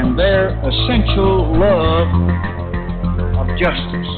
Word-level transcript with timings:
and 0.00 0.18
their 0.18 0.56
essential 0.66 1.60
love 1.60 2.08
of 3.36 3.46
justice. 3.58 4.12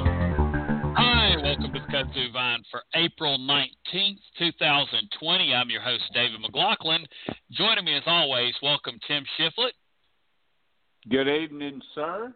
Hi, 0.95 1.34
welcome 1.43 1.73
to 1.73 1.80
the 1.80 1.93
Kudzu 1.93 2.33
Vine 2.33 2.62
for 2.70 2.83
April 2.95 3.37
19th, 3.37 4.21
2020. 4.38 5.52
I'm 5.52 5.71
your 5.71 5.83
host, 5.83 6.05
David 6.15 6.41
McLaughlin. 6.41 7.05
Joining 7.51 7.84
me 7.84 7.97
as 7.97 8.05
always, 8.07 8.55
welcome 8.62 9.01
Tim 9.09 9.24
Shiflett. 9.37 9.73
Good 11.10 11.27
evening, 11.27 11.80
sir. 11.96 12.33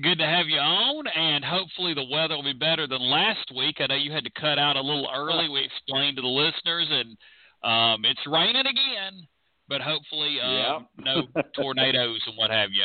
Good 0.00 0.18
to 0.18 0.26
have 0.26 0.46
you 0.46 0.58
on, 0.58 1.08
and 1.08 1.44
hopefully 1.44 1.94
the 1.94 2.06
weather 2.08 2.36
will 2.36 2.44
be 2.44 2.52
better 2.52 2.86
than 2.86 3.02
last 3.02 3.50
week. 3.56 3.78
I 3.80 3.88
know 3.88 3.96
you 3.96 4.12
had 4.12 4.22
to 4.22 4.40
cut 4.40 4.60
out 4.60 4.76
a 4.76 4.80
little 4.80 5.08
early. 5.12 5.48
We 5.48 5.64
explained 5.64 6.14
to 6.18 6.22
the 6.22 6.28
listeners, 6.28 6.86
and 6.88 7.16
um, 7.64 8.04
it's 8.04 8.24
raining 8.28 8.66
again, 8.66 9.26
but 9.68 9.80
hopefully 9.80 10.38
uh, 10.42 10.80
no 10.98 11.22
tornadoes 11.54 12.20
and 12.26 12.36
what 12.36 12.50
have 12.50 12.70
you 12.72 12.84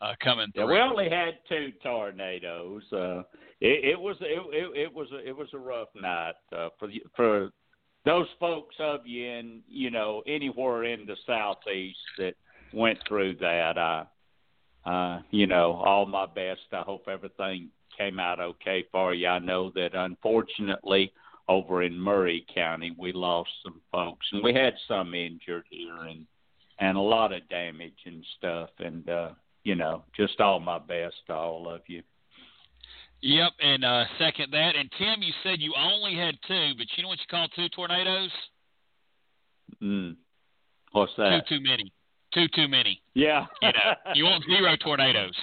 uh, 0.00 0.12
coming 0.22 0.48
Yeah, 0.54 0.64
through. 0.64 0.72
we 0.74 0.80
only 0.80 1.08
had 1.10 1.34
two 1.48 1.72
tornadoes. 1.82 2.82
Uh, 2.92 3.20
it, 3.60 3.84
it 3.92 4.00
was 4.00 4.16
it, 4.20 4.42
it, 4.52 4.80
it 4.82 4.92
was 4.92 5.08
a, 5.12 5.26
it 5.28 5.36
was 5.36 5.48
a 5.54 5.58
rough 5.58 5.88
night 5.94 6.34
uh, 6.56 6.68
for 6.78 6.88
the- 6.88 7.02
for 7.14 7.50
those 8.04 8.26
folks 8.38 8.76
of 8.78 9.00
you 9.06 9.26
in 9.26 9.62
you 9.68 9.90
know 9.90 10.22
anywhere 10.26 10.84
in 10.84 11.06
the 11.06 11.16
southeast 11.26 11.98
that 12.18 12.34
went 12.72 12.98
through 13.08 13.34
that. 13.36 13.76
I 13.78 14.04
uh, 14.88 15.22
you 15.30 15.46
know 15.46 15.72
all 15.72 16.06
my 16.06 16.26
best. 16.26 16.60
I 16.72 16.82
hope 16.82 17.08
everything 17.08 17.70
came 17.96 18.20
out 18.20 18.38
okay 18.38 18.84
for 18.92 19.14
you. 19.14 19.26
I 19.26 19.38
know 19.38 19.70
that 19.74 19.94
unfortunately 19.94 21.12
over 21.48 21.82
in 21.82 21.98
Murray 21.98 22.44
County 22.54 22.94
we 22.98 23.12
lost 23.12 23.50
some 23.62 23.80
folks 23.92 24.26
and 24.32 24.42
we 24.42 24.54
had 24.54 24.74
some 24.88 25.14
injured 25.14 25.64
here 25.70 25.96
and 26.08 26.26
and 26.78 26.96
a 26.96 27.00
lot 27.00 27.32
of 27.32 27.48
damage 27.48 27.98
and 28.04 28.24
stuff 28.36 28.70
and 28.78 29.08
uh 29.08 29.30
you 29.66 29.74
know, 29.74 30.04
just 30.16 30.40
all 30.40 30.60
my 30.60 30.78
best 30.78 31.16
to 31.26 31.34
all 31.34 31.68
of 31.68 31.80
you. 31.88 32.00
Yep, 33.20 33.52
and 33.60 33.84
uh, 33.84 34.04
second 34.16 34.52
that. 34.52 34.76
And 34.76 34.88
Tim, 34.96 35.22
you 35.22 35.32
said 35.42 35.56
you 35.58 35.74
only 35.76 36.14
had 36.14 36.36
two, 36.46 36.70
but 36.78 36.86
you 36.94 37.02
know 37.02 37.08
what 37.08 37.18
you 37.18 37.24
call 37.28 37.48
two 37.48 37.68
tornadoes? 37.70 38.30
Mm. 39.82 40.14
What's 40.92 41.10
that? 41.18 41.42
Two 41.48 41.56
too 41.56 41.64
many. 41.64 41.92
Two 42.32 42.46
too 42.54 42.68
many. 42.68 43.02
Yeah. 43.14 43.46
You 43.60 43.68
know, 43.68 44.12
you 44.14 44.24
want 44.24 44.44
zero 44.44 44.76
tornadoes. 44.76 45.34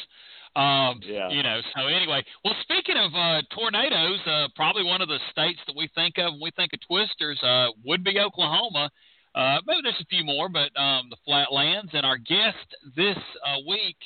Um, 0.56 1.00
Yeah. 1.04 1.30
You 1.30 1.44
know. 1.44 1.62
So 1.76 1.88
anyway, 1.88 2.24
well, 2.46 2.56
speaking 2.62 2.96
of 2.98 3.14
uh, 3.16 3.42
tornadoes, 3.56 4.20
uh, 4.28 4.48
probably 4.56 4.84
one 4.84 5.02
of 5.02 5.08
the 5.08 5.20
states 5.32 5.60
that 5.68 5.76
we 5.76 5.90
think 5.96 6.18
of 6.18 6.34
when 6.34 6.42
we 6.42 6.52
think 6.52 6.74
of 6.74 6.80
twisters 6.82 7.42
uh, 7.42 7.68
would 7.86 8.04
be 8.04 8.20
Oklahoma. 8.20 8.90
Uh, 9.36 9.58
maybe 9.66 9.82
there's 9.84 10.00
a 10.00 10.06
few 10.06 10.24
more, 10.24 10.48
but 10.50 10.70
um, 10.80 11.10
the 11.10 11.18
Flatlands. 11.26 11.92
And 11.94 12.06
our 12.06 12.18
guest 12.18 12.68
this 12.96 13.18
uh, 13.18 13.58
week 13.68 13.98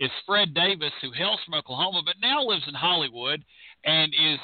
is 0.00 0.10
Fred 0.26 0.54
Davis, 0.54 0.92
who 1.00 1.12
hails 1.12 1.38
from 1.44 1.54
Oklahoma, 1.54 2.02
but 2.04 2.16
now 2.20 2.42
lives 2.42 2.64
in 2.66 2.74
Hollywood 2.74 3.44
and 3.84 4.12
is 4.12 4.40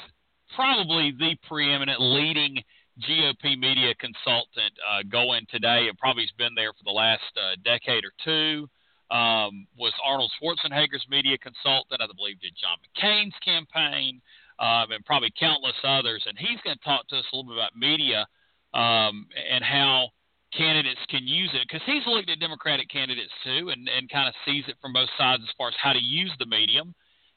probably 0.55 1.11
the 1.11 1.35
preeminent 1.47 1.99
leading 1.99 2.63
GOP 3.07 3.57
media 3.57 3.93
consultant 3.99 4.73
uh, 4.89 5.03
going 5.09 5.45
today, 5.49 5.87
and 5.87 5.97
probably 5.97 6.23
has 6.23 6.31
been 6.37 6.55
there 6.55 6.73
for 6.73 6.83
the 6.85 6.91
last 6.91 7.23
uh, 7.37 7.55
decade 7.63 8.03
or 8.03 8.11
two. 8.23 8.67
Um, 9.11 9.65
was 9.77 9.93
Arnold 10.05 10.31
Schwarzenegger's 10.37 11.05
media 11.09 11.37
consultant. 11.37 12.01
I 12.01 12.07
believe 12.15 12.39
did 12.39 12.53
John 12.53 12.77
McCain's 12.77 13.33
campaign, 13.43 14.21
um, 14.59 14.91
and 14.91 15.03
probably 15.05 15.33
countless 15.39 15.75
others. 15.83 16.23
And 16.27 16.37
he's 16.37 16.61
going 16.63 16.77
to 16.77 16.83
talk 16.83 17.07
to 17.09 17.17
us 17.17 17.25
a 17.31 17.35
little 17.35 17.49
bit 17.49 17.57
about 17.57 17.75
media 17.75 18.27
um, 18.73 19.25
and 19.33 19.63
how 19.63 20.09
candidates 20.55 21.01
can 21.09 21.27
use 21.27 21.49
it 21.53 21.61
because 21.67 21.85
he's 21.85 22.05
looked 22.07 22.29
at 22.29 22.39
Democratic 22.39 22.89
candidates 22.89 23.31
too 23.43 23.69
and, 23.69 23.87
and 23.87 24.09
kind 24.09 24.27
of 24.27 24.33
sees 24.45 24.63
it 24.67 24.75
from 24.81 24.93
both 24.93 25.09
sides 25.17 25.43
as 25.43 25.53
far 25.57 25.69
as 25.69 25.75
how 25.81 25.93
to 25.93 26.01
use 26.01 26.31
the 26.39 26.45
medium. 26.45 26.93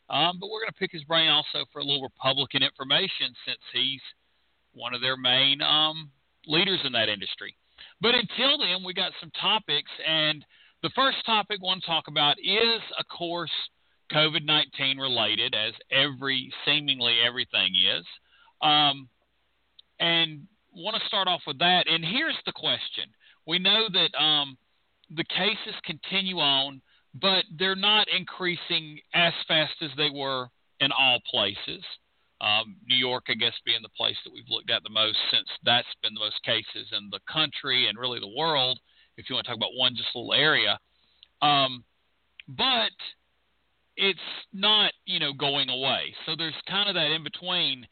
Um, 0.09 0.39
but 0.41 0.49
we're 0.49 0.61
going 0.61 0.73
to 0.73 0.81
pick 0.81 0.93
his 0.93 1.05
brain 1.05 1.29
also 1.29 1.65
for 1.73 1.81
a 1.81 1.85
little 1.85 2.03
Republican 2.03 2.63
information 2.63 3.33
since 3.47 3.61
he's 3.73 4.01
one 4.75 4.95
of 4.95 5.01
their 5.01 5.17
main 5.17 5.63
um, 5.63 6.11
leaders 6.47 6.81
in 6.85 6.93
that 6.93 7.09
industry. 7.09 7.55
But 8.01 8.15
until 8.15 8.59
then, 8.59 8.85
we 8.85 8.95
got 8.95 9.13
some 9.21 9.31
topics, 9.41 9.91
and 10.07 10.45
the 10.83 10.91
first 10.95 11.19
topic 11.25 11.59
I 11.63 11.65
want 11.65 11.83
to 11.83 11.87
talk 11.87 12.09
about 12.09 12.37
is, 12.39 12.81
of 12.99 13.07
course, 13.09 13.51
COVID 14.13 14.45
19 14.45 14.99
related, 14.99 15.55
as 15.55 15.73
every 15.91 16.53
seemingly 16.65 17.19
everything 17.25 17.73
is. 17.75 18.05
Um, 18.61 19.09
and 20.01 20.47
want 20.75 20.97
to 21.01 21.07
start 21.07 21.29
off 21.29 21.43
with 21.47 21.59
that. 21.59 21.89
And 21.89 22.05
here's 22.05 22.39
the 22.47 22.53
question: 22.53 23.05
We 23.47 23.59
know 23.59 23.87
that 23.93 24.23
um, 24.23 24.57
the 25.17 25.25
cases 25.25 25.75
continue 25.85 26.39
on, 26.39 26.81
but 27.15 27.45
they're 27.59 27.77
not 27.77 28.09
increasing 28.09 28.99
as 29.15 29.33
fast 29.47 29.75
as 29.83 29.91
they 29.97 30.11
were 30.11 30.49
in 30.81 30.91
all 30.93 31.21
places. 31.31 31.85
Um, 32.41 32.75
New 32.89 32.97
York, 32.97 33.25
I 33.29 33.35
guess, 33.35 33.55
being 33.65 33.83
the 33.83 33.97
place 33.97 34.17
that 34.25 34.33
we've 34.33 34.49
looked 34.49 34.71
at 34.71 34.83
the 34.83 34.91
most 34.91 35.17
since 35.31 35.47
that's 35.65 35.87
been 36.03 36.15
the 36.15 36.21
most 36.21 36.43
cases 36.43 36.89
in 36.91 37.09
the 37.13 37.21
country 37.33 37.87
and 37.87 37.97
really 37.97 38.19
the 38.19 38.35
world, 38.37 38.81
if 39.23 39.31
you 39.31 39.37
want 39.37 39.47
to 39.47 39.51
talk 39.51 39.57
about 39.57 39.77
one 39.77 39.95
just 39.97 40.09
little 40.15 40.35
area. 40.35 40.79
Um, 41.41 41.85
but 42.49 42.93
it's 43.97 44.19
not, 44.53 44.93
you 45.07 45.21
know, 45.21 45.33
going 45.33 45.69
away. 45.69 46.15
So 46.27 46.35
there's 46.37 46.55
kind 46.69 46.89
of 46.89 46.95
that 46.95 47.11
in 47.11 47.23
between. 47.23 47.87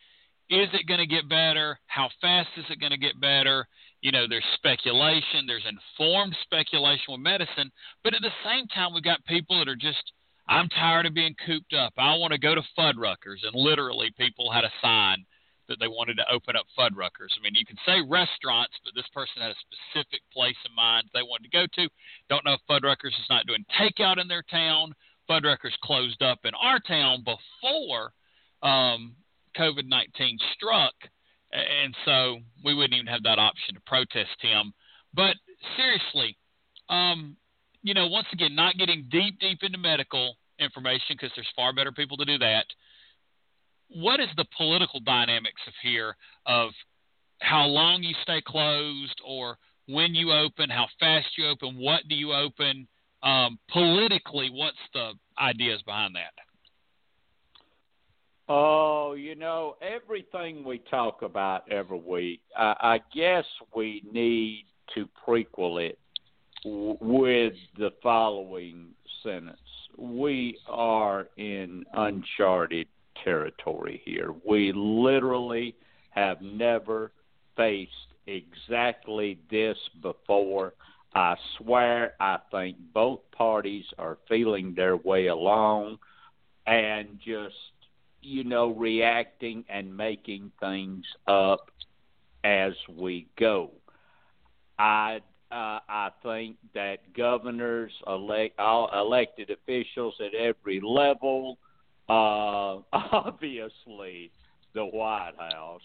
Is 0.51 0.69
it 0.73 0.89
going 0.89 0.99
to 0.99 1.07
get 1.07 1.29
better? 1.29 1.79
How 1.87 2.09
fast 2.21 2.49
is 2.57 2.65
it 2.71 2.81
going 2.81 2.91
to 2.91 2.99
get 2.99 3.21
better? 3.21 3.67
You 4.01 4.11
know, 4.11 4.27
there's 4.29 4.45
speculation, 4.55 5.47
there's 5.47 5.67
informed 5.69 6.35
speculation 6.43 7.05
with 7.11 7.21
medicine, 7.21 7.71
but 8.03 8.15
at 8.15 8.23
the 8.23 8.33
same 8.45 8.67
time, 8.69 8.95
we've 8.95 9.05
got 9.05 9.25
people 9.27 9.59
that 9.59 9.69
are 9.69 9.77
just, 9.77 10.03
I'm 10.49 10.69
tired 10.71 11.07
of 11.07 11.15
being 11.15 11.37
cooped 11.47 11.75
up. 11.75 11.93
I 11.99 12.17
want 12.17 12.33
to 12.33 12.39
go 12.39 12.55
to 12.55 12.63
Fuddruckers. 12.77 13.45
And 13.45 13.55
literally, 13.55 14.11
people 14.19 14.51
had 14.51 14.65
a 14.65 14.73
sign 14.83 15.25
that 15.71 15.79
they 15.79 15.89
wanted 15.89 16.19
to 16.19 16.31
open 16.31 16.57
up 16.57 16.67
Fuddruckers. 16.77 17.33
I 17.39 17.43
mean, 17.43 17.55
you 17.55 17.65
can 17.65 17.79
say 17.87 18.03
restaurants, 18.03 18.75
but 18.85 18.93
this 18.95 19.09
person 19.15 19.41
had 19.41 19.55
a 19.55 19.65
specific 19.65 20.21
place 20.35 20.59
in 20.69 20.75
mind 20.75 21.09
they 21.15 21.23
wanted 21.23 21.49
to 21.49 21.57
go 21.57 21.65
to. 21.65 21.89
Don't 22.29 22.45
know 22.45 22.59
if 22.59 22.61
Fuddruckers 22.69 23.15
is 23.15 23.31
not 23.31 23.47
doing 23.47 23.65
takeout 23.79 24.21
in 24.21 24.29
their 24.29 24.43
town. 24.51 24.93
Fuddruckers 25.31 25.79
closed 25.83 26.23
up 26.23 26.41
in 26.45 26.53
our 26.55 26.81
town 26.81 27.25
before 27.25 28.13
um, 28.63 29.15
COVID 29.57 29.87
19 29.87 30.39
struck. 30.55 30.95
And 31.53 31.95
so 32.05 32.39
we 32.65 32.75
wouldn't 32.75 32.95
even 32.95 33.07
have 33.07 33.23
that 33.23 33.39
option 33.39 33.75
to 33.75 33.81
protest 33.87 34.39
him. 34.41 34.73
But 35.15 35.37
seriously, 35.77 36.37
um, 36.89 37.37
you 37.83 37.95
know, 37.95 38.07
once 38.09 38.27
again, 38.33 38.55
not 38.55 38.77
getting 38.77 39.07
deep, 39.11 39.39
deep 39.41 39.59
into 39.63 39.79
medical 39.79 40.37
information 40.59 41.17
because 41.17 41.31
there's 41.35 41.49
far 41.57 41.73
better 41.73 41.93
people 41.93 42.17
to 42.19 42.25
do 42.25 42.39
that. 42.39 42.67
What 43.91 44.21
is 44.21 44.29
the 44.37 44.47
political 44.57 45.01
dynamics 45.01 45.61
of 45.67 45.75
here 45.83 46.17
of 46.47 46.71
how 47.41 47.67
long 47.67 48.03
you 48.03 48.15
stay 48.23 48.41
closed 48.47 49.21
or 49.27 49.59
when 49.87 50.15
you 50.15 50.33
open, 50.33 50.71
how 50.71 50.87
fast 50.99 51.27
you 51.37 51.49
open, 51.49 51.77
what 51.77 52.03
do 52.09 52.15
you 52.15 52.33
open? 52.33 52.87
Um, 53.23 53.59
politically, 53.73 54.51
what's 54.51 54.77
the 54.95 55.13
ideas 55.39 55.83
behind 55.83 56.15
that? 56.15 56.33
Oh, 58.49 59.15
you 59.15 59.35
know, 59.35 59.77
everything 59.81 60.65
we 60.65 60.79
talk 60.91 61.23
about 61.23 61.71
every 61.71 61.99
week, 61.99 62.41
I, 62.57 62.75
I 62.81 63.01
guess 63.15 63.45
we 63.75 64.03
need 64.13 64.67
to 64.95 65.09
prequel 65.27 65.81
it 65.81 65.99
w- 66.65 66.97
with 67.01 67.55
the 67.79 67.91
following 68.03 68.89
sentence. 69.23 69.59
We 69.97 70.59
are 70.69 71.29
in 71.37 71.85
uncharted 71.93 72.89
territory 73.25 74.01
here. 74.05 74.35
We 74.45 74.73
literally 74.75 75.75
have 76.11 76.41
never 76.41 77.13
faced 77.57 77.93
exactly 78.27 79.39
this 79.51 79.77
before. 80.03 80.75
I 81.15 81.35
swear, 81.59 82.15
I 82.21 82.39
think 82.51 82.77
both 82.95 83.21
parties 83.33 83.85
are 83.99 84.19
feeling 84.29 84.75
their 84.75 84.97
way 84.97 85.27
along 85.27 85.99
and 86.67 87.19
just, 87.25 87.55
you 88.23 88.45
know, 88.45 88.73
reacting 88.73 89.65
and 89.69 89.97
making 89.97 90.53
things 90.61 91.05
up 91.27 91.71
as 92.45 92.73
we 92.89 93.27
go. 93.37 93.71
I 94.79 95.21
uh, 95.51 95.81
I 95.89 96.11
think 96.23 96.57
that 96.75 97.13
governors, 97.13 97.91
elect, 98.07 98.59
all 98.61 98.89
elected 98.95 99.51
officials 99.51 100.15
at 100.21 100.33
every 100.33 100.81
level, 100.81 101.59
uh, 102.11 102.81
obviously 102.93 104.31
the 104.75 104.85
White 104.85 105.33
House, 105.39 105.81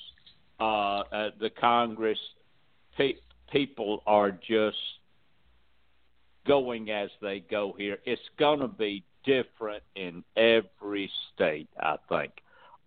uh, 0.59 1.15
uh, 1.15 1.29
the 1.39 1.49
Congress, 1.49 2.19
pe- 2.97 3.17
people 3.51 4.01
are 4.07 4.31
just 4.31 4.77
going 6.47 6.89
as 6.89 7.09
they 7.21 7.43
go 7.49 7.75
here. 7.77 7.97
It's 8.05 8.21
going 8.39 8.59
to 8.59 8.67
be 8.67 9.03
different 9.23 9.83
in 9.95 10.23
every 10.35 11.09
state, 11.33 11.69
I 11.79 11.97
think. 12.09 12.31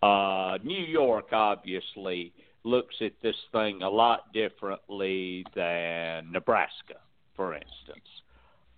Uh, 0.03 0.59
New 0.65 0.85
York, 0.85 1.33
obviously, 1.33 2.33
looks 2.65 2.95
at 3.01 3.13
this 3.23 3.35
thing 3.53 3.83
a 3.83 3.89
lot 3.89 4.33
differently 4.33 5.45
than 5.55 6.31
Nebraska, 6.33 6.97
for 7.35 7.55
instance. 7.55 8.07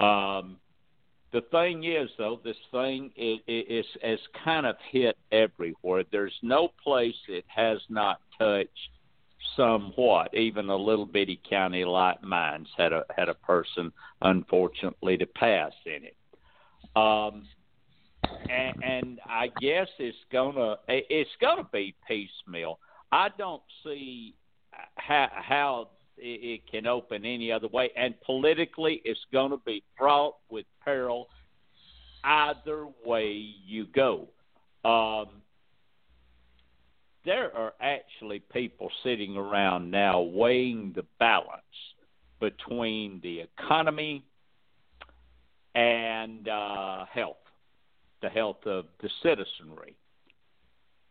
Um, 0.00 0.56
the 1.32 1.43
thing 1.53 1.85
is, 1.85 2.11
though, 2.19 2.41
this 2.43 2.56
thing 2.73 3.12
is, 3.17 3.38
is, 3.47 3.87
is 4.03 4.21
kind 4.44 4.67
of 4.67 4.77
hit 4.91 5.17
everywhere. 5.31 6.05
There's 6.11 6.38
no 6.43 6.69
place 6.82 7.15
it 7.29 7.44
has 7.49 7.79
not 7.88 8.21
touched 8.38 8.69
somewhat. 9.56 10.35
Even 10.35 10.69
a 10.69 10.77
little 10.77 11.06
bitty 11.06 11.41
county 11.49 11.85
like 11.85 12.23
mine's 12.23 12.69
had 12.77 12.93
a 12.93 13.05
had 13.17 13.29
a 13.29 13.35
person, 13.35 13.93
unfortunately, 14.23 15.17
to 15.19 15.27
pass 15.27 15.73
in 15.87 16.05
it. 16.05 16.17
Um, 16.97 17.47
and, 18.49 18.85
and 18.85 19.21
I 19.27 19.49
guess 19.61 19.88
it's 19.99 20.17
gonna 20.32 20.77
it's 20.88 21.31
gonna 21.41 21.69
be 21.73 21.94
piecemeal. 22.06 22.79
I 23.12 23.29
don't 23.38 23.62
see 23.85 24.35
how, 24.97 25.29
how 25.32 25.88
it 26.22 26.61
can 26.70 26.87
open 26.87 27.25
any 27.25 27.50
other 27.50 27.69
way, 27.69 27.90
and 27.96 28.14
politically, 28.22 29.00
it's 29.05 29.20
going 29.32 29.50
to 29.50 29.61
be 29.64 29.82
fraught 29.96 30.37
with 30.50 30.67
peril 30.84 31.28
either 32.25 32.87
way 33.05 33.55
you 33.67 33.87
go. 33.87 34.28
Um, 34.84 35.43
there 37.25 37.55
are 37.56 37.75
actually 37.81 38.40
people 38.52 38.90
sitting 39.02 39.37
around 39.37 39.90
now 39.90 40.20
weighing 40.20 40.93
the 40.94 41.05
balance 41.19 41.62
between 42.40 43.20
the 43.22 43.40
economy 43.40 44.25
and 45.75 46.49
uh, 46.49 47.05
health, 47.12 47.37
the 48.22 48.28
health 48.28 48.64
of 48.67 48.87
the 49.02 49.11
citizenry. 49.22 49.96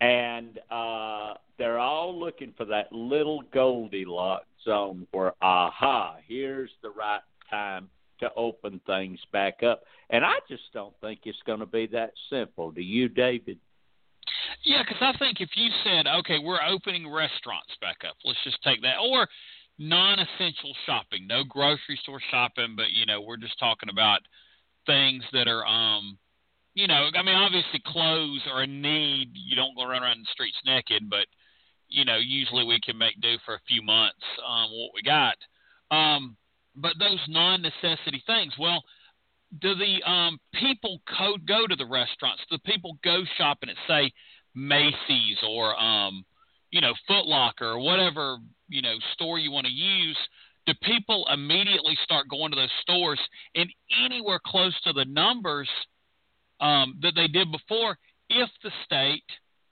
And 0.01 0.59
uh, 0.71 1.33
they're 1.57 1.79
all 1.79 2.17
looking 2.17 2.53
for 2.55 2.65
that 2.65 2.91
little 2.91 3.41
Goldilocks 3.53 4.45
zone 4.63 5.05
where, 5.11 5.33
aha, 5.41 6.17
here's 6.25 6.71
the 6.81 6.89
right 6.89 7.21
time 7.49 7.89
to 8.19 8.29
open 8.35 8.79
things 8.85 9.19
back 9.31 9.63
up. 9.63 9.83
And 10.09 10.23
I 10.25 10.35
just 10.47 10.63
don't 10.73 10.93
think 11.01 11.21
it's 11.23 11.37
going 11.45 11.59
to 11.59 11.65
be 11.65 11.87
that 11.87 12.11
simple. 12.29 12.71
Do 12.71 12.81
you, 12.81 13.09
David? 13.09 13.57
Yeah, 14.63 14.83
because 14.83 15.01
I 15.01 15.17
think 15.17 15.41
if 15.41 15.49
you 15.55 15.69
said, 15.83 16.07
okay, 16.19 16.39
we're 16.39 16.59
opening 16.67 17.11
restaurants 17.11 17.75
back 17.81 17.97
up, 18.07 18.15
let's 18.25 18.39
just 18.43 18.61
take 18.63 18.81
that, 18.81 18.97
or 19.01 19.27
non-essential 19.77 20.75
shopping, 20.85 21.25
no 21.27 21.43
grocery 21.43 21.97
store 22.03 22.19
shopping, 22.29 22.75
but 22.75 22.91
you 22.91 23.05
know, 23.05 23.21
we're 23.21 23.37
just 23.37 23.57
talking 23.59 23.89
about 23.89 24.19
things 24.85 25.23
that 25.33 25.47
are 25.47 25.65
um 25.65 26.17
you 26.79 26.87
know, 26.87 27.09
I 27.13 27.23
mean, 27.23 27.35
obviously 27.35 27.81
clothes 27.85 28.41
are 28.49 28.61
a 28.61 28.67
need. 28.67 29.31
You 29.33 29.57
don't 29.57 29.75
go 29.75 29.83
run 29.83 30.01
around 30.01 30.19
the 30.21 30.31
streets 30.31 30.55
naked, 30.65 31.09
but 31.09 31.27
you 31.89 32.05
know, 32.05 32.15
usually 32.15 32.63
we 32.63 32.79
can 32.79 32.97
make 32.97 33.19
do 33.19 33.35
for 33.45 33.55
a 33.55 33.61
few 33.67 33.81
months 33.81 34.23
um, 34.47 34.69
what 34.71 34.91
we 34.93 35.01
got. 35.01 35.35
Um, 35.91 36.37
but 36.75 36.93
those 36.97 37.19
non-necessity 37.27 38.23
things, 38.25 38.53
well, 38.57 38.81
do 39.59 39.73
the 39.75 40.09
um, 40.09 40.39
people 40.53 41.01
co- 41.17 41.37
go 41.45 41.67
to 41.67 41.75
the 41.75 41.85
restaurants? 41.85 42.43
Do 42.49 42.55
the 42.55 42.71
people 42.71 42.97
go 43.03 43.23
shopping 43.37 43.69
at 43.69 43.75
say 43.85 44.13
Macy's 44.55 45.37
or 45.45 45.77
um, 45.77 46.23
you 46.71 46.79
know 46.79 46.93
Foot 47.07 47.25
Locker 47.25 47.71
or 47.71 47.79
whatever 47.79 48.37
you 48.69 48.81
know 48.81 48.95
store 49.13 49.37
you 49.37 49.51
want 49.51 49.67
to 49.67 49.73
use? 49.73 50.17
Do 50.65 50.73
people 50.83 51.27
immediately 51.33 51.97
start 52.05 52.29
going 52.29 52.51
to 52.51 52.55
those 52.55 52.69
stores 52.83 53.19
and 53.55 53.69
anywhere 54.05 54.39
close 54.45 54.79
to 54.85 54.93
the 54.93 55.05
numbers? 55.05 55.67
Um, 56.59 56.99
that 57.01 57.13
they 57.15 57.27
did 57.27 57.51
before 57.51 57.97
if 58.29 58.49
the 58.63 58.71
state 58.85 59.23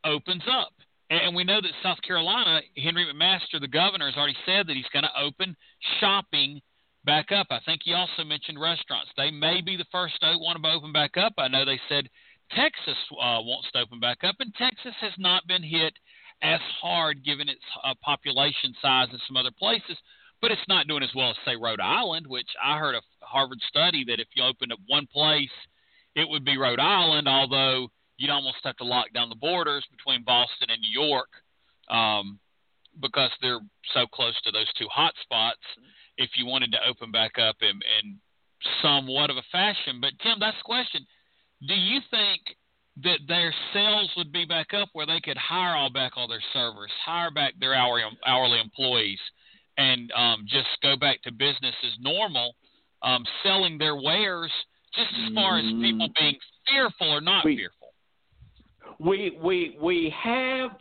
opens 0.03 0.43
up. 0.49 0.73
And 1.09 1.35
we 1.35 1.45
know 1.45 1.61
that 1.61 1.71
South 1.81 2.01
Carolina, 2.05 2.61
Henry 2.75 3.05
McMaster, 3.05 3.61
the 3.61 3.67
governor, 3.67 4.07
has 4.07 4.17
already 4.17 4.35
said 4.45 4.67
that 4.67 4.75
he's 4.75 4.89
going 4.91 5.05
to 5.05 5.21
open 5.21 5.55
shopping 6.01 6.59
back 7.05 7.31
up. 7.31 7.47
I 7.49 7.59
think 7.65 7.81
he 7.85 7.93
also 7.93 8.25
mentioned 8.25 8.59
restaurants. 8.59 9.11
They 9.15 9.31
may 9.31 9.61
be 9.61 9.77
the 9.77 9.85
first 9.91 10.15
state 10.15 10.35
want 10.39 10.61
to 10.61 10.69
open 10.69 10.91
back 10.91 11.15
up. 11.15 11.33
I 11.37 11.47
know 11.47 11.63
they 11.63 11.79
said 11.87 12.09
Texas 12.51 12.97
uh, 13.11 13.39
wants 13.39 13.71
to 13.71 13.79
open 13.79 14.01
back 14.01 14.23
up, 14.23 14.35
and 14.39 14.53
Texas 14.55 14.93
has 14.99 15.13
not 15.17 15.47
been 15.47 15.63
hit 15.63 15.93
as 16.41 16.59
hard 16.81 17.23
given 17.23 17.47
its 17.47 17.63
uh, 17.85 17.93
population 18.03 18.75
size 18.81 19.07
as 19.13 19.21
some 19.27 19.37
other 19.37 19.55
places. 19.57 19.97
But 20.41 20.51
it's 20.51 20.67
not 20.67 20.87
doing 20.87 21.03
as 21.03 21.15
well 21.15 21.31
as 21.31 21.37
say 21.45 21.55
Rhode 21.55 21.79
Island, 21.79 22.27
which 22.27 22.49
I 22.61 22.77
heard 22.77 22.95
a 22.95 23.01
Harvard 23.21 23.59
study 23.69 24.03
that 24.07 24.19
if 24.19 24.27
you 24.35 24.43
opened 24.43 24.73
up 24.73 24.79
one 24.87 25.07
place– 25.07 25.49
it 26.17 26.27
would 26.27 26.43
be 26.43 26.57
Rhode 26.57 26.79
Island, 26.79 27.27
although 27.27 27.87
you'd 28.17 28.31
almost 28.31 28.57
have 28.63 28.75
to 28.77 28.83
lock 28.83 29.13
down 29.13 29.29
the 29.29 29.35
borders 29.35 29.85
between 29.91 30.23
Boston 30.23 30.69
and 30.69 30.81
New 30.81 30.89
York 30.89 31.29
um, 31.89 32.39
because 32.99 33.29
they're 33.39 33.61
so 33.93 34.07
close 34.07 34.33
to 34.41 34.51
those 34.51 34.67
two 34.79 34.87
hot 34.91 35.13
spots. 35.21 35.61
If 36.17 36.31
you 36.35 36.47
wanted 36.47 36.71
to 36.71 36.79
open 36.89 37.11
back 37.11 37.37
up 37.37 37.57
in, 37.61 37.69
in 37.69 38.17
somewhat 38.81 39.29
of 39.29 39.37
a 39.37 39.45
fashion, 39.51 40.01
but 40.01 40.17
Tim, 40.23 40.39
that's 40.39 40.57
the 40.57 40.65
question: 40.65 41.05
Do 41.67 41.75
you 41.75 41.99
think 42.09 42.41
that 43.03 43.19
their 43.27 43.53
sales 43.71 44.09
would 44.17 44.33
be 44.33 44.45
back 44.45 44.73
up 44.73 44.89
where 44.93 45.05
they 45.05 45.21
could 45.23 45.37
hire 45.37 45.75
all 45.75 45.91
back 45.91 46.13
all 46.17 46.27
their 46.27 46.43
servers, 46.51 46.91
hire 47.05 47.29
back 47.29 47.53
their 47.59 47.75
hourly 47.75 48.01
hourly 48.25 48.59
employees, 48.59 49.19
and 49.77 50.11
um, 50.13 50.45
just 50.47 50.69
go 50.81 50.97
back 50.97 51.21
to 51.21 51.31
business 51.31 51.75
as 51.85 51.93
normal, 51.99 52.55
um, 53.03 53.23
selling 53.43 53.77
their 53.77 53.95
wares? 53.95 54.51
Just 54.95 55.09
as 55.25 55.33
far 55.33 55.59
as 55.59 55.65
people 55.65 56.07
mm. 56.07 56.13
being 56.19 56.37
fearful 56.67 57.11
or 57.11 57.21
not 57.21 57.45
we, 57.45 57.55
fearful? 57.55 57.93
We 58.99 59.37
we 59.43 59.77
we 59.81 60.13
have 60.23 60.71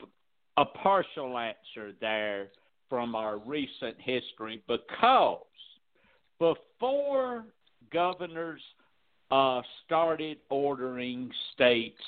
a 0.56 0.64
partial 0.64 1.37
answer 1.38 1.93
there 2.00 2.49
from 2.88 3.14
our 3.14 3.38
recent 3.38 3.97
history 3.99 4.62
because 4.69 5.41
before 6.38 7.44
governors 7.93 8.61
uh, 9.31 9.61
started 9.85 10.38
ordering 10.50 11.31
states 11.55 12.00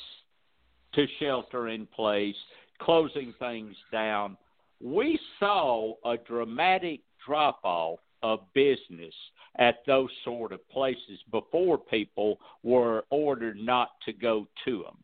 to 0.95 1.07
shelter 1.21 1.69
in 1.69 1.87
place, 1.87 2.37
closing 2.81 3.35
things 3.39 3.75
down, 3.93 4.37
we 4.81 5.19
saw 5.39 5.95
a 6.05 6.17
dramatic 6.17 7.01
drop 7.27 7.61
off 7.65 7.99
of 8.23 8.41
business 8.55 9.15
at 9.59 9.85
those 9.87 10.11
sort 10.25 10.53
of 10.53 10.69
places 10.69 11.19
before 11.31 11.79
people 11.79 12.39
were 12.63 13.05
ordered 13.11 13.57
not 13.57 13.91
to 14.05 14.13
go 14.13 14.47
to 14.65 14.83
them. 14.83 14.97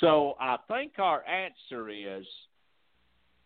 So 0.00 0.34
I 0.40 0.56
think 0.68 0.92
our 0.98 1.24
answer 1.26 1.88
is 1.90 2.26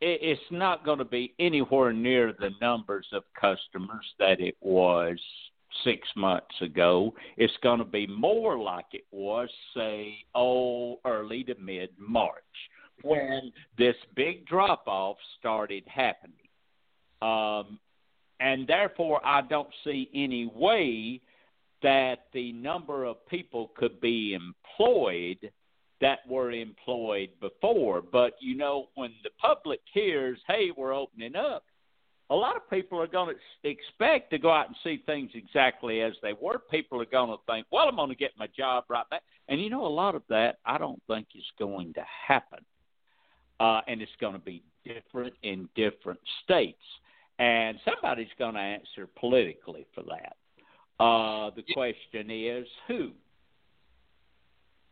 it's 0.00 0.40
not 0.50 0.84
going 0.84 0.98
to 0.98 1.04
be 1.04 1.34
anywhere 1.38 1.92
near 1.92 2.32
the 2.32 2.50
numbers 2.60 3.06
of 3.12 3.22
customers 3.38 4.04
that 4.18 4.40
it 4.40 4.56
was 4.60 5.18
six 5.82 6.06
months 6.16 6.54
ago. 6.60 7.14
It's 7.36 7.56
going 7.62 7.78
to 7.78 7.84
be 7.84 8.06
more 8.06 8.58
like 8.58 8.86
it 8.92 9.06
was, 9.10 9.48
say, 9.74 10.14
oh, 10.34 11.00
early 11.04 11.44
to 11.44 11.54
mid 11.60 11.90
March 11.98 12.42
when 13.02 13.52
this 13.76 13.96
big 14.14 14.46
drop 14.46 14.84
off 14.86 15.16
started 15.38 15.84
happening. 15.86 16.34
Um, 17.22 17.78
and 18.40 18.66
therefore 18.66 19.20
I 19.24 19.42
don't 19.42 19.68
see 19.84 20.10
any 20.14 20.46
way 20.46 21.20
that 21.82 22.26
the 22.32 22.52
number 22.52 23.04
of 23.04 23.26
people 23.26 23.70
could 23.76 24.00
be 24.00 24.34
employed 24.34 25.50
that 26.00 26.18
were 26.28 26.50
employed 26.50 27.30
before. 27.40 28.02
But 28.02 28.34
you 28.40 28.56
know, 28.56 28.88
when 28.94 29.12
the 29.22 29.30
public 29.38 29.80
hears, 29.92 30.38
"Hey, 30.46 30.70
we're 30.70 30.94
opening 30.94 31.36
up," 31.36 31.64
a 32.30 32.34
lot 32.34 32.56
of 32.56 32.68
people 32.68 33.00
are 33.00 33.06
going 33.06 33.34
to 33.34 33.68
expect 33.68 34.30
to 34.30 34.38
go 34.38 34.50
out 34.50 34.66
and 34.66 34.76
see 34.82 34.96
things 34.96 35.30
exactly 35.34 36.00
as 36.00 36.14
they 36.22 36.32
were. 36.32 36.58
People 36.58 37.00
are 37.00 37.06
going 37.06 37.30
to 37.30 37.42
think, 37.46 37.66
"Well, 37.70 37.88
I'm 37.88 37.96
going 37.96 38.08
to 38.08 38.14
get 38.14 38.36
my 38.36 38.48
job 38.48 38.84
right 38.88 39.08
back," 39.10 39.22
and 39.48 39.60
you 39.62 39.70
know, 39.70 39.86
a 39.86 39.88
lot 39.88 40.14
of 40.14 40.22
that 40.28 40.58
I 40.64 40.78
don't 40.78 41.02
think 41.06 41.28
is 41.34 41.50
going 41.58 41.92
to 41.94 42.04
happen, 42.26 42.64
uh, 43.60 43.82
and 43.86 44.02
it's 44.02 44.16
going 44.16 44.34
to 44.34 44.40
be 44.40 44.62
different 44.84 45.34
in 45.42 45.68
different 45.74 46.20
states 46.42 46.82
and 47.38 47.78
somebody's 47.84 48.28
going 48.38 48.54
to 48.54 48.60
answer 48.60 49.08
politically 49.18 49.86
for 49.94 50.02
that. 50.04 50.36
Uh, 51.02 51.50
the 51.56 51.64
question 51.72 52.30
is 52.30 52.66
who. 52.86 53.10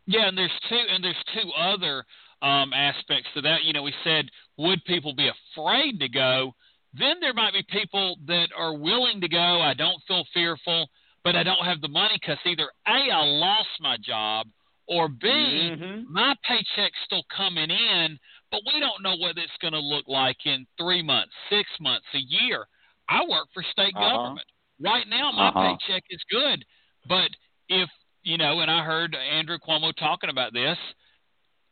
Yeah, 0.05 0.27
and 0.27 0.37
there's 0.37 0.51
two, 0.69 0.75
and 0.89 1.03
there's 1.03 1.15
two 1.33 1.49
other 1.57 2.03
um, 2.41 2.73
aspects 2.73 3.29
to 3.35 3.41
that. 3.41 3.63
You 3.63 3.73
know, 3.73 3.83
we 3.83 3.93
said 4.03 4.25
would 4.57 4.83
people 4.85 5.15
be 5.15 5.29
afraid 5.55 5.99
to 5.99 6.09
go? 6.09 6.53
Then 6.97 7.15
there 7.21 7.33
might 7.33 7.53
be 7.53 7.63
people 7.69 8.17
that 8.27 8.49
are 8.55 8.75
willing 8.77 9.21
to 9.21 9.29
go. 9.29 9.61
I 9.61 9.73
don't 9.73 10.01
feel 10.07 10.25
fearful, 10.33 10.89
but 11.23 11.35
I 11.35 11.43
don't 11.43 11.65
have 11.65 11.81
the 11.81 11.87
money 11.87 12.19
because 12.19 12.37
either 12.45 12.69
A, 12.85 13.11
I 13.11 13.23
lost 13.23 13.69
my 13.79 13.97
job, 13.97 14.47
or 14.87 15.07
B, 15.07 15.27
Mhm. 15.27 16.05
my 16.09 16.35
paycheck's 16.43 16.99
still 17.05 17.23
coming 17.35 17.71
in, 17.71 18.19
but 18.53 18.61
we 18.71 18.79
don't 18.79 19.01
know 19.01 19.15
what 19.17 19.35
it's 19.39 19.57
going 19.61 19.73
to 19.73 19.79
look 19.79 20.05
like 20.07 20.37
in 20.45 20.67
three 20.77 21.01
months, 21.01 21.33
six 21.49 21.67
months, 21.81 22.05
a 22.13 22.19
year. 22.19 22.65
I 23.09 23.25
work 23.27 23.47
for 23.51 23.63
state 23.63 23.93
Uh-huh. 23.95 24.07
government. 24.15 24.45
Right 24.79 25.07
now, 25.07 25.31
my 25.31 25.47
Uh-huh. 25.47 25.75
paycheck 25.75 26.03
is 26.11 26.21
good, 26.29 26.63
but 27.07 27.31
if 27.67 27.89
you 28.25 28.37
know, 28.37 28.61
and 28.61 28.69
I 28.71 28.83
heard 28.83 29.15
Andrew 29.15 29.57
Cuomo 29.57 29.91
talking 29.97 30.29
about 30.29 30.53
this, 30.53 30.77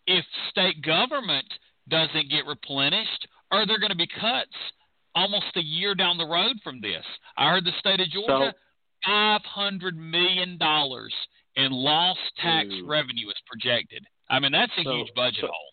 if 0.07 0.25
state 0.49 0.81
government 0.81 1.47
doesn't 1.87 2.29
get 2.29 2.45
replenished, 2.45 3.27
are 3.51 3.65
there 3.65 3.77
going 3.79 3.91
to 3.91 3.95
be 3.95 4.07
cuts 4.07 4.55
almost 5.15 5.55
a 5.55 5.63
year 5.63 5.93
down 5.95 6.17
the 6.17 6.25
road 6.27 6.59
from 6.63 6.81
this? 6.81 7.05
I 7.37 7.51
heard 7.51 7.63
the 7.63 7.71
state 7.79 8.01
of 8.01 8.09
Georgia, 8.09 8.53
five 9.05 9.45
hundred 9.45 9.95
million 9.95 10.57
dollars 10.57 11.13
in 11.55 11.71
lost 11.71 12.19
tax 12.37 12.67
Ooh. 12.69 12.85
revenue 12.87 13.29
is 13.29 13.39
projected. 13.45 14.03
I 14.29 14.39
mean, 14.39 14.51
that's 14.51 14.75
a 14.77 14.83
So- 14.83 14.97
huge 14.97 15.13
budget 15.13 15.41
so- 15.41 15.47
hole. 15.47 15.70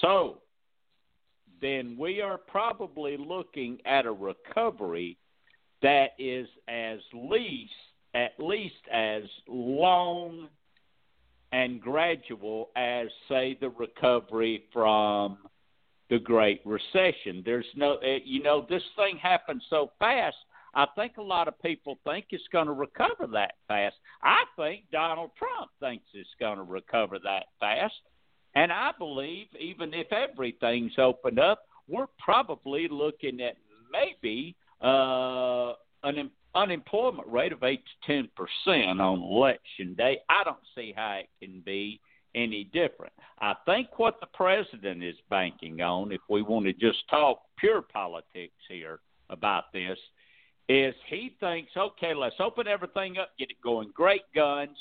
So 0.00 0.38
then 1.60 1.96
we 1.98 2.20
are 2.20 2.38
probably 2.38 3.16
looking 3.16 3.78
at 3.86 4.06
a 4.06 4.12
recovery 4.12 5.16
that 5.82 6.10
is 6.18 6.46
as 6.68 6.98
least 7.14 7.72
at 8.14 8.32
least 8.38 8.74
as 8.92 9.22
long 9.48 10.48
and 11.52 11.80
gradual 11.80 12.70
as 12.76 13.08
say 13.28 13.56
the 13.60 13.70
recovery 13.70 14.64
from 14.72 15.38
the 16.10 16.18
great 16.18 16.60
recession 16.64 17.42
there's 17.44 17.66
no 17.74 17.96
eh, 17.96 18.18
you 18.24 18.42
know 18.42 18.66
this 18.68 18.82
thing 18.96 19.16
happened 19.16 19.62
so 19.70 19.90
fast 19.98 20.36
I 20.74 20.86
think 20.96 21.18
a 21.18 21.22
lot 21.22 21.48
of 21.48 21.60
people 21.60 21.98
think 22.04 22.26
it's 22.30 22.42
going 22.50 22.66
to 22.66 22.72
recover 22.72 23.26
that 23.32 23.54
fast. 23.68 23.96
I 24.22 24.44
think 24.56 24.84
Donald 24.90 25.30
Trump 25.36 25.70
thinks 25.80 26.06
it's 26.14 26.28
going 26.40 26.56
to 26.56 26.64
recover 26.64 27.18
that 27.24 27.46
fast. 27.60 27.92
And 28.54 28.70
I 28.70 28.90
believe 28.98 29.46
even 29.58 29.94
if 29.94 30.12
everything's 30.12 30.98
opened 30.98 31.38
up, 31.38 31.62
we're 31.88 32.06
probably 32.18 32.88
looking 32.88 33.40
at 33.40 33.56
maybe 33.90 34.54
uh, 34.82 35.72
an 36.02 36.30
unemployment 36.54 37.28
rate 37.28 37.52
of 37.52 37.62
eight 37.62 37.82
to 37.84 38.06
ten 38.06 38.28
percent 38.36 39.00
on 39.00 39.22
election 39.22 39.94
day. 39.94 40.18
I 40.28 40.44
don't 40.44 40.56
see 40.74 40.92
how 40.94 41.20
it 41.20 41.28
can 41.40 41.62
be 41.64 42.00
any 42.34 42.64
different. 42.64 43.12
I 43.40 43.54
think 43.66 43.98
what 43.98 44.20
the 44.20 44.26
president 44.26 45.02
is 45.02 45.16
banking 45.28 45.80
on, 45.80 46.12
if 46.12 46.20
we 46.28 46.42
want 46.42 46.66
to 46.66 46.72
just 46.72 47.08
talk 47.10 47.42
pure 47.58 47.82
politics 47.82 48.54
here 48.68 49.00
about 49.28 49.72
this, 49.72 49.98
is 50.68 50.94
he 51.08 51.36
thinks, 51.40 51.72
okay, 51.76 52.14
let's 52.14 52.36
open 52.38 52.66
everything 52.68 53.18
up, 53.18 53.30
get 53.38 53.50
it 53.50 53.60
going, 53.62 53.90
great 53.94 54.22
guns, 54.34 54.78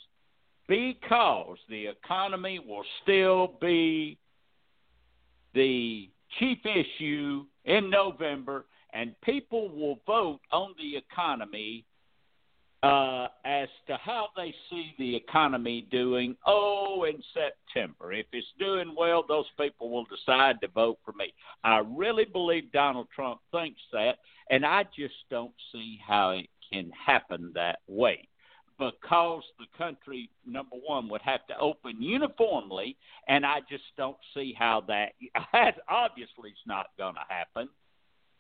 because 0.68 1.58
the 1.70 1.88
economy 1.88 2.60
will 2.60 2.86
still 3.04 3.54
be 3.60 4.18
the 5.54 6.10
chief 6.40 6.60
issue 6.66 7.46
in 7.66 7.90
November, 7.90 8.66
and 8.94 9.20
people 9.22 9.70
will 9.70 10.00
vote 10.06 10.40
on 10.52 10.74
the 10.78 10.96
economy 10.98 11.86
uh, 12.84 13.28
as 13.46 13.70
to 13.86 13.96
how 13.98 14.30
they 14.36 14.54
see 14.70 14.94
the 14.98 15.16
economy 15.16 15.88
doing. 15.92 16.36
Oh, 16.48 17.06
in 17.08 17.22
September, 17.34 18.12
if 18.12 18.26
it's 18.34 18.48
doing 18.58 18.96
well, 18.98 19.24
those 19.28 19.46
people 19.60 19.90
will 19.90 20.06
decide 20.06 20.60
to 20.62 20.68
vote 20.70 20.98
for 21.06 21.14
me. 21.14 21.34
I 21.64 21.80
really 21.80 22.26
believe 22.26 22.72
Donald 22.72 23.08
Trump 23.14 23.40
thinks 23.52 23.82
that, 23.92 24.18
and 24.50 24.66
I 24.66 24.84
just 24.96 25.14
don't 25.30 25.54
see 25.72 26.00
how 26.06 26.32
it 26.32 26.48
can 26.72 26.92
happen 26.92 27.52
that 27.54 27.80
way. 27.88 28.28
Because 28.82 29.44
the 29.60 29.68
country, 29.78 30.28
number 30.44 30.76
one, 30.84 31.08
would 31.10 31.22
have 31.22 31.46
to 31.48 31.58
open 31.60 32.02
uniformly, 32.02 32.98
and 33.28 33.46
I 33.46 33.60
just 33.70 33.84
don't 33.96 34.18
see 34.34 34.56
how 34.58 34.84
that. 34.88 35.14
That 35.54 35.76
obviously 35.88 36.50
is 36.50 36.66
not 36.66 36.88
going 36.98 37.14
to 37.14 37.22
happen. 37.30 37.70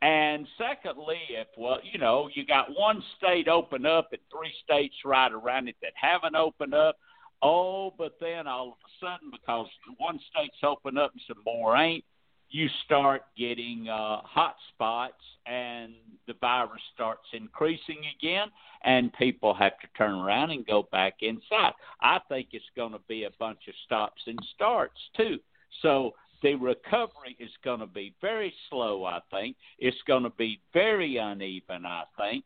And 0.01 0.47
secondly, 0.57 1.19
if 1.29 1.47
well, 1.57 1.77
you 1.83 1.99
know, 1.99 2.27
you 2.33 2.43
got 2.45 2.75
one 2.75 3.03
state 3.17 3.47
open 3.47 3.85
up 3.85 4.09
and 4.13 4.21
three 4.31 4.51
states 4.63 4.95
right 5.05 5.31
around 5.31 5.67
it 5.67 5.75
that 5.83 5.93
haven't 5.95 6.35
opened 6.35 6.73
up. 6.73 6.97
Oh, 7.43 7.93
but 7.95 8.13
then 8.19 8.47
all 8.47 8.69
of 8.69 8.73
a 8.73 9.05
sudden, 9.05 9.31
because 9.31 9.67
one 9.97 10.19
state's 10.31 10.57
open 10.63 10.97
up 10.97 11.11
and 11.11 11.21
some 11.27 11.43
more 11.45 11.77
ain't, 11.77 12.03
you 12.51 12.67
start 12.85 13.23
getting 13.37 13.87
uh, 13.89 14.21
hot 14.23 14.55
spots, 14.73 15.23
and 15.45 15.93
the 16.27 16.33
virus 16.39 16.81
starts 16.93 17.25
increasing 17.33 17.99
again, 18.17 18.47
and 18.83 19.11
people 19.13 19.53
have 19.53 19.79
to 19.79 19.87
turn 19.97 20.15
around 20.15 20.51
and 20.51 20.65
go 20.65 20.87
back 20.91 21.15
inside. 21.21 21.73
I 22.01 22.19
think 22.29 22.49
it's 22.51 22.65
going 22.75 22.91
to 22.91 23.01
be 23.07 23.23
a 23.23 23.31
bunch 23.39 23.59
of 23.67 23.73
stops 23.85 24.21
and 24.27 24.37
starts 24.55 24.99
too. 25.15 25.39
So 25.81 26.11
the 26.43 26.55
recovery 26.55 27.37
is 27.39 27.51
going 27.63 27.79
to 27.79 27.87
be 27.87 28.13
very 28.21 28.53
slow, 28.69 29.05
I 29.05 29.19
think. 29.31 29.55
It's 29.79 29.97
going 30.07 30.23
to 30.23 30.31
be 30.31 30.59
very 30.73 31.17
uneven, 31.17 31.85
I 31.85 32.03
think. 32.19 32.45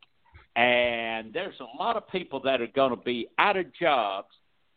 And 0.54 1.32
there's 1.32 1.60
a 1.60 1.76
lot 1.78 1.96
of 1.96 2.08
people 2.08 2.40
that 2.40 2.60
are 2.60 2.66
going 2.68 2.90
to 2.90 3.02
be 3.02 3.28
out 3.38 3.56
of 3.56 3.66
jobs 3.74 4.28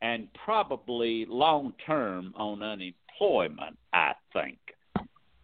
and 0.02 0.28
probably 0.46 1.26
long 1.30 1.74
term 1.86 2.34
on 2.36 2.62
unemployment, 2.64 3.78
I 3.94 4.14
think. 4.34 4.58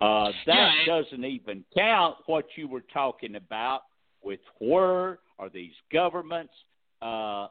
Uh, 0.01 0.31
that 0.45 0.71
Yeah, 0.85 1.01
doesn't 1.01 1.23
even 1.23 1.63
count 1.75 2.17
what 2.25 2.45
you 2.55 2.67
were 2.67 2.83
talking 2.93 3.35
about 3.35 3.81
with 4.21 4.41
where 4.59 5.19
are 5.39 5.49
these 5.49 5.73
governments 5.91 6.53
uh, 7.01 7.47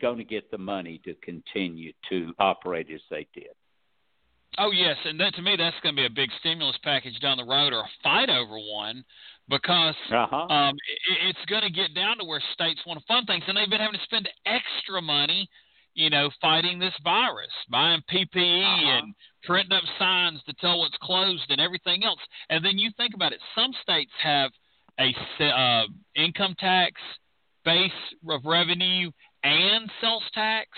going 0.00 0.18
to 0.18 0.24
get 0.24 0.50
the 0.50 0.58
money 0.58 1.00
to 1.04 1.14
continue 1.16 1.92
to 2.08 2.32
operate 2.38 2.88
as 2.92 3.00
they 3.10 3.26
did. 3.34 3.50
Oh 4.56 4.70
yes, 4.72 4.96
and 5.04 5.20
that 5.20 5.34
to 5.34 5.42
me 5.42 5.56
that's 5.56 5.76
going 5.82 5.94
to 5.94 6.00
be 6.00 6.06
a 6.06 6.10
big 6.10 6.30
stimulus 6.40 6.76
package 6.82 7.18
down 7.20 7.36
the 7.36 7.44
road, 7.44 7.72
or 7.72 7.80
a 7.80 7.90
fight 8.02 8.30
over 8.30 8.58
one, 8.58 9.04
because 9.48 9.94
Uh-huh. 10.10 10.36
um, 10.52 10.74
it, 10.74 11.18
it's 11.28 11.44
going 11.50 11.62
to 11.62 11.70
get 11.70 11.94
down 11.94 12.18
to 12.18 12.24
where 12.24 12.42
states 12.54 12.80
want 12.86 12.98
to 12.98 13.06
fund 13.06 13.26
things, 13.26 13.44
and 13.46 13.56
they've 13.56 13.70
been 13.70 13.80
having 13.80 13.98
to 13.98 14.04
spend 14.04 14.28
extra 14.46 15.00
money, 15.00 15.48
you 15.98 16.10
know, 16.10 16.30
fighting 16.40 16.78
this 16.78 16.94
virus, 17.02 17.50
buying 17.68 18.00
PPE 18.08 18.62
Uh-huh. 18.62 18.98
and 18.98 19.14
printing 19.42 19.72
up 19.72 19.82
signs 19.98 20.40
to 20.44 20.52
tell 20.54 20.78
what's 20.78 20.96
closed 20.98 21.50
and 21.50 21.60
everything 21.60 22.04
else. 22.04 22.20
And 22.50 22.64
then 22.64 22.78
you 22.78 22.92
think 22.92 23.14
about 23.14 23.32
it, 23.32 23.40
some 23.56 23.72
states 23.82 24.12
have 24.20 24.52
a 25.00 25.12
uh, 25.44 25.86
income 26.14 26.54
tax 26.58 26.92
base 27.64 27.90
of 28.28 28.44
revenue 28.44 29.10
and 29.42 29.90
sales 30.00 30.22
tax. 30.32 30.68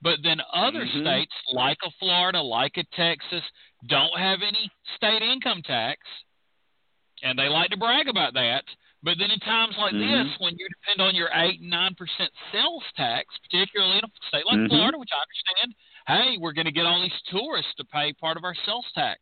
But 0.00 0.22
then 0.22 0.40
other 0.52 0.84
Mhm. 0.86 1.00
states, 1.00 1.34
like 1.52 1.78
a 1.84 1.90
Florida, 1.98 2.40
like 2.40 2.76
a 2.76 2.84
Texas, 2.94 3.44
don't 3.86 4.16
have 4.18 4.42
any 4.42 4.70
state 4.96 5.22
income 5.22 5.62
tax, 5.62 6.00
and 7.22 7.38
they 7.38 7.48
like 7.48 7.70
to 7.70 7.76
brag 7.76 8.08
about 8.08 8.34
that. 8.34 8.64
But 9.02 9.18
then 9.18 9.30
in 9.30 9.40
times 9.40 9.76
like 9.76 9.94
Mhm. 9.94 10.28
this, 10.28 10.38
when 10.38 10.56
you 10.56 10.68
depend 10.68 11.00
on 11.00 11.14
your 11.14 11.28
eight 11.34 11.60
and 11.60 11.70
nine 11.70 11.94
percent 11.94 12.32
sales 12.52 12.84
tax, 12.94 13.36
particularly 13.38 13.98
in 13.98 14.04
a 14.04 14.26
state 14.28 14.46
like 14.46 14.58
Mhm. 14.58 14.68
Florida, 14.68 14.98
which 14.98 15.12
I 15.12 15.20
understand, 15.20 15.74
hey, 16.06 16.36
we're 16.38 16.52
going 16.52 16.66
to 16.66 16.72
get 16.72 16.86
all 16.86 17.00
these 17.00 17.22
tourists 17.22 17.74
to 17.76 17.84
pay 17.84 18.12
part 18.12 18.36
of 18.36 18.44
our 18.44 18.54
sales 18.54 18.90
tax. 18.92 19.20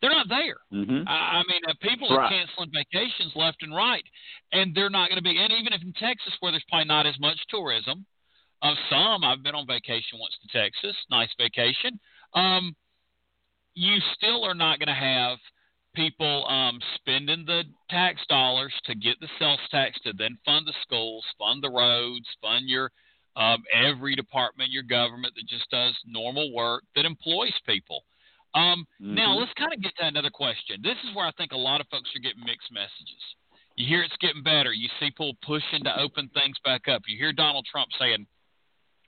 They're 0.00 0.10
not 0.10 0.28
there. 0.28 0.58
Mm-hmm. 0.72 1.08
I 1.08 1.38
I 1.38 1.42
mean, 1.48 1.60
uh, 1.66 1.74
people 1.80 2.08
are 2.12 2.28
canceling 2.28 2.70
vacations 2.70 3.34
left 3.34 3.62
and 3.62 3.74
right, 3.74 4.04
and 4.52 4.74
they're 4.74 4.90
not 4.90 5.08
going 5.08 5.16
to 5.16 5.22
be. 5.22 5.38
And 5.38 5.52
even 5.52 5.72
if 5.72 5.82
in 5.82 5.92
Texas, 5.94 6.34
where 6.40 6.52
there's 6.52 6.64
probably 6.64 6.84
not 6.84 7.06
as 7.06 7.18
much 7.18 7.44
tourism, 7.48 8.06
of 8.62 8.78
some, 8.88 9.24
I've 9.24 9.42
been 9.42 9.54
on 9.54 9.66
vacation 9.66 10.18
once 10.18 10.36
to 10.38 10.48
Texas, 10.48 10.96
nice 11.10 11.32
vacation. 11.34 11.98
Um, 12.34 12.76
you 13.74 14.00
still 14.14 14.44
are 14.44 14.54
not 14.54 14.78
going 14.78 14.88
to 14.88 14.94
have 14.94 15.38
people 15.96 16.46
um, 16.46 16.78
spending 16.96 17.44
the 17.46 17.64
tax 17.90 18.20
dollars 18.28 18.72
to 18.84 18.94
get 18.94 19.18
the 19.20 19.28
sales 19.38 19.58
tax 19.70 19.98
to 20.04 20.12
then 20.12 20.38
fund 20.44 20.66
the 20.66 20.74
schools, 20.82 21.24
fund 21.38 21.64
the 21.64 21.70
roads, 21.70 22.26
fund 22.40 22.68
your 22.68 22.92
um, 23.36 23.62
every 23.74 24.14
department, 24.14 24.70
your 24.70 24.82
government 24.82 25.34
that 25.34 25.46
just 25.46 25.68
does 25.70 25.94
normal 26.06 26.54
work 26.54 26.84
that 26.94 27.04
employs 27.04 27.52
people. 27.66 28.04
Um, 28.54 28.86
Now 28.98 29.34
Mhm. 29.34 29.40
let's 29.40 29.52
kind 29.54 29.74
of 29.74 29.80
get 29.82 29.94
to 29.96 30.06
another 30.06 30.30
question. 30.30 30.80
This 30.80 30.96
is 31.04 31.12
where 31.14 31.26
I 31.26 31.32
think 31.32 31.52
a 31.52 31.56
lot 31.56 31.82
of 31.82 31.88
folks 31.88 32.08
are 32.16 32.20
getting 32.20 32.44
mixed 32.44 32.72
messages. 32.72 33.22
You 33.76 33.86
hear 33.86 34.02
it's 34.02 34.16
getting 34.18 34.42
better. 34.42 34.72
You 34.72 34.88
see 34.98 35.10
people 35.10 35.34
pushing 35.42 35.84
to 35.84 36.00
open 36.00 36.30
things 36.30 36.56
back 36.64 36.88
up. 36.88 37.02
You 37.06 37.18
hear 37.18 37.32
Donald 37.34 37.66
Trump 37.66 37.92
saying, 37.98 38.26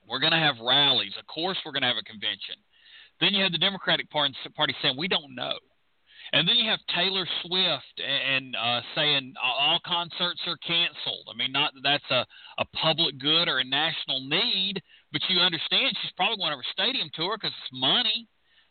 "We're 0.05 0.19
going 0.19 0.33
to 0.33 0.37
have 0.37 0.59
rallies. 0.59 1.17
Of 1.17 1.25
course, 1.25 1.57
we're 1.65 1.71
going 1.71 1.81
to 1.81 1.87
have 1.87 1.97
a 1.97 2.03
convention." 2.03 2.55
Then 3.19 3.33
you 3.33 3.41
have 3.41 3.51
the 3.51 3.57
Democratic 3.57 4.11
Party 4.11 4.35
saying, 4.81 4.95
"We 4.95 5.07
don't 5.07 5.33
know." 5.33 5.57
And 6.31 6.47
then 6.47 6.57
you 6.57 6.69
have 6.69 6.79
Taylor 6.95 7.25
Swift 7.41 7.95
and 7.97 8.55
uh, 8.55 8.81
saying 8.95 9.33
all 9.41 9.79
concerts 9.85 10.41
are 10.45 10.57
canceled. 10.57 11.27
I 11.33 11.35
mean, 11.37 11.51
not 11.51 11.73
that 11.73 11.81
that's 11.83 12.11
a, 12.11 12.25
a 12.61 12.65
public 12.77 13.17
good 13.17 13.47
or 13.47 13.59
a 13.59 13.63
national 13.63 14.27
need, 14.29 14.81
but 15.11 15.21
you 15.27 15.39
understand 15.39 15.95
she's 16.01 16.11
probably 16.15 16.37
going 16.37 16.53
to 16.53 16.59
a 16.59 16.73
stadium 16.73 17.09
tour 17.13 17.37
because 17.37 17.55
it's 17.57 17.79
money. 17.79 18.27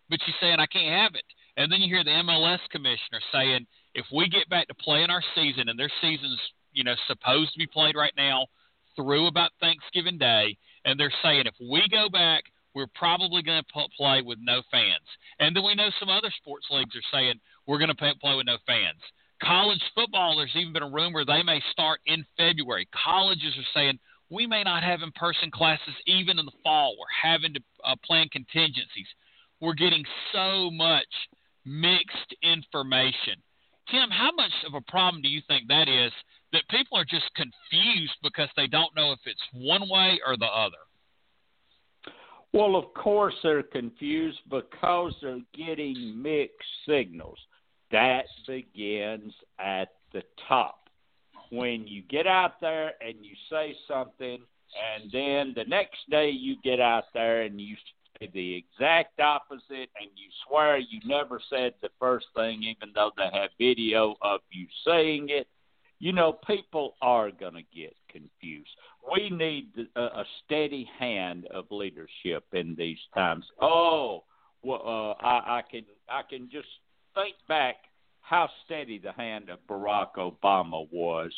But 0.08 0.20
she's 0.24 0.36
saying 0.40 0.56
I 0.58 0.66
can't 0.66 1.02
have 1.02 1.14
it. 1.14 1.24
And 1.56 1.70
then 1.70 1.80
you 1.80 1.88
hear 1.88 2.04
the 2.04 2.22
MLS 2.22 2.60
commissioner 2.70 3.20
saying 3.32 3.66
if 3.94 4.06
we 4.14 4.28
get 4.28 4.48
back 4.48 4.68
to 4.68 4.74
playing 4.74 5.10
our 5.10 5.22
season, 5.34 5.68
and 5.68 5.78
their 5.78 5.90
season's 6.00 6.40
you 6.72 6.84
know 6.84 6.94
supposed 7.08 7.52
to 7.52 7.58
be 7.58 7.66
played 7.66 7.96
right 7.96 8.12
now 8.16 8.46
through 8.94 9.26
about 9.26 9.50
Thanksgiving 9.60 10.18
Day, 10.18 10.56
and 10.84 10.98
they're 10.98 11.12
saying 11.22 11.44
if 11.46 11.54
we 11.60 11.82
go 11.90 12.08
back, 12.08 12.44
we're 12.74 12.86
probably 12.94 13.42
going 13.42 13.62
to 13.62 13.88
play 13.96 14.22
with 14.22 14.38
no 14.40 14.62
fans. 14.70 15.06
And 15.40 15.54
then 15.54 15.64
we 15.64 15.74
know 15.74 15.90
some 15.98 16.08
other 16.08 16.30
sports 16.36 16.66
leagues 16.70 16.94
are 16.94 17.10
saying 17.12 17.34
we're 17.66 17.78
going 17.78 17.94
to 17.94 17.94
play 17.94 18.34
with 18.34 18.46
no 18.46 18.58
fans. 18.66 19.00
College 19.42 19.82
football, 19.94 20.36
there's 20.36 20.54
even 20.56 20.72
been 20.72 20.82
a 20.82 20.90
rumor 20.90 21.24
they 21.24 21.42
may 21.42 21.60
start 21.70 22.00
in 22.06 22.24
February. 22.36 22.88
Colleges 23.04 23.54
are 23.56 23.72
saying 23.74 23.98
we 24.30 24.46
may 24.46 24.62
not 24.62 24.82
have 24.82 25.02
in 25.02 25.12
person 25.12 25.50
classes 25.50 25.94
even 26.06 26.38
in 26.38 26.44
the 26.44 26.58
fall. 26.62 26.96
We're 26.98 27.30
having 27.30 27.54
to 27.54 27.60
uh, 27.84 27.94
plan 28.04 28.28
contingencies. 28.30 29.06
We're 29.60 29.74
getting 29.74 30.04
so 30.32 30.70
much 30.70 31.06
mixed 31.64 32.34
information. 32.42 33.40
Tim, 33.90 34.10
how 34.10 34.30
much 34.36 34.52
of 34.66 34.74
a 34.74 34.90
problem 34.90 35.22
do 35.22 35.28
you 35.28 35.40
think 35.48 35.68
that 35.68 35.88
is 35.88 36.12
that 36.52 36.68
people 36.68 36.98
are 36.98 37.04
just 37.04 37.30
confused 37.34 38.16
because 38.22 38.48
they 38.56 38.66
don't 38.66 38.94
know 38.94 39.12
if 39.12 39.20
it's 39.24 39.40
one 39.52 39.88
way 39.88 40.20
or 40.26 40.36
the 40.36 40.46
other? 40.46 40.87
Well, 42.52 42.76
of 42.76 42.94
course 42.94 43.34
they're 43.42 43.62
confused 43.62 44.40
because 44.48 45.14
they're 45.20 45.40
getting 45.54 46.20
mixed 46.20 46.68
signals. 46.86 47.38
That 47.90 48.24
begins 48.46 49.32
at 49.58 49.88
the 50.12 50.22
top. 50.48 50.88
When 51.50 51.86
you 51.86 52.02
get 52.02 52.26
out 52.26 52.60
there 52.60 52.92
and 53.00 53.16
you 53.24 53.34
say 53.50 53.74
something, 53.86 54.38
and 54.94 55.10
then 55.10 55.52
the 55.54 55.64
next 55.68 55.98
day 56.10 56.30
you 56.30 56.56
get 56.62 56.80
out 56.80 57.04
there 57.14 57.42
and 57.42 57.60
you 57.60 57.76
say 58.20 58.30
the 58.32 58.54
exact 58.54 59.18
opposite, 59.20 59.90
and 60.00 60.10
you 60.14 60.28
swear 60.46 60.78
you 60.78 61.00
never 61.04 61.40
said 61.48 61.74
the 61.80 61.88
first 61.98 62.26
thing, 62.34 62.62
even 62.62 62.92
though 62.94 63.12
they 63.16 63.28
have 63.32 63.50
video 63.58 64.16
of 64.20 64.40
you 64.50 64.66
saying 64.86 65.28
it, 65.30 65.46
you 66.00 66.12
know, 66.12 66.32
people 66.46 66.94
are 67.02 67.30
going 67.30 67.54
to 67.54 67.62
get 67.74 67.94
confused. 68.10 68.70
We 69.12 69.30
need 69.30 69.68
a, 69.96 70.00
a 70.00 70.24
steady 70.44 70.88
hand 70.98 71.46
of 71.46 71.66
leadership 71.70 72.44
in 72.52 72.74
these 72.76 72.98
times. 73.14 73.44
Oh, 73.60 74.24
well, 74.62 74.82
uh, 74.84 75.24
I, 75.24 75.58
I 75.58 75.62
can 75.70 75.84
I 76.08 76.22
can 76.28 76.48
just 76.50 76.68
think 77.14 77.36
back 77.48 77.76
how 78.20 78.48
steady 78.64 78.98
the 78.98 79.12
hand 79.12 79.48
of 79.48 79.58
Barack 79.68 80.16
Obama 80.16 80.86
was 80.92 81.32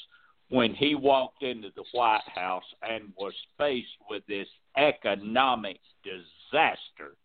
when 0.49 0.75
he 0.75 0.95
walked 0.95 1.43
into 1.43 1.69
the 1.77 1.85
White 1.93 2.29
House 2.35 2.65
and 2.83 3.12
was 3.17 3.35
faced 3.57 3.87
with 4.09 4.27
this 4.27 4.49
economic 4.77 5.79
disaster, 6.03 7.17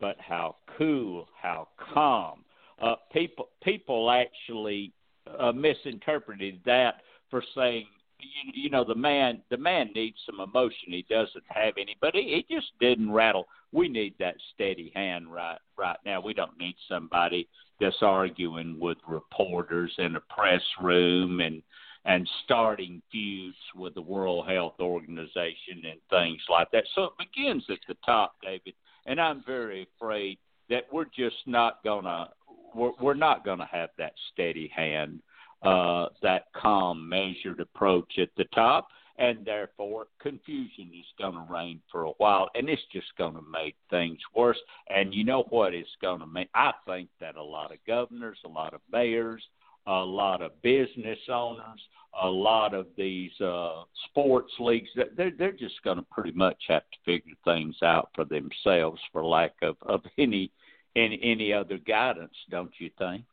but 0.00 0.16
how 0.18 0.56
cool, 0.78 1.28
how 1.40 1.68
calm. 1.92 2.44
Uh, 2.80 2.94
people 3.12 3.50
people 3.62 4.10
actually 4.10 4.92
uh, 5.38 5.52
misinterpreted 5.52 6.60
that 6.64 7.02
for 7.30 7.42
saying 7.54 7.86
you, 8.22 8.62
you 8.64 8.70
know 8.70 8.84
the 8.84 8.94
man 8.94 9.42
the 9.50 9.56
man 9.56 9.90
needs 9.94 10.16
some 10.26 10.40
emotion. 10.40 10.88
He 10.88 11.04
doesn't 11.08 11.44
have 11.48 11.74
any 11.76 11.96
but 12.00 12.14
he, 12.14 12.44
he 12.48 12.54
just 12.54 12.68
didn't 12.80 13.12
rattle. 13.12 13.46
We 13.72 13.88
need 13.88 14.14
that 14.18 14.36
steady 14.54 14.92
hand 14.94 15.32
right 15.32 15.58
right 15.76 15.98
now. 16.04 16.20
We 16.20 16.34
don't 16.34 16.58
need 16.58 16.76
somebody 16.88 17.48
that's 17.80 17.96
arguing 18.00 18.78
with 18.78 18.98
reporters 19.08 19.92
in 19.98 20.16
a 20.16 20.20
press 20.20 20.62
room 20.80 21.40
and 21.40 21.62
and 22.04 22.28
starting 22.44 23.00
feuds 23.12 23.56
with 23.76 23.94
the 23.94 24.02
World 24.02 24.48
Health 24.48 24.74
Organization 24.80 25.82
and 25.84 26.00
things 26.10 26.40
like 26.50 26.70
that. 26.72 26.84
So 26.94 27.04
it 27.04 27.12
begins 27.18 27.64
at 27.70 27.78
the 27.86 27.94
top, 28.04 28.34
David, 28.42 28.74
and 29.06 29.20
I'm 29.20 29.42
very 29.46 29.86
afraid 29.96 30.38
that 30.68 30.84
we're 30.92 31.04
just 31.04 31.36
not 31.46 31.82
gonna 31.84 32.30
we're, 32.74 32.92
we're 33.00 33.14
not 33.14 33.44
gonna 33.44 33.68
have 33.70 33.90
that 33.98 34.14
steady 34.32 34.70
hand 34.74 35.20
uh, 35.62 36.06
that 36.22 36.46
calm, 36.54 37.08
measured 37.08 37.60
approach 37.60 38.18
at 38.18 38.30
the 38.36 38.44
top, 38.54 38.88
and 39.18 39.44
therefore 39.44 40.06
confusion 40.20 40.90
is 40.92 41.06
going 41.18 41.34
to 41.34 41.52
reign 41.52 41.80
for 41.90 42.04
a 42.04 42.12
while, 42.18 42.48
and 42.54 42.68
it's 42.68 42.82
just 42.92 43.06
going 43.16 43.34
to 43.34 43.44
make 43.52 43.76
things 43.90 44.18
worse. 44.34 44.58
And 44.88 45.14
you 45.14 45.24
know 45.24 45.44
what 45.50 45.74
it's 45.74 45.88
going 46.00 46.20
to 46.20 46.26
make? 46.26 46.48
I 46.54 46.72
think 46.86 47.08
that 47.20 47.36
a 47.36 47.42
lot 47.42 47.72
of 47.72 47.78
governors, 47.86 48.38
a 48.44 48.48
lot 48.48 48.74
of 48.74 48.80
mayors, 48.90 49.42
a 49.86 49.92
lot 49.92 50.42
of 50.42 50.60
business 50.62 51.18
owners, 51.28 51.80
a 52.22 52.28
lot 52.28 52.74
of 52.74 52.86
these 52.96 53.38
uh, 53.40 53.82
sports 54.08 54.52
leagues, 54.58 54.88
they're 55.16 55.32
they're 55.36 55.52
just 55.52 55.82
going 55.82 55.96
to 55.96 56.06
pretty 56.10 56.32
much 56.32 56.62
have 56.68 56.82
to 56.82 56.98
figure 57.04 57.34
things 57.44 57.76
out 57.82 58.10
for 58.14 58.24
themselves, 58.24 59.00
for 59.12 59.24
lack 59.24 59.54
of 59.62 59.76
of 59.82 60.02
any 60.18 60.50
any 60.96 61.18
any 61.22 61.52
other 61.52 61.78
guidance, 61.78 62.34
don't 62.50 62.72
you 62.78 62.90
think? 62.98 63.24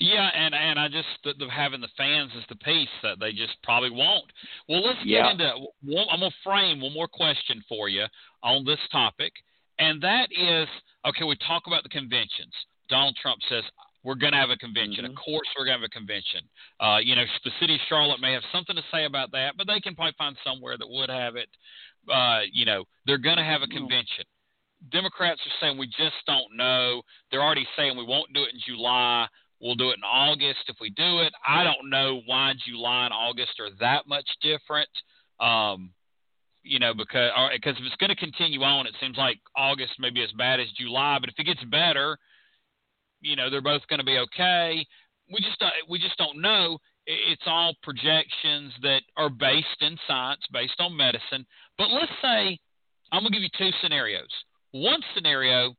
Yeah, 0.00 0.28
and 0.34 0.54
and 0.54 0.78
I 0.78 0.88
just 0.88 1.08
the, 1.24 1.34
the, 1.38 1.50
having 1.50 1.82
the 1.82 1.92
fans 1.96 2.32
is 2.36 2.44
the 2.48 2.56
piece 2.56 2.88
that 3.02 3.20
they 3.20 3.32
just 3.32 3.52
probably 3.62 3.90
won't. 3.90 4.32
Well, 4.68 4.82
let's 4.82 4.98
get 5.04 5.30
into. 5.30 5.52
One, 5.84 6.06
I'm 6.10 6.20
gonna 6.20 6.32
frame 6.42 6.80
one 6.80 6.94
more 6.94 7.08
question 7.08 7.62
for 7.68 7.88
you 7.88 8.06
on 8.42 8.64
this 8.64 8.80
topic, 8.90 9.32
and 9.78 10.02
that 10.02 10.28
is 10.32 10.66
okay. 11.06 11.24
We 11.24 11.36
talk 11.46 11.64
about 11.66 11.82
the 11.82 11.90
conventions. 11.90 12.52
Donald 12.88 13.14
Trump 13.20 13.40
says 13.48 13.62
we're 14.02 14.14
going 14.14 14.32
to 14.32 14.38
have 14.38 14.50
a 14.50 14.56
convention. 14.56 15.04
Mm-hmm. 15.04 15.12
Of 15.12 15.18
course, 15.18 15.46
we're 15.56 15.66
going 15.66 15.76
to 15.78 15.84
have 15.84 15.90
a 15.90 15.96
convention. 15.96 16.40
Uh, 16.80 16.98
you 17.02 17.14
know, 17.14 17.24
the 17.44 17.50
city 17.60 17.74
of 17.74 17.80
Charlotte 17.88 18.20
may 18.20 18.32
have 18.32 18.42
something 18.52 18.74
to 18.74 18.82
say 18.92 19.04
about 19.04 19.30
that, 19.32 19.54
but 19.58 19.66
they 19.66 19.80
can 19.80 19.94
probably 19.94 20.14
find 20.16 20.36
somewhere 20.44 20.78
that 20.78 20.88
would 20.88 21.10
have 21.10 21.36
it. 21.36 21.48
Uh, 22.10 22.40
you 22.50 22.64
know, 22.64 22.84
they're 23.06 23.18
going 23.18 23.36
to 23.36 23.44
have 23.44 23.60
a 23.62 23.66
convention. 23.66 24.24
Democrats 24.90 25.40
are 25.44 25.56
saying 25.60 25.76
we 25.76 25.86
just 25.86 26.16
don't 26.26 26.56
know. 26.56 27.02
They're 27.30 27.42
already 27.42 27.68
saying 27.76 27.96
we 27.96 28.04
won't 28.04 28.32
do 28.32 28.42
it 28.42 28.54
in 28.54 28.60
July. 28.66 29.26
We'll 29.60 29.74
do 29.74 29.90
it 29.90 29.98
in 29.98 30.04
August 30.04 30.60
if 30.68 30.76
we 30.80 30.90
do 30.90 31.20
it. 31.20 31.32
I 31.46 31.64
don't 31.64 31.90
know 31.90 32.22
why 32.24 32.54
July 32.66 33.04
and 33.04 33.14
August 33.14 33.60
are 33.60 33.70
that 33.80 34.06
much 34.06 34.28
different. 34.42 34.88
Um, 35.38 35.92
you 36.62 36.78
know, 36.78 36.94
because 36.94 37.30
because 37.52 37.76
if 37.78 37.84
it's 37.84 37.96
going 37.96 38.10
to 38.10 38.16
continue 38.16 38.62
on, 38.62 38.86
it 38.86 38.94
seems 39.00 39.16
like 39.16 39.38
August 39.56 39.92
may 39.98 40.10
be 40.10 40.22
as 40.22 40.32
bad 40.32 40.60
as 40.60 40.66
July. 40.78 41.18
But 41.20 41.30
if 41.30 41.34
it 41.38 41.44
gets 41.44 41.62
better, 41.64 42.18
you 43.20 43.36
know, 43.36 43.50
they're 43.50 43.62
both 43.62 43.86
going 43.88 44.00
to 44.00 44.04
be 44.04 44.18
okay. 44.18 44.86
We 45.32 45.40
just 45.40 45.62
we 45.88 45.98
just 45.98 46.16
don't 46.16 46.40
know. 46.40 46.78
It's 47.06 47.42
all 47.46 47.74
projections 47.82 48.72
that 48.82 49.02
are 49.16 49.30
based 49.30 49.80
in 49.80 49.96
science, 50.06 50.42
based 50.52 50.78
on 50.78 50.96
medicine. 50.96 51.46
But 51.76 51.90
let's 51.90 52.12
say 52.22 52.58
I'm 53.12 53.22
going 53.22 53.32
to 53.32 53.38
give 53.38 53.42
you 53.42 53.58
two 53.58 53.70
scenarios. 53.82 54.28
One 54.72 55.00
scenario, 55.14 55.74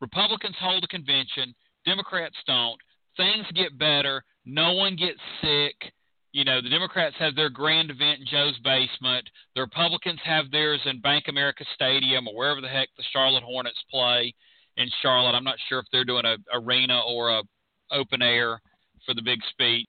Republicans 0.00 0.56
hold 0.60 0.84
a 0.84 0.88
convention, 0.88 1.54
Democrats 1.84 2.36
don't 2.46 2.78
things 3.16 3.46
get 3.54 3.78
better. 3.78 4.24
No 4.44 4.72
one 4.72 4.96
gets 4.96 5.20
sick. 5.40 5.92
You 6.32 6.44
know, 6.44 6.62
the 6.62 6.70
Democrats 6.70 7.14
have 7.18 7.36
their 7.36 7.50
grand 7.50 7.90
event 7.90 8.20
in 8.20 8.26
Joe's 8.26 8.58
basement. 8.64 9.28
The 9.54 9.60
Republicans 9.60 10.20
have 10.24 10.50
theirs 10.50 10.80
in 10.86 11.00
Bank 11.00 11.24
America 11.28 11.64
Stadium 11.74 12.26
or 12.26 12.34
wherever 12.34 12.60
the 12.60 12.68
heck 12.68 12.88
the 12.96 13.04
Charlotte 13.12 13.44
Hornets 13.44 13.82
play 13.90 14.34
in 14.76 14.88
Charlotte. 15.02 15.36
I'm 15.36 15.44
not 15.44 15.58
sure 15.68 15.78
if 15.78 15.86
they're 15.92 16.04
doing 16.04 16.24
a 16.24 16.36
arena 16.54 17.00
or 17.06 17.30
a 17.30 17.42
open 17.90 18.22
air 18.22 18.60
for 19.04 19.14
the 19.14 19.22
big 19.22 19.40
speech. 19.50 19.86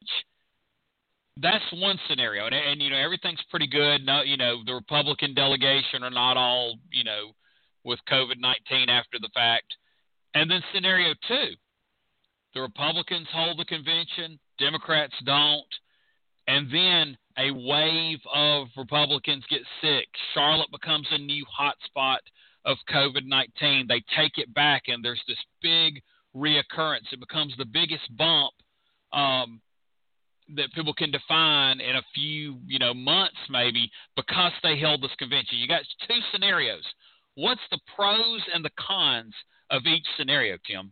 That's 1.42 1.64
one 1.74 1.98
scenario, 2.08 2.46
and, 2.46 2.54
and 2.54 2.82
you 2.82 2.92
know 2.92 2.98
everything's 2.98 3.42
pretty 3.50 3.68
good. 3.68 4.06
No, 4.06 4.22
you 4.22 4.38
know 4.38 4.62
the 4.66 4.74
Republican 4.74 5.34
delegation 5.34 6.04
are 6.04 6.12
not 6.12 6.38
all 6.38 6.76
you 6.92 7.04
know 7.04 7.32
with 7.84 8.00
COVID 8.10 8.40
19 8.40 8.90
after 8.90 9.18
the 9.20 9.30
fact. 9.34 9.74
And 10.36 10.50
then 10.50 10.62
scenario 10.74 11.14
two, 11.28 11.56
the 12.54 12.62
Republicans 12.62 13.28
hold 13.32 13.58
the 13.60 13.66
convention, 13.66 14.40
Democrats 14.60 15.14
don't. 15.26 15.66
And 16.48 16.70
then 16.72 17.18
a 17.38 17.52
wave 17.52 18.20
of 18.34 18.68
Republicans 18.78 19.44
get 19.50 19.62
sick. 19.82 20.08
Charlotte 20.34 20.72
becomes 20.72 21.08
a 21.12 21.18
new 21.18 21.46
hotspot 21.46 22.18
of 22.66 22.78
COVID 22.94 23.26
19. 23.26 23.88
They 23.88 24.04
take 24.16 24.38
it 24.38 24.54
back, 24.54 24.84
and 24.88 25.04
there's 25.04 25.24
this 25.28 25.38
big 25.62 26.02
reoccurrence. 26.36 27.12
It 27.12 27.20
becomes 27.20 27.54
the 27.58 27.66
biggest 27.66 28.16
bump 28.18 28.54
um, 29.12 29.62
that 30.56 30.74
people 30.74 30.94
can 30.94 31.12
define 31.12 31.80
in 31.80 31.96
a 31.96 32.04
few, 32.14 32.60
you 32.68 32.80
know, 32.80 32.94
months 32.94 33.38
maybe 33.50 33.90
because 34.16 34.52
they 34.62 34.78
held 34.78 35.02
this 35.02 35.16
convention. 35.18 35.58
You 35.58 35.68
got 35.68 35.84
two 36.08 36.20
scenarios. 36.32 36.84
What's 37.36 37.62
the 37.72 37.80
pros 37.96 38.42
and 38.54 38.64
the 38.64 38.72
cons 38.78 39.34
of 39.72 39.84
each 39.86 40.06
scenario, 40.18 40.58
Tim? 40.68 40.92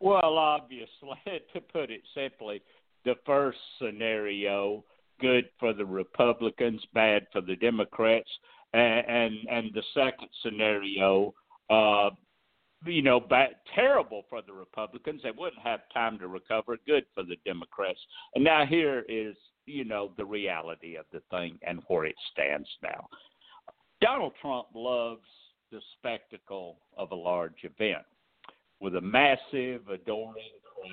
Well, 0.00 0.38
obviously, 0.38 0.88
to 1.52 1.60
put 1.60 1.90
it 1.90 2.02
simply, 2.14 2.62
the 3.04 3.14
first 3.24 3.58
scenario 3.80 4.84
good 5.20 5.44
for 5.58 5.74
the 5.74 5.84
Republicans, 5.84 6.82
bad 6.94 7.26
for 7.32 7.42
the 7.42 7.56
Democrats, 7.56 8.28
and 8.72 9.06
and, 9.06 9.34
and 9.50 9.70
the 9.74 9.82
second 9.94 10.28
scenario, 10.42 11.34
uh, 11.68 12.10
you 12.86 13.02
know, 13.02 13.20
bad, 13.20 13.50
terrible 13.74 14.22
for 14.30 14.40
the 14.42 14.52
Republicans. 14.52 15.20
They 15.22 15.32
wouldn't 15.36 15.62
have 15.62 15.80
time 15.92 16.18
to 16.20 16.28
recover. 16.28 16.78
Good 16.86 17.04
for 17.14 17.22
the 17.22 17.36
Democrats. 17.44 18.00
And 18.34 18.42
now 18.42 18.64
here 18.64 19.04
is, 19.08 19.36
you 19.66 19.84
know, 19.84 20.12
the 20.16 20.24
reality 20.24 20.96
of 20.96 21.04
the 21.12 21.20
thing 21.30 21.58
and 21.66 21.82
where 21.88 22.06
it 22.06 22.16
stands 22.32 22.68
now. 22.82 23.06
Donald 24.00 24.32
Trump 24.40 24.68
loves 24.74 25.26
the 25.70 25.80
spectacle 25.98 26.78
of 26.96 27.12
a 27.12 27.14
large 27.14 27.64
event 27.64 28.04
with 28.80 28.96
a 28.96 29.00
massive, 29.00 29.88
adoring 29.88 30.34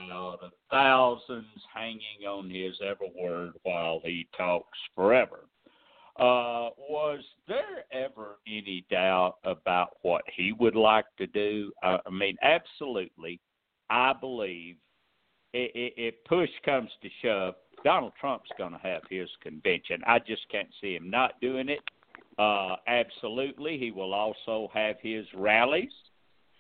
crowd 0.08 0.40
of 0.42 0.52
thousands 0.70 1.46
hanging 1.74 2.28
on 2.28 2.50
his 2.50 2.76
every 2.82 3.12
word 3.20 3.54
while 3.64 4.02
he 4.04 4.28
talks 4.36 4.78
forever. 4.94 5.46
Uh, 6.20 6.74
was 6.90 7.20
there 7.48 7.86
ever 7.92 8.40
any 8.48 8.84
doubt 8.90 9.36
about 9.44 9.98
what 10.02 10.24
he 10.36 10.52
would 10.52 10.76
like 10.76 11.06
to 11.18 11.28
do? 11.28 11.72
Uh, 11.84 12.00
I 12.06 12.10
mean, 12.10 12.36
absolutely. 12.42 13.40
I 13.90 14.14
believe 14.20 14.78
if 15.54 16.16
push 16.26 16.50
comes 16.66 16.90
to 17.02 17.10
shove, 17.22 17.56
Donald 17.84 18.14
Trump's 18.20 18.50
going 18.58 18.74
to 18.74 18.80
have 18.80 19.04
his 19.10 19.30
convention. 19.42 20.02
I 20.06 20.20
just 20.20 20.42
can't 20.52 20.68
see 20.82 20.96
him 20.96 21.10
not 21.10 21.40
doing 21.40 21.70
it. 21.70 21.80
Uh, 22.38 22.76
absolutely, 22.88 23.78
he 23.78 23.92
will 23.92 24.14
also 24.14 24.70
have 24.74 24.98
his 25.02 25.26
rallies. 25.36 25.92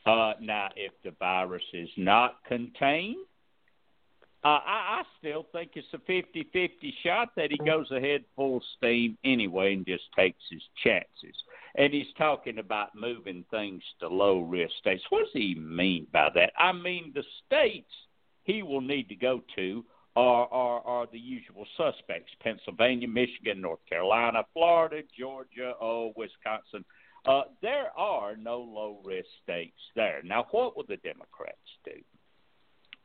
Uh, 0.07 0.33
now, 0.41 0.69
if 0.75 0.93
the 1.03 1.11
virus 1.19 1.63
is 1.73 1.89
not 1.97 2.37
contained, 2.47 3.17
uh, 4.43 4.59
I, 4.65 4.99
I 4.99 5.03
still 5.19 5.45
think 5.51 5.71
it's 5.75 5.87
a 5.93 5.99
50 5.99 6.49
50 6.53 6.93
shot 7.03 7.29
that 7.35 7.51
he 7.51 7.57
goes 7.57 7.91
ahead 7.91 8.23
full 8.35 8.61
steam 8.77 9.17
anyway 9.25 9.73
and 9.73 9.85
just 9.85 10.05
takes 10.17 10.41
his 10.49 10.61
chances. 10.83 11.35
And 11.75 11.93
he's 11.93 12.07
talking 12.17 12.59
about 12.59 12.95
moving 12.95 13.43
things 13.51 13.83
to 13.99 14.07
low 14.07 14.39
risk 14.39 14.73
states. 14.79 15.03
What 15.09 15.25
does 15.25 15.33
he 15.33 15.55
mean 15.55 16.07
by 16.13 16.29
that? 16.35 16.53
I 16.57 16.71
mean, 16.71 17.11
the 17.13 17.23
states 17.45 17.91
he 18.43 18.63
will 18.63 18.81
need 18.81 19.09
to 19.09 19.15
go 19.15 19.41
to 19.55 19.83
are, 20.15 20.47
are, 20.51 20.81
are 20.81 21.07
the 21.11 21.19
usual 21.19 21.65
suspects 21.75 22.31
Pennsylvania, 22.41 23.07
Michigan, 23.07 23.61
North 23.61 23.85
Carolina, 23.87 24.43
Florida, 24.53 25.01
Georgia, 25.17 25.73
oh, 25.81 26.13
Wisconsin. 26.15 26.85
Uh, 27.27 27.43
there 27.61 27.91
are 27.97 28.35
no 28.35 28.59
low 28.59 28.99
risk 29.03 29.27
states 29.43 29.79
there. 29.95 30.21
Now, 30.23 30.45
what 30.51 30.77
will 30.77 30.85
the 30.87 30.97
Democrats 30.97 31.57
do? 31.83 31.91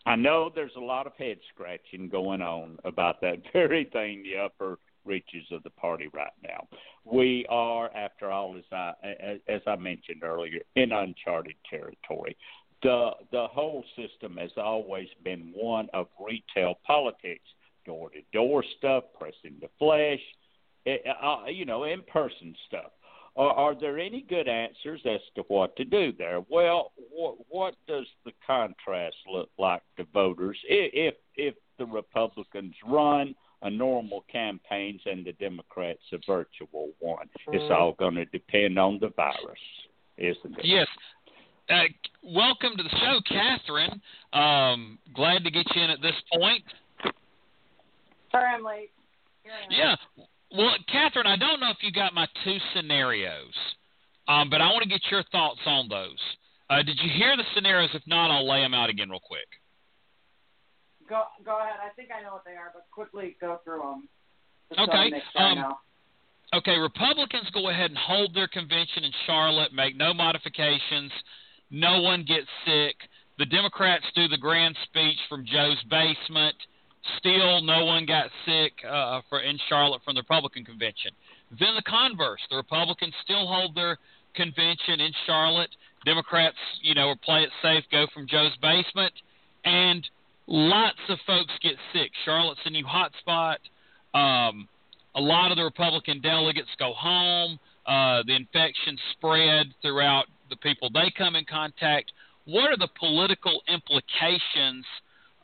I 0.04 0.16
know 0.16 0.50
there's 0.52 0.76
a 0.76 0.80
lot 0.80 1.06
of 1.06 1.12
head 1.16 1.38
scratching 1.54 2.08
going 2.08 2.42
on 2.42 2.78
about 2.84 3.20
that 3.20 3.42
very 3.52 3.84
thing, 3.92 4.22
the 4.22 4.38
upper 4.38 4.78
reaches 5.04 5.44
of 5.50 5.62
the 5.64 5.70
party 5.70 6.08
right 6.14 6.32
now. 6.42 6.68
We 7.04 7.44
are, 7.48 7.90
after 7.94 8.30
all, 8.30 8.56
as 8.56 8.64
I 8.70 8.92
as 9.48 9.60
I 9.66 9.74
mentioned 9.76 10.22
earlier, 10.22 10.60
in 10.76 10.92
uncharted 10.92 11.56
territory 11.68 12.36
the 12.82 13.10
the 13.30 13.46
whole 13.48 13.84
system 13.96 14.36
has 14.36 14.50
always 14.56 15.08
been 15.24 15.52
one 15.54 15.88
of 15.94 16.08
retail 16.20 16.74
politics, 16.86 17.44
door 17.86 18.10
to 18.10 18.20
door 18.32 18.64
stuff, 18.78 19.04
pressing 19.18 19.56
the 19.60 19.68
flesh, 19.78 20.20
eh, 20.86 20.96
eh, 21.04 21.10
uh, 21.26 21.46
you 21.46 21.64
know, 21.64 21.84
in 21.84 22.02
person 22.02 22.54
stuff. 22.66 22.92
Are, 23.36 23.50
are 23.50 23.74
there 23.78 23.98
any 23.98 24.22
good 24.28 24.48
answers 24.48 25.00
as 25.06 25.20
to 25.36 25.42
what 25.48 25.74
to 25.76 25.84
do 25.84 26.12
there? 26.12 26.42
Well, 26.48 26.92
what, 27.10 27.36
what 27.48 27.74
does 27.86 28.06
the 28.24 28.32
contrast 28.46 29.16
look 29.30 29.48
like 29.58 29.82
to 29.96 30.04
voters 30.12 30.58
if 30.68 31.14
if 31.36 31.54
the 31.78 31.86
Republicans 31.86 32.74
run 32.86 33.34
a 33.62 33.70
normal 33.70 34.24
campaigns 34.30 35.00
and 35.06 35.24
the 35.24 35.32
Democrats 35.32 36.02
a 36.12 36.18
virtual 36.26 36.90
one? 37.00 37.28
It's 37.48 37.72
all 37.72 37.94
going 37.98 38.16
to 38.16 38.26
depend 38.26 38.78
on 38.78 38.98
the 39.00 39.08
virus, 39.16 39.58
isn't 40.18 40.58
it? 40.58 40.64
Yes, 40.64 40.88
uh, 41.70 41.84
welcome 42.22 42.76
to 42.76 42.82
the 42.82 42.90
show, 42.90 43.20
Catherine. 43.26 44.00
Um, 44.32 44.98
glad 45.14 45.44
to 45.44 45.50
get 45.50 45.64
you 45.74 45.82
in 45.82 45.90
at 45.90 46.02
this 46.02 46.14
point. 46.36 46.62
Sorry, 48.30 48.54
I'm 48.54 48.64
late. 48.64 48.90
Yeah. 49.70 49.96
Well, 50.56 50.74
Catherine, 50.90 51.26
I 51.26 51.36
don't 51.36 51.60
know 51.60 51.70
if 51.70 51.78
you 51.80 51.92
got 51.92 52.14
my 52.14 52.26
two 52.44 52.58
scenarios, 52.74 53.54
um, 54.28 54.50
but 54.50 54.60
I 54.60 54.66
want 54.66 54.82
to 54.82 54.88
get 54.88 55.00
your 55.10 55.22
thoughts 55.32 55.60
on 55.66 55.88
those. 55.88 56.18
Uh, 56.68 56.82
did 56.82 56.98
you 57.02 57.10
hear 57.16 57.36
the 57.36 57.44
scenarios? 57.54 57.90
If 57.94 58.02
not, 58.06 58.30
I'll 58.30 58.48
lay 58.48 58.60
them 58.60 58.74
out 58.74 58.90
again 58.90 59.08
real 59.10 59.20
quick. 59.20 59.48
Go, 61.08 61.22
go 61.44 61.58
ahead. 61.60 61.76
I 61.84 61.94
think 61.94 62.08
I 62.16 62.22
know 62.22 62.32
what 62.32 62.44
they 62.44 62.52
are, 62.52 62.70
but 62.72 62.86
quickly 62.90 63.36
go 63.40 63.60
through 63.64 63.80
them. 63.80 64.08
okay. 64.78 65.12
Um, 65.36 65.74
okay. 66.54 66.76
Republicans 66.78 67.48
go 67.52 67.68
ahead 67.68 67.90
and 67.90 67.98
hold 67.98 68.34
their 68.34 68.48
convention 68.48 69.04
in 69.04 69.12
Charlotte, 69.26 69.72
make 69.72 69.96
no 69.96 70.14
modifications 70.14 71.12
no 71.72 72.02
one 72.02 72.22
gets 72.22 72.46
sick. 72.66 72.96
The 73.38 73.46
Democrats 73.46 74.04
do 74.14 74.28
the 74.28 74.36
grand 74.36 74.76
speech 74.84 75.16
from 75.28 75.46
Joe's 75.46 75.82
basement. 75.88 76.54
Still, 77.18 77.62
no 77.62 77.84
one 77.84 78.06
got 78.06 78.30
sick 78.46 78.72
uh, 78.88 79.20
for 79.28 79.40
in 79.40 79.58
Charlotte 79.68 80.02
from 80.04 80.14
the 80.14 80.20
Republican 80.20 80.64
convention. 80.64 81.10
Then 81.50 81.74
the 81.74 81.82
converse: 81.82 82.40
the 82.50 82.56
Republicans 82.56 83.14
still 83.22 83.46
hold 83.46 83.74
their 83.74 83.98
convention 84.34 85.00
in 85.00 85.12
Charlotte. 85.26 85.70
Democrats, 86.04 86.56
you 86.80 86.94
know, 86.94 87.14
play 87.24 87.42
it 87.42 87.50
safe, 87.62 87.84
go 87.90 88.06
from 88.12 88.26
Joe's 88.26 88.56
basement, 88.60 89.12
and 89.64 90.08
lots 90.46 90.98
of 91.08 91.18
folks 91.26 91.52
get 91.62 91.74
sick. 91.92 92.10
Charlotte's 92.24 92.60
a 92.64 92.70
new 92.70 92.84
hotspot. 92.84 93.58
Um, 94.14 94.68
a 95.14 95.20
lot 95.20 95.50
of 95.50 95.56
the 95.56 95.64
Republican 95.64 96.20
delegates 96.20 96.70
go 96.78 96.92
home. 96.92 97.58
Uh, 97.86 98.22
the 98.26 98.34
infection 98.34 98.96
spread 99.12 99.66
throughout 99.82 100.26
the 100.50 100.56
people 100.56 100.88
they 100.90 101.12
come 101.16 101.34
in 101.36 101.44
contact. 101.44 102.12
What 102.44 102.70
are 102.70 102.76
the 102.76 102.88
political 102.98 103.62
implications 103.68 104.84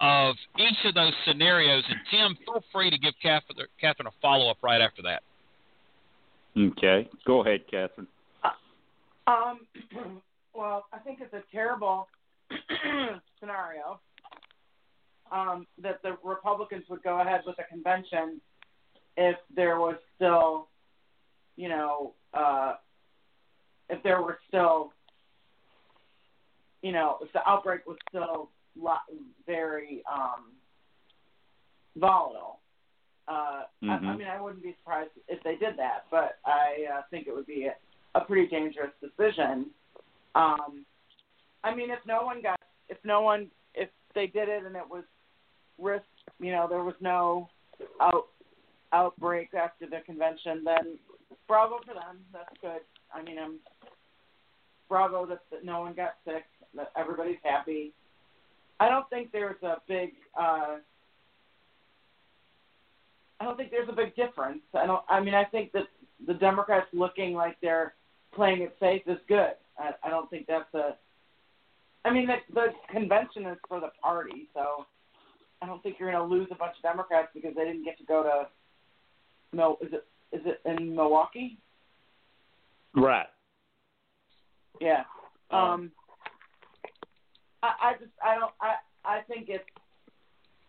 of 0.01 0.37
each 0.59 0.85
of 0.85 0.95
those 0.95 1.13
scenarios? 1.27 1.85
And 1.89 1.99
Tim, 2.11 2.37
feel 2.45 2.63
free 2.73 2.91
to 2.91 2.99
give 2.99 3.15
Catherine, 3.23 3.69
Catherine 3.81 4.07
a 4.07 4.11
follow 4.21 4.51
up 4.51 4.59
right 4.63 4.81
after 4.81 5.03
that. 5.03 5.23
Okay, 6.57 7.09
go 7.27 7.43
ahead, 7.43 7.61
Catherine. 7.71 8.07
Uh, 8.43 9.31
um, 9.31 9.61
well, 10.55 10.87
I 10.93 10.99
think 10.99 11.21
it's 11.21 11.33
a 11.33 11.43
terrible 11.53 12.09
scenario 13.41 14.01
um, 15.31 15.67
that 15.83 16.01
the 16.03 16.17
Republicans 16.25 16.85
would 16.89 17.03
go 17.03 17.21
ahead 17.21 17.43
with 17.47 17.57
a 17.59 17.65
convention 17.65 18.41
if 19.17 19.37
there 19.55 19.79
was 19.79 19.97
still, 20.17 20.69
you 21.57 21.69
know, 21.69 22.15
uh, 22.35 22.75
if 23.91 24.03
there 24.03 24.23
were 24.23 24.39
still 24.49 24.93
you 26.83 26.93
know, 26.93 27.19
if 27.23 27.33
the 27.33 27.41
outbreak 27.49 27.87
was 27.87 27.97
still 28.09 28.51
very 29.47 30.03
um, 30.13 30.53
volatile. 31.97 32.61
Uh, 33.27 33.33
mm-hmm. 33.83 33.91
I, 33.91 33.95
I 33.95 33.99
mm-hmm. 33.99 34.19
mean, 34.19 34.29
I 34.29 34.41
wouldn't 34.41 34.63
be 34.63 34.75
surprised 34.79 35.11
if 35.29 35.43
they 35.43 35.57
did 35.57 35.79
that, 35.79 36.05
but 36.11 36.39
I 36.47 36.99
uh, 36.99 37.03
think 37.11 37.27
it 37.27 37.35
would 37.35 37.47
be 37.47 37.67
a, 37.67 38.19
a 38.19 38.25
pretty 38.25 38.49
dangerous 38.49 38.93
decision. 39.01 39.67
Um, 40.35 40.85
I 41.65 41.75
mean, 41.75 41.91
if 41.91 41.99
no 42.07 42.23
one 42.23 42.41
got, 42.43 42.61
if 42.89 42.99
no 43.05 43.21
one, 43.21 43.49
if 43.75 43.91
they 44.15 44.27
did 44.27 44.49
it 44.49 44.65
and 44.65 44.77
it 44.77 44.89
was 44.89 45.05
risk, 45.79 46.05
you 46.41 46.53
know, 46.53 46.67
there 46.69 46.85
was 46.85 46.95
no 47.01 47.49
out 48.01 48.27
outbreak 48.93 49.53
after 49.55 49.87
the 49.87 50.01
convention, 50.07 50.63
then 50.65 50.99
bravo 51.47 51.81
for 51.87 51.95
them. 51.95 52.19
That's 52.33 52.49
good. 52.63 52.81
I 53.13 53.23
mean, 53.23 53.39
I'm 53.39 53.57
bravo 54.89 55.27
that, 55.27 55.41
that 55.51 55.65
no 55.65 55.81
one 55.81 55.95
got 55.95 56.15
sick 56.25 56.45
that 56.75 56.93
everybody's 56.97 57.37
happy. 57.43 57.93
I 58.81 58.89
don't 58.89 59.09
think 59.11 59.33
there's 59.33 59.63
a 59.63 59.77
big 59.89 60.13
uh 60.39 60.77
I 63.41 63.45
don't 63.45 63.57
think 63.57 63.71
there's 63.71 63.89
a 63.89 63.95
big 63.95 64.17
difference. 64.17 64.63
I 64.75 64.87
don't 64.87 65.03
I 65.09 65.21
mean 65.21 65.35
I 65.35 65.45
think 65.45 65.73
that 65.73 65.85
the 66.27 66.35
Democrats 66.35 66.87
looking 66.93 67.35
like 67.35 67.57
they're 67.61 67.95
playing 68.35 68.63
it 68.63 68.77
safe 68.81 69.03
is 69.07 69.19
good. 69.29 69.55
I, 69.79 69.91
I 70.05 70.11
don't 70.11 70.29
think 70.31 70.47
that's 70.47 70.73
a 70.75 70.97
I 72.05 72.13
mean 72.13 72.27
the 72.27 72.37
the 72.55 72.67
convention 72.91 73.47
is 73.47 73.59
for 73.69 73.81
the 73.81 73.91
party, 74.03 74.49
so 74.55 74.87
I 75.61 75.67
don't 75.67 75.83
think 75.83 75.97
you're 75.99 76.11
going 76.11 76.29
to 76.29 76.35
lose 76.35 76.49
a 76.51 76.55
bunch 76.55 76.77
of 76.77 76.83
Democrats 76.83 77.29
because 77.35 77.55
they 77.57 77.65
didn't 77.65 77.85
get 77.85 77.99
to 77.99 78.05
go 78.05 78.23
to 78.23 79.57
no 79.57 79.77
is 79.81 79.93
it 79.93 80.05
is 80.33 80.43
it 80.45 80.61
in 80.65 80.95
Milwaukee? 80.95 81.59
Right. 82.95 83.27
Yeah. 84.81 85.05
Um, 85.51 85.61
um 85.61 85.93
I, 87.63 87.73
I 87.83 87.93
just 87.95 88.13
I 88.25 88.35
don't 88.35 88.53
I 88.61 88.75
I 89.05 89.21
think 89.23 89.49
it's 89.49 89.65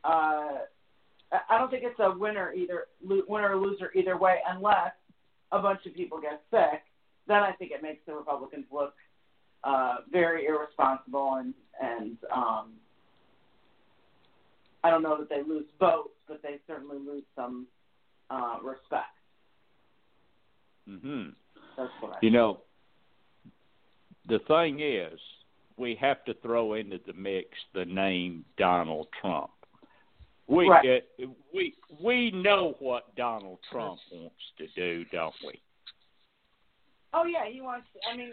uh 0.04 0.60
I 1.32 1.58
don't 1.58 1.70
think 1.70 1.84
it's 1.84 2.00
a 2.00 2.12
winner 2.18 2.54
either 2.54 2.86
winner 3.04 3.52
or 3.52 3.58
loser 3.58 3.92
either 3.96 4.18
way 4.18 4.40
unless 4.48 4.94
a 5.52 5.60
bunch 5.60 5.86
of 5.86 5.94
people 5.94 6.20
get 6.20 6.42
sick. 6.52 6.82
Then 7.28 7.38
I 7.44 7.52
think 7.52 7.72
it 7.72 7.84
makes 7.84 8.02
the 8.06 8.14
Republicans 8.14 8.66
look 8.72 8.94
uh, 9.64 9.98
very 10.12 10.46
irresponsible 10.46 11.36
and 11.36 11.54
and 11.82 12.18
um, 12.34 12.74
I 14.84 14.90
don't 14.90 15.04
know 15.04 15.18
that 15.18 15.30
they 15.30 15.44
lose 15.44 15.66
votes, 15.80 16.16
but 16.28 16.42
they 16.42 16.60
certainly 16.68 16.98
lose 16.98 17.24
some 17.36 17.68
uh, 18.30 18.58
respect. 18.64 19.16
Mhm. 20.88 21.36
That's 21.78 21.92
what 22.00 22.14
I 22.14 22.18
you 22.22 22.32
know. 22.32 22.62
The 24.28 24.40
thing 24.48 24.80
is, 24.80 25.20
we 25.80 25.96
have 25.96 26.24
to 26.26 26.34
throw 26.36 26.74
into 26.74 27.00
the 27.08 27.14
mix 27.14 27.48
the 27.74 27.86
name 27.86 28.46
Donald 28.58 29.08
Trump. 29.22 29.52
We 30.48 30.68
right. 30.68 31.04
uh, 31.22 31.26
we 31.54 31.76
we 32.04 32.32
know 32.32 32.76
what 32.80 33.16
Donald 33.16 33.60
Trump 33.72 34.00
wants 34.12 34.36
to 34.58 34.68
do, 34.76 35.06
don't 35.12 35.34
we? 35.46 35.60
Oh 37.14 37.26
yeah, 37.26 37.50
he 37.50 37.62
wants. 37.62 37.88
To, 37.94 38.12
I 38.12 38.18
mean, 38.18 38.32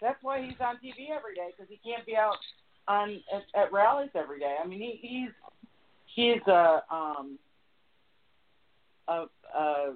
that's 0.00 0.18
why 0.22 0.42
he's 0.42 0.60
on 0.60 0.76
TV 0.76 1.10
every 1.16 1.34
day 1.34 1.50
because 1.56 1.70
he 1.70 1.78
can't 1.88 2.04
be 2.04 2.16
out 2.16 2.36
on 2.88 3.20
at, 3.32 3.60
at 3.60 3.72
rallies 3.72 4.10
every 4.14 4.40
day. 4.40 4.56
I 4.62 4.66
mean, 4.66 4.80
he, 4.80 4.98
he's 5.00 5.30
he's 6.06 6.42
a 6.48 6.82
um 6.90 7.38
a, 9.08 9.24
a 9.56 9.94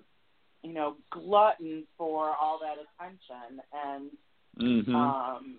you 0.63 0.73
know 0.73 0.97
glutton 1.11 1.85
for 1.99 2.35
all 2.41 2.61
that 2.61 2.77
attention 2.79 3.61
and 3.73 4.11
Mhm. 4.59 4.95
um 4.95 5.59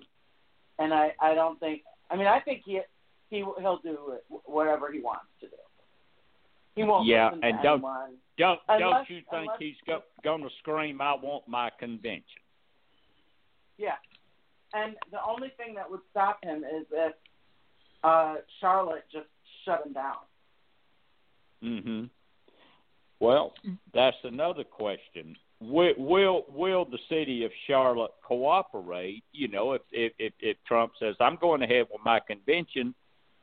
and 0.79 0.93
I 0.93 1.13
I 1.19 1.33
don't 1.35 1.59
think 1.59 1.83
I 2.09 2.15
mean 2.15 2.27
I 2.27 2.39
think 2.39 2.61
he 2.65 2.81
he 3.29 3.37
he'll 3.59 3.79
do 3.83 4.13
it, 4.13 4.23
whatever 4.45 4.91
he 4.91 4.99
wants 4.99 5.25
to 5.41 5.47
do. 5.47 5.55
He 6.75 6.83
won't 6.83 7.05
Yeah, 7.07 7.31
and 7.31 7.41
don't- 7.63 7.79
anyone. 7.79 8.17
Don't 8.37 8.59
Unless- 8.69 8.79
don't 8.81 9.09
you 9.09 9.15
think 9.15 9.27
unless- 9.31 9.59
he's 9.59 9.75
go, 9.87 10.03
going 10.23 10.43
to 10.43 10.49
scream, 10.59 11.01
"I 11.01 11.15
want 11.15 11.47
my 11.47 11.71
convention"? 11.71 12.43
Yeah. 13.77 13.95
And 14.73 14.95
the 15.09 15.23
only 15.25 15.49
thing 15.57 15.73
that 15.73 15.89
would 15.89 16.01
stop 16.11 16.43
him 16.43 16.63
is 16.63 16.85
if 16.91 17.13
uh 18.03 18.35
Charlotte 18.59 19.05
just 19.11 19.27
shut 19.65 19.85
him 19.85 19.93
down. 19.93 20.17
hmm 21.61 22.03
Well, 23.19 23.55
that's 23.93 24.17
another 24.23 24.63
question. 24.63 25.35
Will, 25.59 25.93
will 25.97 26.45
will 26.53 26.85
the 26.85 26.99
city 27.09 27.43
of 27.43 27.51
Charlotte 27.65 28.11
cooperate? 28.23 29.23
You 29.31 29.47
know, 29.47 29.73
if 29.73 29.81
if 29.91 30.13
if, 30.19 30.33
if 30.39 30.57
Trump 30.67 30.91
says 30.99 31.15
I'm 31.19 31.35
going 31.37 31.63
ahead 31.63 31.87
with 31.91 32.01
my 32.05 32.19
convention, 32.19 32.93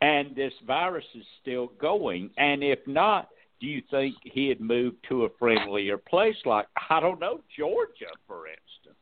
and 0.00 0.34
this 0.36 0.52
virus 0.64 1.04
is 1.16 1.24
still 1.42 1.72
going, 1.80 2.30
and 2.36 2.62
if 2.62 2.78
not, 2.86 3.30
do 3.60 3.66
you 3.66 3.82
think 3.90 4.14
he'd 4.22 4.60
move 4.60 4.94
to 5.08 5.24
a 5.24 5.28
friendlier 5.40 5.98
place, 5.98 6.36
like 6.44 6.66
I 6.88 7.00
don't 7.00 7.18
know, 7.18 7.40
Georgia, 7.58 8.12
for 8.28 8.46
instance? 8.46 8.96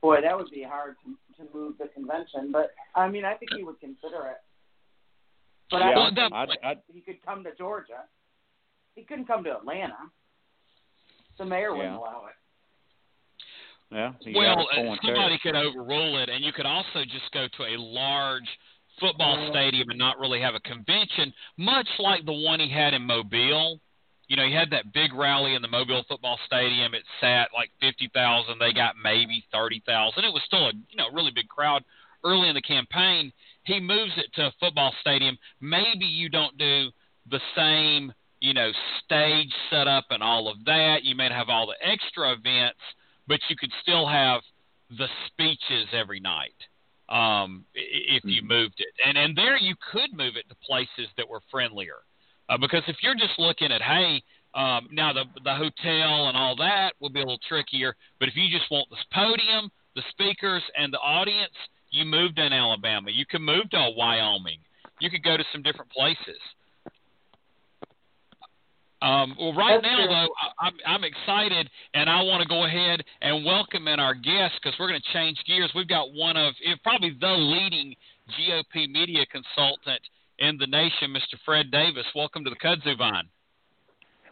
Boy, 0.00 0.22
that 0.22 0.34
would 0.34 0.50
be 0.50 0.62
hard 0.62 0.96
to 1.04 1.44
to 1.44 1.50
move 1.52 1.76
the 1.78 1.88
convention, 1.88 2.52
but 2.52 2.70
I 2.94 3.08
mean 3.08 3.26
I 3.26 3.34
think 3.34 3.50
he 3.54 3.64
would 3.64 3.80
consider 3.80 4.28
it. 4.28 4.40
But 5.70 5.82
I 5.82 5.90
yeah, 5.90 6.08
think 6.08 6.32
I, 6.32 6.68
I, 6.70 6.74
he 6.92 7.00
could 7.00 7.22
come 7.24 7.44
to 7.44 7.50
Georgia. 7.56 8.04
He 8.96 9.04
couldn't 9.04 9.26
come 9.26 9.44
to 9.44 9.56
Atlanta. 9.56 9.94
The 11.38 11.44
mayor 11.44 11.72
wouldn't 11.76 11.92
Yeah. 11.92 11.98
allow 11.98 12.26
it. 12.26 12.34
yeah. 13.92 14.12
well, 14.34 14.56
got 14.56 14.58
a 14.58 14.80
uh, 14.80 14.84
point 14.84 15.00
there. 15.02 15.14
somebody 15.14 15.38
could 15.38 15.54
overrule 15.54 16.18
it, 16.18 16.28
and 16.28 16.44
you 16.44 16.52
could 16.52 16.66
also 16.66 17.04
just 17.04 17.30
go 17.32 17.46
to 17.46 17.62
a 17.64 17.76
large 17.78 18.48
football 18.98 19.48
stadium 19.50 19.90
and 19.90 19.98
not 19.98 20.18
really 20.18 20.40
have 20.40 20.54
a 20.54 20.60
convention, 20.60 21.32
much 21.58 21.86
like 21.98 22.24
the 22.24 22.32
one 22.32 22.58
he 22.58 22.68
had 22.68 22.94
in 22.94 23.02
Mobile. 23.02 23.78
You 24.28 24.36
know, 24.36 24.46
he 24.46 24.52
had 24.52 24.70
that 24.70 24.92
big 24.92 25.12
rally 25.12 25.54
in 25.54 25.62
the 25.62 25.68
Mobile 25.68 26.02
football 26.08 26.38
stadium. 26.46 26.94
It 26.94 27.04
sat 27.20 27.50
like 27.54 27.70
fifty 27.80 28.08
thousand. 28.12 28.58
They 28.58 28.72
got 28.72 28.96
maybe 28.96 29.44
thirty 29.52 29.80
thousand. 29.86 30.24
It 30.24 30.32
was 30.32 30.42
still 30.46 30.66
a 30.66 30.72
you 30.72 30.96
know 30.96 31.10
really 31.12 31.30
big 31.30 31.48
crowd 31.48 31.84
early 32.24 32.48
in 32.48 32.54
the 32.54 32.62
campaign. 32.62 33.30
He 33.64 33.78
moves 33.78 34.12
it 34.16 34.32
to 34.34 34.46
a 34.46 34.52
football 34.58 34.92
stadium. 35.00 35.38
Maybe 35.60 36.06
you 36.06 36.28
don't 36.28 36.56
do 36.58 36.90
the 37.30 37.40
same 37.54 38.12
you 38.40 38.54
know 38.54 38.70
stage 39.04 39.52
setup 39.70 40.04
and 40.10 40.22
all 40.22 40.48
of 40.48 40.64
that. 40.64 41.02
You 41.02 41.14
may 41.14 41.28
have 41.30 41.48
all 41.48 41.66
the 41.66 41.86
extra 41.86 42.32
events, 42.32 42.80
but 43.26 43.40
you 43.48 43.56
could 43.56 43.72
still 43.82 44.06
have 44.06 44.42
the 44.90 45.08
speeches 45.26 45.88
every 45.92 46.20
night 46.20 46.54
um, 47.08 47.64
if 47.74 48.24
you 48.24 48.42
moved 48.42 48.76
it. 48.78 48.94
And 49.06 49.16
and 49.18 49.36
there 49.36 49.56
you 49.56 49.74
could 49.92 50.12
move 50.12 50.36
it 50.36 50.48
to 50.48 50.56
places 50.66 51.10
that 51.16 51.28
were 51.28 51.40
friendlier, 51.50 52.02
uh, 52.48 52.58
because 52.58 52.82
if 52.88 52.96
you're 53.02 53.16
just 53.16 53.38
looking 53.38 53.72
at 53.72 53.82
hey. 53.82 54.22
Um, 54.54 54.88
now 54.90 55.12
the 55.12 55.24
the 55.44 55.54
hotel 55.54 56.28
and 56.28 56.36
all 56.36 56.56
that 56.56 56.94
will 56.98 57.10
be 57.10 57.20
a 57.20 57.22
little 57.22 57.38
trickier, 57.46 57.94
but 58.18 58.26
if 58.26 58.36
you 58.36 58.48
just 58.48 58.70
want 58.70 58.88
the 58.88 58.96
podium, 59.12 59.70
the 59.94 60.02
speakers, 60.12 60.62
and 60.78 60.90
the 60.90 60.98
audience, 60.98 61.52
you 61.90 62.06
move 62.06 62.34
to 62.36 62.42
Alabama. 62.42 63.10
You 63.12 63.26
can 63.26 63.42
move 63.42 63.68
to 63.70 63.90
Wyoming. 63.96 64.58
You 65.00 65.10
could 65.10 65.22
go 65.22 65.36
to 65.36 65.44
some 65.52 65.62
different 65.62 65.90
places. 65.90 66.40
Um, 69.06 69.36
well, 69.38 69.54
right 69.54 69.80
That's 69.80 69.86
now 69.86 69.96
true. 69.98 70.08
though, 70.08 70.34
I, 70.34 70.66
I'm 70.66 70.74
I'm 70.84 71.04
excited, 71.04 71.70
and 71.94 72.10
I 72.10 72.22
want 72.22 72.42
to 72.42 72.48
go 72.48 72.64
ahead 72.64 73.04
and 73.22 73.44
welcome 73.44 73.86
in 73.86 74.00
our 74.00 74.14
guest 74.14 74.54
because 74.60 74.76
we're 74.80 74.88
going 74.88 75.00
to 75.00 75.12
change 75.12 75.38
gears. 75.46 75.70
We've 75.76 75.86
got 75.86 76.12
one 76.12 76.36
of 76.36 76.54
if 76.60 76.82
probably 76.82 77.16
the 77.20 77.28
leading 77.28 77.94
GOP 78.34 78.90
media 78.90 79.24
consultant 79.30 80.02
in 80.40 80.58
the 80.58 80.66
nation, 80.66 81.14
Mr. 81.14 81.38
Fred 81.44 81.70
Davis. 81.70 82.04
Welcome 82.16 82.42
to 82.44 82.50
the 82.50 82.56
Kudzu 82.56 82.98
Vine. 82.98 83.28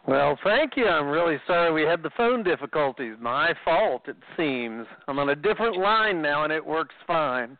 Well, 0.07 0.37
thank 0.43 0.73
you. 0.75 0.87
I'm 0.87 1.07
really 1.07 1.37
sorry 1.47 1.71
we 1.71 1.89
had 1.89 2.03
the 2.03 2.11
phone 2.17 2.43
difficulties. 2.43 3.15
My 3.21 3.53
fault, 3.63 4.03
it 4.09 4.17
seems. 4.35 4.85
I'm 5.07 5.19
on 5.19 5.29
a 5.29 5.35
different 5.35 5.77
line 5.77 6.21
now, 6.21 6.43
and 6.43 6.51
it 6.51 6.63
works 6.63 6.93
fine. 7.07 7.57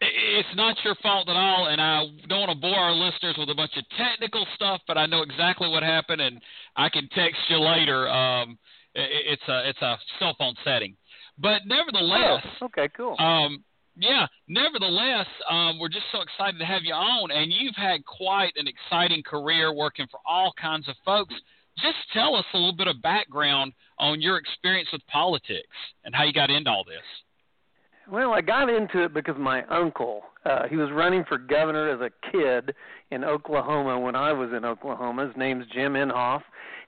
It's 0.00 0.48
not 0.54 0.76
your 0.84 0.94
fault 1.02 1.28
at 1.28 1.34
all, 1.34 1.66
and 1.70 1.80
I 1.80 2.06
don't 2.28 2.40
want 2.40 2.52
to 2.52 2.58
bore 2.60 2.76
our 2.76 2.92
listeners 2.94 3.34
with 3.36 3.50
a 3.50 3.54
bunch 3.54 3.72
of 3.76 3.84
technical 3.96 4.46
stuff, 4.54 4.80
but 4.86 4.96
I 4.96 5.06
know 5.06 5.22
exactly 5.22 5.68
what 5.68 5.82
happened, 5.82 6.20
and 6.20 6.40
I 6.76 6.88
can 6.88 7.08
text 7.08 7.40
you 7.48 7.58
later. 7.58 8.08
Um, 8.08 8.58
it's 8.94 9.42
a 9.48 9.68
it's 9.68 9.82
a 9.82 9.96
cell 10.18 10.36
phone 10.38 10.54
setting, 10.64 10.96
but 11.38 11.62
nevertheless, 11.66 12.44
Oh, 12.60 12.66
okay, 12.66 12.88
cool. 12.96 13.16
um, 13.18 13.64
yeah, 13.96 14.26
nevertheless, 14.46 15.26
um, 15.50 15.78
we're 15.80 15.88
just 15.88 16.06
so 16.12 16.20
excited 16.20 16.58
to 16.58 16.64
have 16.64 16.82
you 16.84 16.94
on, 16.94 17.32
and 17.32 17.52
you've 17.52 17.74
had 17.76 18.04
quite 18.06 18.52
an 18.56 18.68
exciting 18.68 19.24
career 19.24 19.72
working 19.74 20.06
for 20.10 20.20
all 20.24 20.52
kinds 20.60 20.88
of 20.88 20.94
folks. 21.04 21.34
Just 21.82 21.98
tell 22.12 22.36
us 22.36 22.44
a 22.54 22.56
little 22.56 22.72
bit 22.76 22.86
of 22.88 23.02
background 23.02 23.72
on 23.98 24.20
your 24.20 24.36
experience 24.36 24.88
with 24.92 25.04
politics 25.08 25.66
and 26.04 26.14
how 26.14 26.22
you 26.24 26.32
got 26.32 26.50
into 26.50 26.70
all 26.70 26.84
this. 26.84 27.02
Well, 28.10 28.32
I 28.32 28.40
got 28.40 28.70
into 28.70 29.04
it 29.04 29.12
because 29.12 29.36
my 29.38 29.64
uncle, 29.66 30.22
uh, 30.46 30.66
he 30.68 30.76
was 30.76 30.90
running 30.90 31.24
for 31.28 31.36
governor 31.36 31.90
as 31.90 32.00
a 32.00 32.30
kid 32.32 32.74
in 33.10 33.22
Oklahoma 33.22 34.00
when 34.00 34.16
I 34.16 34.32
was 34.32 34.50
in 34.56 34.64
Oklahoma. 34.64 35.26
His 35.26 35.36
name's 35.36 35.66
Jim 35.74 35.92
Inhofe, 35.92 36.42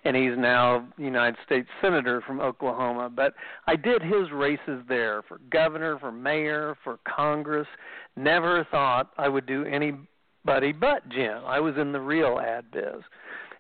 and 0.05 0.17
he's 0.17 0.39
now 0.39 0.89
United 0.97 1.37
States 1.45 1.69
Senator 1.83 2.23
from 2.27 2.41
Oklahoma. 2.41 3.11
But 3.15 3.35
I 3.67 3.77
did 3.77 4.01
his 4.01 4.31
races 4.33 4.83
there 4.89 5.21
for 5.29 5.41
governor, 5.51 5.99
for 5.99 6.11
mayor, 6.11 6.75
for 6.83 6.99
Congress. 7.07 7.69
Never 8.17 8.67
thought 8.71 9.11
I 9.19 9.29
would 9.29 9.45
do 9.45 9.67
anybody 9.67 10.73
but 10.73 11.07
Jim. 11.11 11.43
I 11.45 11.61
was 11.61 11.75
in 11.77 11.93
the 11.93 12.01
real 12.01 12.41
ad 12.41 12.71
biz. 12.73 13.03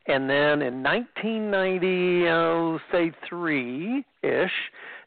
And 0.07 0.31
then 0.31 0.63
in 0.63 0.83
1990, 0.83 2.29
oh, 2.29 2.79
say 2.91 3.13
three 3.29 4.03
ish, 4.23 4.51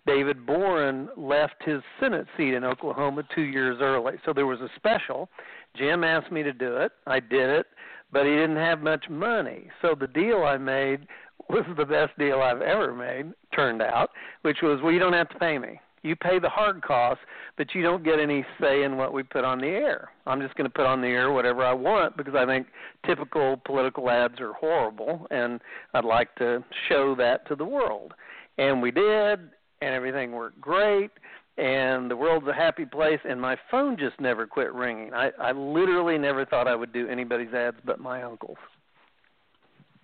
David 0.06 0.46
Boren 0.46 1.08
left 1.16 1.56
his 1.64 1.82
Senate 2.00 2.28
seat 2.36 2.54
in 2.54 2.64
Oklahoma 2.64 3.24
two 3.34 3.44
years 3.44 3.78
early. 3.80 4.16
So 4.26 4.34
there 4.34 4.46
was 4.46 4.60
a 4.60 4.70
special. 4.76 5.30
Jim 5.78 6.04
asked 6.04 6.32
me 6.32 6.44
to 6.44 6.54
do 6.54 6.78
it. 6.78 6.92
I 7.08 7.20
did 7.20 7.50
it, 7.50 7.68
but 8.12 8.26
he 8.26 8.32
didn't 8.32 8.58
have 8.58 8.82
much 8.82 9.10
money. 9.10 9.68
So 9.82 9.96
the 9.98 10.08
deal 10.08 10.44
I 10.44 10.58
made 10.58 11.08
was 11.50 11.66
the 11.78 11.86
best 11.86 12.18
deal 12.18 12.42
I've 12.42 12.62
ever 12.62 12.94
made, 12.94 13.34
turned 13.56 13.82
out, 13.82 14.12
which 14.42 14.58
was, 14.62 14.80
well, 14.82 14.92
you 14.92 15.00
don't 15.00 15.14
have 15.14 15.30
to 15.30 15.40
pay 15.40 15.58
me. 15.58 15.80
You 16.04 16.18
pay 16.18 16.38
the 16.38 16.50
hard 16.50 16.82
costs, 16.82 17.24
but 17.58 17.74
you 17.74 17.82
don't 17.82 18.04
get 18.04 18.20
any 18.20 18.46
say 18.60 18.84
in 18.84 18.98
what 18.98 19.14
we 19.14 19.24
put 19.24 19.46
on 19.46 19.60
the 19.60 19.68
air. 19.68 20.10
I'm 20.26 20.42
just 20.42 20.54
going 20.56 20.70
to 20.70 20.74
put 20.74 20.86
on 20.86 21.00
the 21.00 21.08
air 21.08 21.32
whatever 21.32 21.64
I 21.64 21.72
want 21.72 22.18
because 22.18 22.36
I 22.36 22.46
think 22.46 22.68
typical 23.06 23.62
political 23.66 24.10
ads 24.10 24.42
are 24.42 24.52
horrible, 24.52 25.26
and 25.32 25.62
I'd 25.94 26.04
like 26.04 26.36
to 26.36 26.62
show 26.90 27.16
that 27.16 27.48
to 27.48 27.56
the 27.56 27.64
world. 27.64 28.14
And 28.58 28.82
we 28.82 28.92
did, 28.92 29.40
and 29.84 29.94
everything 29.94 30.32
worked 30.32 30.60
great, 30.60 31.12
and 31.58 32.10
the 32.10 32.16
world's 32.16 32.48
a 32.48 32.54
happy 32.54 32.86
place. 32.86 33.20
And 33.28 33.40
my 33.40 33.58
phone 33.70 33.98
just 33.98 34.20
never 34.20 34.48
quit 34.48 34.74
ringing. 34.74 35.14
I, 35.14 35.32
I 35.40 35.52
literally 35.52 36.18
never 36.18 36.46
thought 36.46 36.68
I 36.68 36.76
would 36.76 36.94
do 36.94 37.08
anybody's 37.08 37.54
ads 37.54 37.78
but 37.86 38.00
my 38.00 38.24
uncle's. 38.24 38.58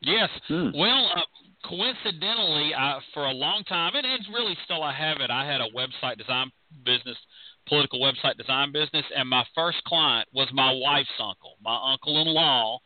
Yes. 0.02 0.30
Hmm. 0.48 0.70
Well, 0.74 1.12
uh, 1.16 1.22
coincidentally, 1.68 2.74
uh, 2.74 3.00
for 3.14 3.26
a 3.26 3.32
long 3.32 3.64
time, 3.68 3.92
and 3.96 4.06
it's 4.06 4.28
really 4.34 4.58
still 4.64 4.84
I 4.84 4.94
have 4.94 5.18
it. 5.20 5.30
I 5.30 5.46
had 5.46 5.62
a 5.62 5.68
website 5.76 6.18
design 6.18 6.52
business, 6.86 7.18
political 7.68 8.00
website 8.00 8.38
design 8.38 8.72
business, 8.72 9.06
and 9.16 9.28
my 9.28 9.44
first 9.56 9.84
client 9.86 10.28
was 10.34 10.48
my 10.54 10.72
wife's 10.72 11.10
uncle, 11.20 11.56
my 11.62 11.78
uncle-in-law, 11.92 12.80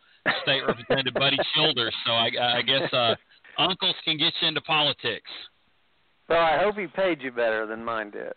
State 0.43 0.62
Representative 0.65 1.13
Buddy 1.13 1.38
Childers. 1.56 1.93
So 2.06 2.13
I, 2.13 2.29
I 2.58 2.62
guess 2.62 2.91
uh, 2.93 3.15
uncles 3.60 3.95
can 4.06 4.17
get 4.17 4.34
you 4.41 4.47
into 4.47 4.62
politics. 4.62 5.29
Well, 6.30 6.40
I 6.42 6.60
hope 6.64 6.78
he 6.78 6.88
paid 6.88 7.22
you 7.22 7.32
better 7.32 7.66
than 7.66 7.84
mine 7.84 8.12
did. 8.12 8.34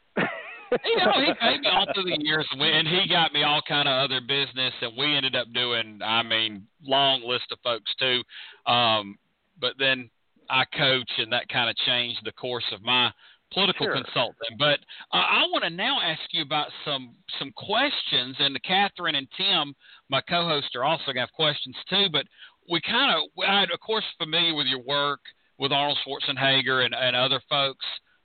you 0.84 0.96
know, 0.96 1.12
he 1.24 1.32
paid 1.40 1.60
me 1.60 1.68
all 1.68 1.86
through 1.94 2.04
the 2.04 2.18
years, 2.20 2.46
and 2.52 2.88
he 2.88 3.08
got 3.08 3.32
me 3.32 3.42
all 3.42 3.62
kind 3.66 3.88
of 3.88 3.94
other 4.04 4.20
business, 4.20 4.72
and 4.80 4.92
we 4.96 5.14
ended 5.14 5.36
up 5.36 5.52
doing, 5.52 6.00
I 6.04 6.22
mean, 6.22 6.66
long 6.84 7.22
list 7.24 7.46
of 7.52 7.58
folks 7.62 7.92
too. 7.98 8.22
Um, 8.70 9.16
but 9.60 9.74
then 9.78 10.10
I 10.50 10.64
coach, 10.76 11.10
and 11.18 11.32
that 11.32 11.48
kind 11.48 11.70
of 11.70 11.76
changed 11.76 12.20
the 12.24 12.32
course 12.32 12.64
of 12.72 12.82
my 12.82 13.12
political 13.52 13.86
Sure. 13.86 13.94
consulting. 13.94 14.56
But 14.58 14.80
uh, 15.12 15.18
I 15.18 15.44
want 15.52 15.64
to 15.64 15.70
now 15.70 16.00
ask 16.02 16.20
you 16.32 16.42
about 16.42 16.68
some 16.84 17.14
some 17.38 17.52
questions, 17.52 18.36
and 18.38 18.60
Catherine 18.64 19.14
and 19.14 19.28
Tim, 19.36 19.74
my 20.08 20.20
co-hosts, 20.22 20.70
are 20.74 20.84
also 20.84 21.04
going 21.06 21.16
to 21.16 21.20
have 21.20 21.32
questions 21.32 21.76
too. 21.88 22.06
But 22.10 22.26
we 22.70 22.80
kind 22.80 23.14
of, 23.14 23.44
I'm 23.46 23.70
of 23.72 23.80
course 23.80 24.04
familiar 24.18 24.54
with 24.54 24.66
your 24.66 24.82
work 24.82 25.20
with 25.58 25.72
Arnold 25.72 25.98
Schwarzenegger 26.06 26.84
and, 26.84 26.94
and 26.94 27.16
other 27.16 27.40
folks 27.48 27.84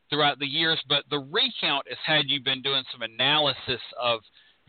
throughout 0.09 0.39
the 0.39 0.45
years. 0.45 0.81
But 0.87 1.05
the 1.09 1.19
recount 1.19 1.87
has 1.87 1.97
had 2.05 2.25
you 2.27 2.41
been 2.41 2.61
doing 2.61 2.83
some 2.91 3.01
analysis 3.01 3.81
of 4.01 4.19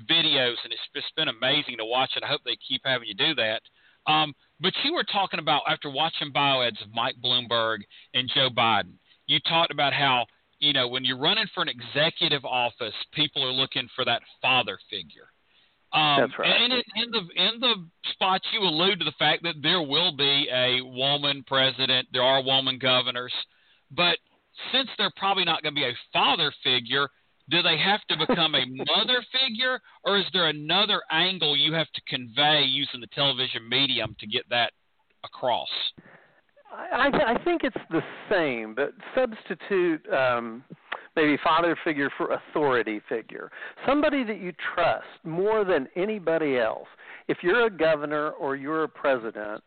videos, 0.09 0.57
and 0.65 0.73
it's 0.73 0.81
just 0.95 1.15
been 1.17 1.29
amazing 1.29 1.77
to 1.79 1.85
watch 1.85 2.13
it. 2.17 2.23
I 2.25 2.29
hope 2.29 2.41
they 2.45 2.57
keep 2.67 2.83
having 2.85 3.09
you 3.09 3.15
do 3.15 3.35
that. 3.35 3.63
Um, 4.07 4.35
but 4.61 4.73
you 4.85 4.95
were 4.95 5.05
talking 5.05 5.41
about 5.41 5.63
after 5.69 5.91
watching 5.91 6.33
bioads 6.33 6.83
of 6.83 6.93
Mike 6.95 7.17
Bloomberg 7.23 7.79
and 8.15 8.31
Joe 8.35 8.49
Biden, 8.51 8.95
you 9.27 9.39
talked 9.41 9.73
about 9.73 9.93
how 9.93 10.27
you 10.59 10.73
know 10.73 10.89
when 10.89 11.05
you're 11.05 11.19
running 11.19 11.47
for 11.55 11.63
an 11.63 11.69
executive 11.69 12.45
office, 12.45 12.95
people 13.13 13.45
are 13.45 13.53
looking 13.53 13.89
for 13.95 14.05
that 14.05 14.23
father 14.41 14.79
figure. 14.91 15.32
Um, 15.93 16.21
That's 16.21 16.39
right. 16.39 16.49
And 16.49 16.73
in, 16.73 16.83
in 16.97 17.11
the 17.11 17.19
in 17.37 17.61
the 17.61 17.75
spots, 18.13 18.47
you 18.53 18.61
allude 18.61 18.99
to 19.01 19.05
the 19.05 19.13
fact 19.19 19.43
that 19.43 19.57
there 19.63 19.83
will 19.83 20.17
be 20.17 20.49
a 20.53 20.81
woman 20.81 21.45
president, 21.47 22.09
there 22.13 22.23
are 22.23 22.43
woman 22.43 22.79
governors, 22.79 23.33
but 23.91 24.17
since 24.73 24.89
they're 24.97 25.13
probably 25.17 25.45
not 25.45 25.63
going 25.63 25.75
to 25.75 25.81
be 25.81 25.87
a 25.87 25.93
father 26.13 26.53
figure, 26.65 27.09
do 27.51 27.63
they 27.63 27.77
have 27.77 28.01
to 28.09 28.27
become 28.27 28.55
a 28.55 28.65
mother 28.97 29.23
figure, 29.33 29.81
or 30.05 30.19
is 30.19 30.25
there 30.33 30.49
another 30.49 31.03
angle 31.11 31.57
you 31.57 31.73
have 31.75 31.91
to 31.93 32.01
convey 32.09 32.63
using 32.63 33.01
the 33.01 33.07
television 33.09 33.69
medium 33.69 34.17
to 34.21 34.27
get 34.27 34.49
that 34.51 34.73
across? 35.25 35.69
I, 36.73 37.35
I 37.37 37.45
think 37.45 37.63
it's 37.65 37.77
the 37.91 38.03
same, 38.31 38.75
but 38.75 38.93
substitute 39.15 40.01
um, 40.13 40.65
maybe 41.17 41.37
father 41.43 41.77
figure 41.85 42.11
for 42.17 42.33
authority 42.33 43.01
figure. 43.09 43.51
Somebody 43.87 44.25
that 44.25 44.41
you 44.41 44.53
trust 44.75 45.07
more 45.25 45.65
than 45.65 45.89
anybody 45.97 46.59
else. 46.59 46.89
If 47.29 47.39
you're 47.43 47.67
a 47.67 47.71
governor 47.71 48.31
or 48.31 48.57
you're 48.57 48.85
a 48.85 48.89
president, 48.89 49.63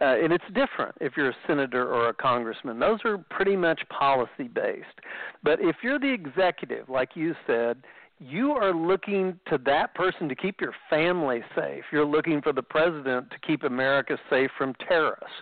uh, 0.00 0.16
and 0.22 0.32
it's 0.32 0.44
different 0.54 0.94
if 1.00 1.12
you're 1.16 1.30
a 1.30 1.36
senator 1.46 1.86
or 1.86 2.08
a 2.08 2.14
congressman. 2.14 2.80
Those 2.80 2.98
are 3.04 3.18
pretty 3.30 3.56
much 3.56 3.80
policy 3.96 4.48
based. 4.52 5.00
But 5.42 5.60
if 5.60 5.76
you're 5.82 6.00
the 6.00 6.12
executive, 6.12 6.88
like 6.88 7.10
you 7.14 7.34
said, 7.46 7.78
you 8.18 8.52
are 8.52 8.74
looking 8.74 9.38
to 9.48 9.58
that 9.66 9.94
person 9.94 10.28
to 10.28 10.34
keep 10.34 10.60
your 10.60 10.74
family 10.88 11.42
safe. 11.54 11.84
You're 11.92 12.06
looking 12.06 12.40
for 12.42 12.52
the 12.52 12.62
president 12.62 13.30
to 13.30 13.38
keep 13.46 13.64
America 13.64 14.18
safe 14.30 14.50
from 14.56 14.74
terrorists. 14.88 15.36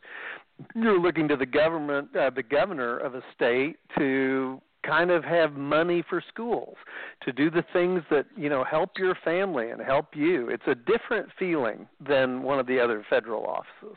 You're 0.74 1.00
looking 1.00 1.28
to 1.28 1.36
the 1.36 1.46
government, 1.46 2.14
uh, 2.16 2.30
the 2.30 2.42
governor 2.42 2.98
of 2.98 3.14
a 3.14 3.22
state 3.34 3.76
to 3.98 4.60
kind 4.84 5.10
of 5.10 5.22
have 5.24 5.52
money 5.52 6.02
for 6.08 6.22
schools, 6.28 6.76
to 7.22 7.32
do 7.32 7.50
the 7.50 7.64
things 7.72 8.02
that, 8.10 8.26
you 8.36 8.48
know, 8.48 8.64
help 8.64 8.90
your 8.98 9.14
family 9.24 9.70
and 9.70 9.80
help 9.80 10.14
you. 10.14 10.48
It's 10.48 10.62
a 10.66 10.74
different 10.74 11.28
feeling 11.38 11.86
than 12.06 12.42
one 12.42 12.58
of 12.58 12.66
the 12.66 12.80
other 12.80 13.04
federal 13.08 13.44
offices. 13.46 13.96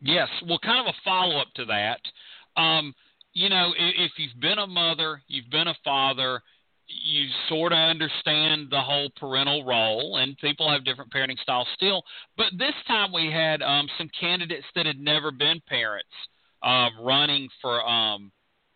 Yes. 0.00 0.28
Well, 0.48 0.58
kind 0.58 0.80
of 0.80 0.92
a 0.92 0.96
follow 1.04 1.38
up 1.40 1.48
to 1.54 1.64
that. 1.66 2.00
Um, 2.60 2.94
you 3.32 3.48
know, 3.48 3.72
if, 3.78 3.94
if 3.96 4.12
you've 4.18 4.40
been 4.40 4.58
a 4.58 4.66
mother, 4.66 5.22
you've 5.28 5.50
been 5.50 5.68
a 5.68 5.76
father, 5.84 6.42
you 7.04 7.26
sort 7.48 7.72
of 7.72 7.78
understand 7.78 8.68
the 8.70 8.80
whole 8.80 9.10
parental 9.16 9.64
role, 9.64 10.18
and 10.18 10.36
people 10.38 10.70
have 10.70 10.84
different 10.84 11.12
parenting 11.12 11.38
styles 11.38 11.68
still. 11.74 12.02
But 12.36 12.46
this 12.58 12.74
time 12.86 13.12
we 13.12 13.30
had 13.30 13.62
um, 13.62 13.88
some 13.98 14.10
candidates 14.18 14.66
that 14.74 14.86
had 14.86 14.98
never 14.98 15.30
been 15.30 15.60
parents 15.68 16.08
um, 16.62 16.90
running 17.00 17.48
for 17.60 17.86
um, 17.86 18.30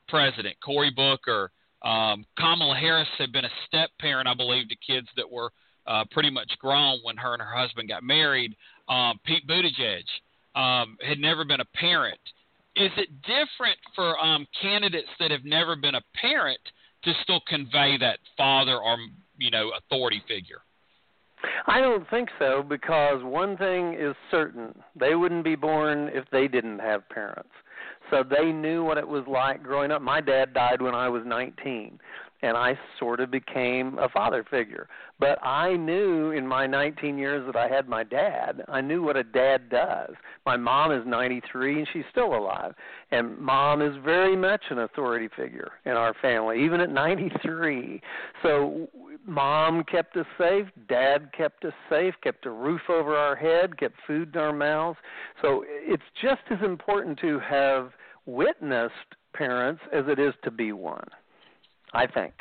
president. 0.09 0.57
Cory 0.64 0.90
Booker, 0.90 1.50
um, 1.83 2.24
Kamala 2.38 2.76
Harris 2.76 3.09
had 3.18 3.33
been 3.33 3.44
a 3.44 3.50
step 3.66 3.90
parent, 4.00 4.29
I 4.29 4.35
believe, 4.35 4.68
to 4.68 4.76
kids 4.87 5.09
that 5.16 5.31
were 5.31 5.50
uh, 5.87 6.05
pretty 6.11 6.31
much 6.31 6.50
grown 6.59 6.98
when 7.02 7.16
her 7.16 7.33
and 7.33 7.42
her 7.42 7.55
husband 7.55 7.88
got 7.88 8.02
married. 8.02 8.57
Um, 8.88 9.20
Pete 9.24 9.46
Buttigieg 9.46 10.05
um, 10.55 10.96
had 11.07 11.18
never 11.18 11.44
been 11.44 11.61
a 11.61 11.76
parent. 11.79 12.18
Is 12.74 12.90
it 12.96 13.09
different 13.22 13.79
for 13.94 14.18
um, 14.18 14.46
candidates 14.61 15.09
that 15.18 15.31
have 15.31 15.44
never 15.44 15.76
been 15.76 15.94
a 15.94 16.02
parent 16.20 16.61
to 17.07 17.12
still 17.23 17.40
convey 17.49 17.97
that 17.99 18.19
father 18.37 18.77
or 18.77 18.97
you 19.38 19.51
know 19.51 19.71
authority 19.79 20.23
figure? 20.29 20.61
I 21.66 21.81
don't 21.81 22.09
think 22.11 22.29
so 22.38 22.62
because 22.62 23.23
one 23.23 23.57
thing 23.57 23.95
is 23.95 24.14
certain: 24.31 24.75
they 24.99 25.14
wouldn't 25.14 25.45
be 25.45 25.57
born 25.57 26.11
if 26.12 26.25
they 26.31 26.49
didn't 26.49 26.81
have 26.81 27.09
parents. 27.09 27.51
So 28.11 28.23
they 28.23 28.53
knew 28.53 28.85
what 28.85 28.99
it 28.99 29.09
was 29.09 29.25
like 29.27 29.62
growing 29.62 29.90
up. 29.90 30.01
My 30.01 30.21
dad 30.21 30.55
died 30.55 30.81
when 30.81 30.95
I 30.95 31.09
was 31.09 31.23
19 31.27 31.99
and 32.47 32.57
I 32.57 32.79
sort 33.01 33.19
of 33.19 33.31
became 33.31 33.99
a 33.99 34.09
father 34.09 34.45
figure. 34.49 34.89
But 35.19 35.45
I 35.45 35.77
knew 35.77 36.31
in 36.31 36.47
my 36.47 36.67
19 36.67 37.19
years 37.19 37.45
that 37.47 37.57
I 37.57 37.67
had 37.69 37.89
my 37.89 38.05
dad, 38.05 38.63
I 38.69 38.81
knew 38.81 39.03
what 39.03 39.17
a 39.17 39.25
dad 39.25 39.69
does. 39.69 40.15
My 40.45 40.57
mom 40.57 40.93
is 40.93 41.03
93 41.05 41.81
and 41.81 41.89
she's 41.93 42.05
still 42.13 42.37
alive. 42.37 42.75
And 43.11 43.37
mom 43.37 43.83
is 43.83 43.97
very 44.05 44.37
much 44.37 44.63
an 44.71 44.79
authority 44.79 45.29
figure 45.37 45.73
in 45.87 45.93
our 45.93 46.15
family, 46.23 46.65
even 46.65 46.81
at 46.81 46.91
93. 46.91 48.01
So 48.45 48.89
mom 49.27 49.83
kept 49.83 50.17
us 50.17 50.27
safe, 50.39 50.67
dad 50.89 51.31
kept 51.37 51.65
us 51.65 51.75
safe, 51.91 52.15
kept 52.23 52.47
a 52.47 52.51
roof 52.51 52.83
over 52.89 53.17
our 53.17 53.35
head, 53.35 53.77
kept 53.77 53.97
food 54.07 54.37
in 54.37 54.41
our 54.41 54.53
mouths. 54.53 54.99
So 55.43 55.65
it's 55.67 56.03
just 56.23 56.43
as 56.51 56.59
important 56.65 57.19
to 57.21 57.41
have 57.41 57.91
witnessed 58.25 58.95
parents 59.35 59.83
as 59.93 60.05
it 60.07 60.21
is 60.21 60.33
to 60.45 60.53
be 60.53 60.71
one. 60.71 61.09
I 61.97 62.07
think. 62.07 62.35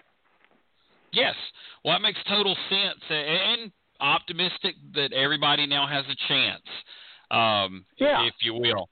Yes. 1.14 1.36
Well, 1.84 1.96
that 1.96 2.02
makes 2.02 2.20
total 2.28 2.56
sense, 2.70 3.00
and 3.10 3.72
optimistic 4.02 4.76
that 4.94 5.14
everybody 5.14 5.66
now 5.66 5.88
has 5.88 6.04
a 6.06 6.16
chance, 6.28 6.68
um, 7.32 7.86
yeah. 7.98 8.26
if 8.26 8.34
you 8.42 8.54
will. 8.54 8.90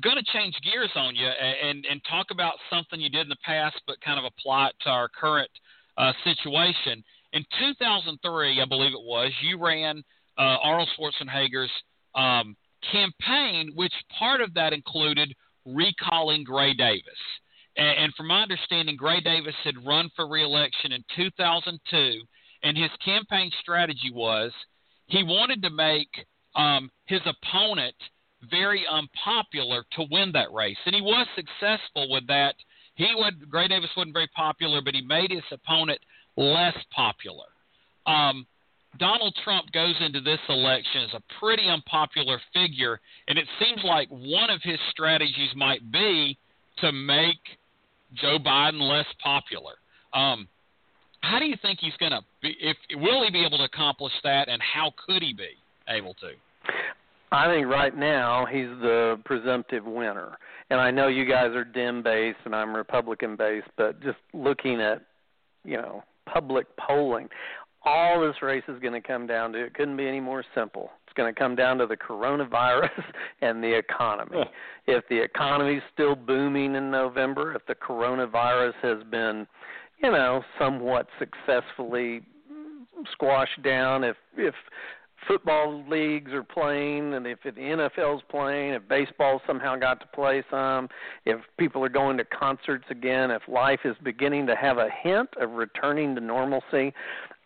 Going 0.00 0.16
to 0.16 0.32
change 0.32 0.54
gears 0.64 0.90
on 0.94 1.14
you 1.14 1.26
and 1.26 1.84
and 1.88 2.00
talk 2.08 2.26
about 2.30 2.54
something 2.70 3.00
you 3.00 3.10
did 3.10 3.22
in 3.22 3.28
the 3.28 3.36
past, 3.44 3.76
but 3.86 4.00
kind 4.00 4.18
of 4.18 4.24
apply 4.24 4.68
it 4.68 4.74
to 4.82 4.88
our 4.88 5.08
current 5.08 5.50
uh, 5.98 6.12
situation. 6.24 7.04
In 7.32 7.44
2003, 7.60 8.60
I 8.60 8.64
believe 8.64 8.92
it 8.92 9.04
was, 9.04 9.30
you 9.42 9.62
ran 9.62 10.02
uh, 10.38 10.56
Arnold 10.62 10.88
Schwarzenegger's 10.98 11.70
um, 12.14 12.56
campaign, 12.90 13.72
which 13.74 13.92
part 14.18 14.40
of 14.40 14.54
that 14.54 14.72
included 14.72 15.32
recalling 15.66 16.44
Gray 16.44 16.72
Davis. 16.74 17.04
And, 17.76 18.04
and 18.04 18.14
from 18.14 18.28
my 18.28 18.42
understanding, 18.42 18.96
Gray 18.96 19.20
Davis 19.20 19.54
had 19.64 19.84
run 19.86 20.10
for 20.16 20.28
reelection 20.28 20.92
in 20.92 21.04
2002, 21.16 22.20
and 22.62 22.76
his 22.76 22.90
campaign 23.04 23.50
strategy 23.60 24.10
was 24.12 24.52
he 25.06 25.22
wanted 25.22 25.62
to 25.62 25.70
make 25.70 26.08
um, 26.54 26.90
his 27.06 27.20
opponent 27.26 27.94
very 28.50 28.84
unpopular 28.90 29.84
to 29.92 30.06
win 30.10 30.32
that 30.32 30.52
race, 30.52 30.76
and 30.86 30.94
he 30.94 31.00
was 31.00 31.26
successful 31.34 32.10
with 32.10 32.26
that. 32.28 32.54
He 32.94 33.08
would 33.14 33.50
Gray 33.50 33.68
Davis 33.68 33.90
wasn't 33.96 34.14
very 34.14 34.30
popular, 34.34 34.80
but 34.82 34.94
he 34.94 35.02
made 35.02 35.30
his 35.30 35.44
opponent 35.52 36.00
less 36.36 36.76
popular. 36.94 37.46
Um, 38.06 38.46
Donald 38.98 39.36
Trump 39.44 39.70
goes 39.72 39.94
into 40.00 40.20
this 40.20 40.40
election 40.48 41.02
as 41.02 41.14
a 41.14 41.38
pretty 41.38 41.68
unpopular 41.68 42.40
figure, 42.52 43.00
and 43.28 43.38
it 43.38 43.46
seems 43.60 43.84
like 43.84 44.08
one 44.08 44.50
of 44.50 44.60
his 44.62 44.78
strategies 44.90 45.50
might 45.54 45.92
be 45.92 46.36
to 46.78 46.92
make 46.92 47.38
Joe 48.14 48.38
Biden 48.38 48.80
less 48.80 49.06
popular. 49.22 49.72
Um, 50.12 50.48
how 51.20 51.38
do 51.38 51.44
you 51.44 51.56
think 51.60 51.78
he's 51.80 51.96
going 51.98 52.12
to 52.12 52.20
be? 52.42 52.56
If 52.60 52.76
will 52.94 53.24
he 53.24 53.30
be 53.30 53.44
able 53.44 53.58
to 53.58 53.64
accomplish 53.64 54.12
that, 54.24 54.48
and 54.48 54.60
how 54.62 54.92
could 55.06 55.22
he 55.22 55.32
be 55.32 55.50
able 55.88 56.14
to? 56.14 56.30
I 57.32 57.46
think 57.46 57.66
right 57.66 57.96
now 57.96 58.44
he's 58.46 58.68
the 58.80 59.20
presumptive 59.24 59.84
winner. 59.84 60.36
And 60.70 60.80
I 60.80 60.90
know 60.90 61.08
you 61.08 61.24
guys 61.24 61.50
are 61.50 61.64
Dem 61.64 62.02
based 62.02 62.38
and 62.44 62.54
I'm 62.54 62.74
Republican 62.74 63.36
based, 63.36 63.68
but 63.76 64.00
just 64.02 64.18
looking 64.32 64.80
at, 64.80 65.02
you 65.64 65.76
know, 65.76 66.02
public 66.32 66.66
polling, 66.76 67.28
all 67.84 68.20
this 68.20 68.42
race 68.42 68.64
is 68.68 68.80
going 68.80 68.94
to 68.94 69.00
come 69.00 69.26
down 69.26 69.52
to 69.52 69.64
it 69.64 69.74
couldn't 69.74 69.96
be 69.96 70.08
any 70.08 70.20
more 70.20 70.44
simple. 70.54 70.90
It's 71.10 71.16
going 71.16 71.34
to 71.34 71.38
come 71.38 71.56
down 71.56 71.78
to 71.78 71.86
the 71.86 71.96
coronavirus 71.96 73.02
and 73.42 73.64
the 73.64 73.76
economy. 73.76 74.38
Yeah. 74.86 74.96
If 74.96 75.08
the 75.08 75.20
economy 75.20 75.78
is 75.78 75.82
still 75.92 76.14
booming 76.14 76.76
in 76.76 76.88
November, 76.92 77.52
if 77.56 77.66
the 77.66 77.74
coronavirus 77.74 78.74
has 78.82 79.02
been, 79.10 79.44
you 80.00 80.12
know, 80.12 80.44
somewhat 80.56 81.08
successfully 81.18 82.22
squashed 83.10 83.60
down, 83.64 84.04
if 84.04 84.14
if 84.36 84.54
football 85.26 85.84
leagues 85.88 86.32
are 86.32 86.44
playing 86.44 87.14
and 87.14 87.26
if 87.26 87.42
the 87.42 87.50
NFL's 87.50 88.22
playing, 88.30 88.74
if 88.74 88.86
baseball 88.88 89.42
somehow 89.48 89.76
got 89.76 90.00
to 90.00 90.06
play 90.14 90.44
some, 90.48 90.88
if 91.26 91.40
people 91.58 91.84
are 91.84 91.90
going 91.90 92.16
to 92.18 92.24
concerts 92.24 92.84
again, 92.88 93.32
if 93.32 93.42
life 93.48 93.80
is 93.84 93.96
beginning 94.02 94.46
to 94.46 94.54
have 94.54 94.78
a 94.78 94.88
hint 95.02 95.28
of 95.40 95.50
returning 95.50 96.14
to 96.14 96.20
normalcy, 96.20 96.94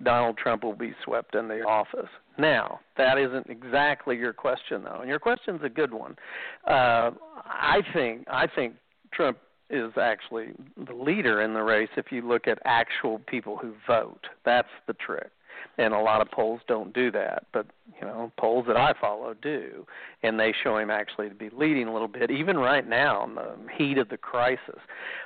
Donald 0.03 0.37
Trump 0.37 0.65
will 0.65 0.77
be 0.77 0.93
swept 1.05 1.35
in 1.35 1.49
the 1.49 1.63
office. 1.63 2.09
Now, 2.39 2.81
that 2.97 3.17
isn't 3.19 3.49
exactly 3.49 4.17
your 4.17 4.33
question 4.33 4.83
though, 4.85 4.99
and 5.01 5.09
your 5.09 5.19
question's 5.21 5.61
a 5.63 5.69
good 5.69 5.93
one. 5.93 6.17
Uh, 6.67 7.13
I 7.45 7.81
think 7.93 8.27
I 8.29 8.47
think 8.47 8.75
Trump 9.13 9.39
is 9.71 9.93
actually 10.01 10.49
the 10.77 10.93
leader 10.93 11.43
in 11.43 11.55
the 11.55 11.63
race 11.63 11.89
if 11.97 12.07
you 12.11 12.27
look 12.27 12.47
at 12.47 12.59
actual 12.65 13.21
people 13.21 13.57
who 13.57 13.73
vote. 13.87 14.27
That's 14.45 14.69
the 14.87 14.95
trick. 14.95 15.31
And 15.79 15.93
a 15.93 15.99
lot 15.99 16.21
of 16.21 16.31
polls 16.31 16.61
don't 16.69 16.93
do 16.95 17.11
that. 17.13 17.47
But 17.53 17.67
you 18.01 18.07
know, 18.07 18.33
polls 18.39 18.65
that 18.67 18.77
I 18.77 18.93
follow 19.01 19.35
do, 19.35 19.87
and 20.23 20.39
they 20.39 20.55
show 20.63 20.77
him 20.79 20.91
actually 20.91 21.29
to 21.29 21.35
be 21.35 21.51
leading 21.51 21.89
a 21.89 21.93
little 21.93 22.09
bit, 22.09 22.31
even 22.31 22.57
right 22.57 22.89
now 22.89 23.25
in 23.25 23.35
the 23.35 23.57
heat 23.77 23.99
of 23.99 24.09
the 24.09 24.17
crisis. 24.17 24.81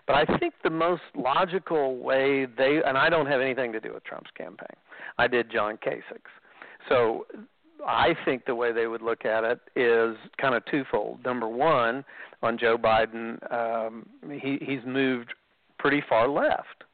But 0.06 0.16
I 0.16 0.38
think 0.38 0.54
the 0.62 0.70
most 0.70 1.02
logical 1.16 1.98
way 1.98 2.46
they, 2.46 2.80
and 2.84 2.96
I 2.96 3.08
don't 3.08 3.26
have 3.26 3.40
anything 3.40 3.72
to 3.72 3.80
do 3.80 3.92
with 3.94 4.04
Trump's 4.04 4.30
campaign. 4.36 4.76
I 5.18 5.26
did 5.26 5.50
John 5.50 5.76
Kasich's. 5.76 6.30
So 6.88 7.26
I 7.86 8.14
think 8.24 8.44
the 8.46 8.54
way 8.54 8.72
they 8.72 8.86
would 8.86 9.02
look 9.02 9.24
at 9.24 9.44
it 9.44 9.60
is 9.76 10.16
kind 10.40 10.54
of 10.54 10.64
twofold. 10.66 11.24
Number 11.24 11.48
one, 11.48 12.04
on 12.42 12.58
Joe 12.58 12.76
Biden, 12.78 13.52
um, 13.52 14.06
he, 14.40 14.58
he's 14.60 14.80
moved 14.86 15.34
pretty 15.78 16.02
far 16.08 16.28
left. 16.28 16.84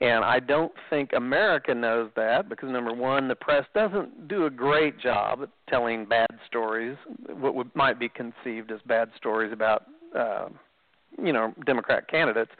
And 0.00 0.24
I 0.24 0.38
don't 0.38 0.72
think 0.90 1.10
America 1.12 1.74
knows 1.74 2.10
that 2.14 2.48
because 2.48 2.70
number 2.70 2.92
one, 2.92 3.26
the 3.26 3.34
press 3.34 3.64
doesn't 3.74 4.28
do 4.28 4.46
a 4.46 4.50
great 4.50 4.98
job 5.00 5.42
at 5.42 5.48
telling 5.68 6.04
bad 6.04 6.28
stories, 6.46 6.96
what 7.26 7.56
would, 7.56 7.74
might 7.74 7.98
be 7.98 8.08
conceived 8.08 8.70
as 8.70 8.78
bad 8.86 9.10
stories 9.16 9.52
about, 9.52 9.86
uh, 10.16 10.48
you 11.20 11.32
know, 11.32 11.52
Democrat 11.66 12.08
candidates. 12.08 12.52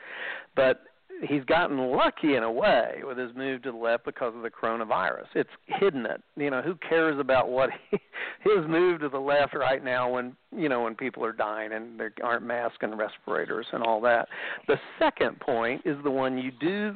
But 0.56 0.82
he's 1.26 1.44
gotten 1.44 1.78
lucky 1.78 2.36
in 2.36 2.42
a 2.42 2.50
way 2.50 3.00
with 3.04 3.18
his 3.18 3.34
move 3.34 3.62
to 3.62 3.72
the 3.72 3.76
left 3.76 4.04
because 4.04 4.34
of 4.34 4.42
the 4.42 4.50
coronavirus. 4.50 5.26
It's 5.34 5.50
hidden 5.66 6.06
it. 6.06 6.22
You 6.36 6.50
know, 6.50 6.62
who 6.62 6.76
cares 6.76 7.18
about 7.18 7.48
what 7.48 7.70
he, 7.90 7.98
his 8.40 8.66
move 8.68 9.00
to 9.00 9.08
the 9.08 9.18
left 9.18 9.54
right 9.54 9.82
now 9.82 10.10
when 10.10 10.36
you 10.56 10.68
know 10.68 10.82
when 10.82 10.94
people 10.94 11.24
are 11.24 11.32
dying 11.32 11.72
and 11.72 11.98
there 11.98 12.12
aren't 12.22 12.44
masks 12.44 12.78
and 12.82 12.98
respirators 12.98 13.66
and 13.72 13.82
all 13.82 14.00
that. 14.02 14.28
The 14.66 14.78
second 14.98 15.40
point 15.40 15.82
is 15.84 15.96
the 16.04 16.10
one 16.10 16.38
you 16.38 16.52
do 16.60 16.94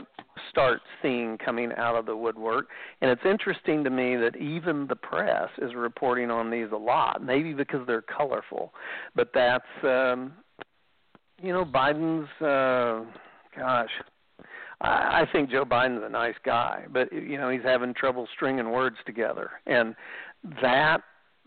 start 0.51 0.81
seeing 1.03 1.39
coming 1.39 1.73
out 1.77 1.97
of 1.97 2.07
the 2.07 2.17
woodwork, 2.17 2.69
and 3.01 3.11
it's 3.11 3.25
interesting 3.25 3.85
to 3.85 3.91
me 3.91 4.17
that 4.17 4.37
even 4.37 4.87
the 4.87 4.97
press 4.97 5.49
is 5.59 5.75
reporting 5.75 6.31
on 6.31 6.51
these 6.51 6.69
a 6.73 6.77
lot. 6.77 7.23
Maybe 7.23 7.53
because 7.53 7.87
they're 7.87 8.03
colorful, 8.03 8.73
but 9.15 9.31
that's 9.35 9.65
um, 9.83 10.33
you 11.43 11.53
know 11.53 11.65
Biden's. 11.65 12.29
Uh, 12.41 13.05
gosh, 13.57 13.91
I, 14.83 15.23
I 15.23 15.27
think 15.33 15.51
Joe 15.51 15.65
Biden's 15.65 16.03
a 16.05 16.09
nice 16.09 16.35
guy, 16.45 16.85
but 16.93 17.13
you 17.13 17.39
know 17.39 17.49
he's 17.49 17.63
having 17.63 17.95
trouble 17.95 18.29
stringing 18.35 18.71
words 18.71 18.97
together, 19.07 19.51
and 19.67 19.95
that 20.61 21.03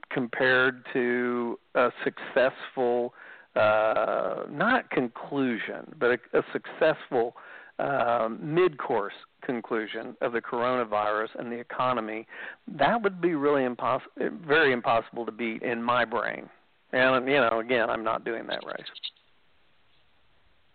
compared 0.10 0.86
to 0.94 1.60
a 1.76 1.90
successful, 2.04 3.14
uh, 3.56 4.44
not 4.50 4.90
conclusion, 4.90 5.94
but 6.00 6.12
a, 6.12 6.40
a 6.40 6.44
successful 6.54 7.36
um, 7.80 8.40
mid-course 8.42 9.14
conclusion 9.44 10.16
of 10.22 10.32
the 10.32 10.42
coronavirus 10.42 11.30
and 11.38 11.52
the 11.52 11.60
economy, 11.60 12.26
that 12.68 13.02
would 13.02 13.22
be 13.22 13.36
really 13.36 13.64
impossible, 13.64 14.12
very 14.48 14.72
impossible 14.72 15.26
to 15.26 15.32
beat 15.32 15.62
in 15.62 15.84
my 15.84 16.06
brain. 16.06 16.50
And 16.94 17.28
you 17.28 17.36
know, 17.36 17.60
again, 17.60 17.90
I'm 17.90 18.04
not 18.04 18.24
doing 18.24 18.48
that 18.48 18.66
race. 18.66 18.88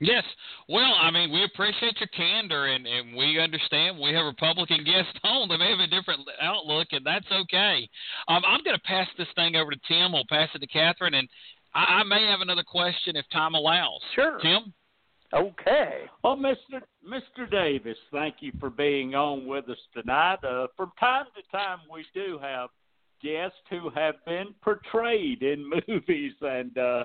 Yes. 0.00 0.24
Well, 0.68 0.94
I 0.98 1.10
mean, 1.10 1.30
we 1.30 1.44
appreciate 1.44 2.00
your 2.00 2.08
candor, 2.08 2.66
and, 2.66 2.86
and 2.86 3.14
we 3.14 3.38
understand 3.38 3.98
we 3.98 4.14
have 4.14 4.24
Republican 4.24 4.82
guests 4.84 5.12
on. 5.24 5.48
They 5.48 5.58
may 5.58 5.70
have 5.70 5.80
a 5.80 5.86
different 5.86 6.22
outlook, 6.40 6.88
and 6.92 7.04
that's 7.04 7.26
okay. 7.30 7.88
Um, 8.28 8.42
I'm 8.46 8.64
going 8.64 8.76
to 8.76 8.82
pass 8.82 9.06
this 9.18 9.28
thing 9.34 9.56
over 9.56 9.70
to 9.70 9.80
Tim. 9.86 10.12
We'll 10.12 10.24
pass 10.28 10.48
it 10.54 10.60
to 10.60 10.66
Catherine, 10.66 11.14
and 11.14 11.28
I, 11.74 12.00
I 12.00 12.02
may 12.04 12.26
have 12.30 12.40
another 12.40 12.64
question 12.64 13.14
if 13.16 13.26
time 13.30 13.54
allows. 13.54 14.00
Sure. 14.14 14.38
Tim? 14.40 14.72
Okay. 15.32 16.06
Well, 16.24 16.36
Mr. 16.36 16.80
Mr. 17.06 17.48
Davis, 17.50 17.96
thank 18.10 18.36
you 18.40 18.52
for 18.58 18.70
being 18.70 19.14
on 19.14 19.46
with 19.46 19.68
us 19.68 19.78
tonight. 19.94 20.42
Uh, 20.42 20.66
from 20.76 20.92
time 20.98 21.26
to 21.36 21.56
time, 21.56 21.78
we 21.92 22.04
do 22.14 22.38
have 22.42 22.70
guests 23.22 23.58
who 23.68 23.90
have 23.90 24.14
been 24.26 24.54
portrayed 24.62 25.42
in 25.42 25.70
movies, 25.88 26.32
and 26.40 26.76
uh, 26.76 27.04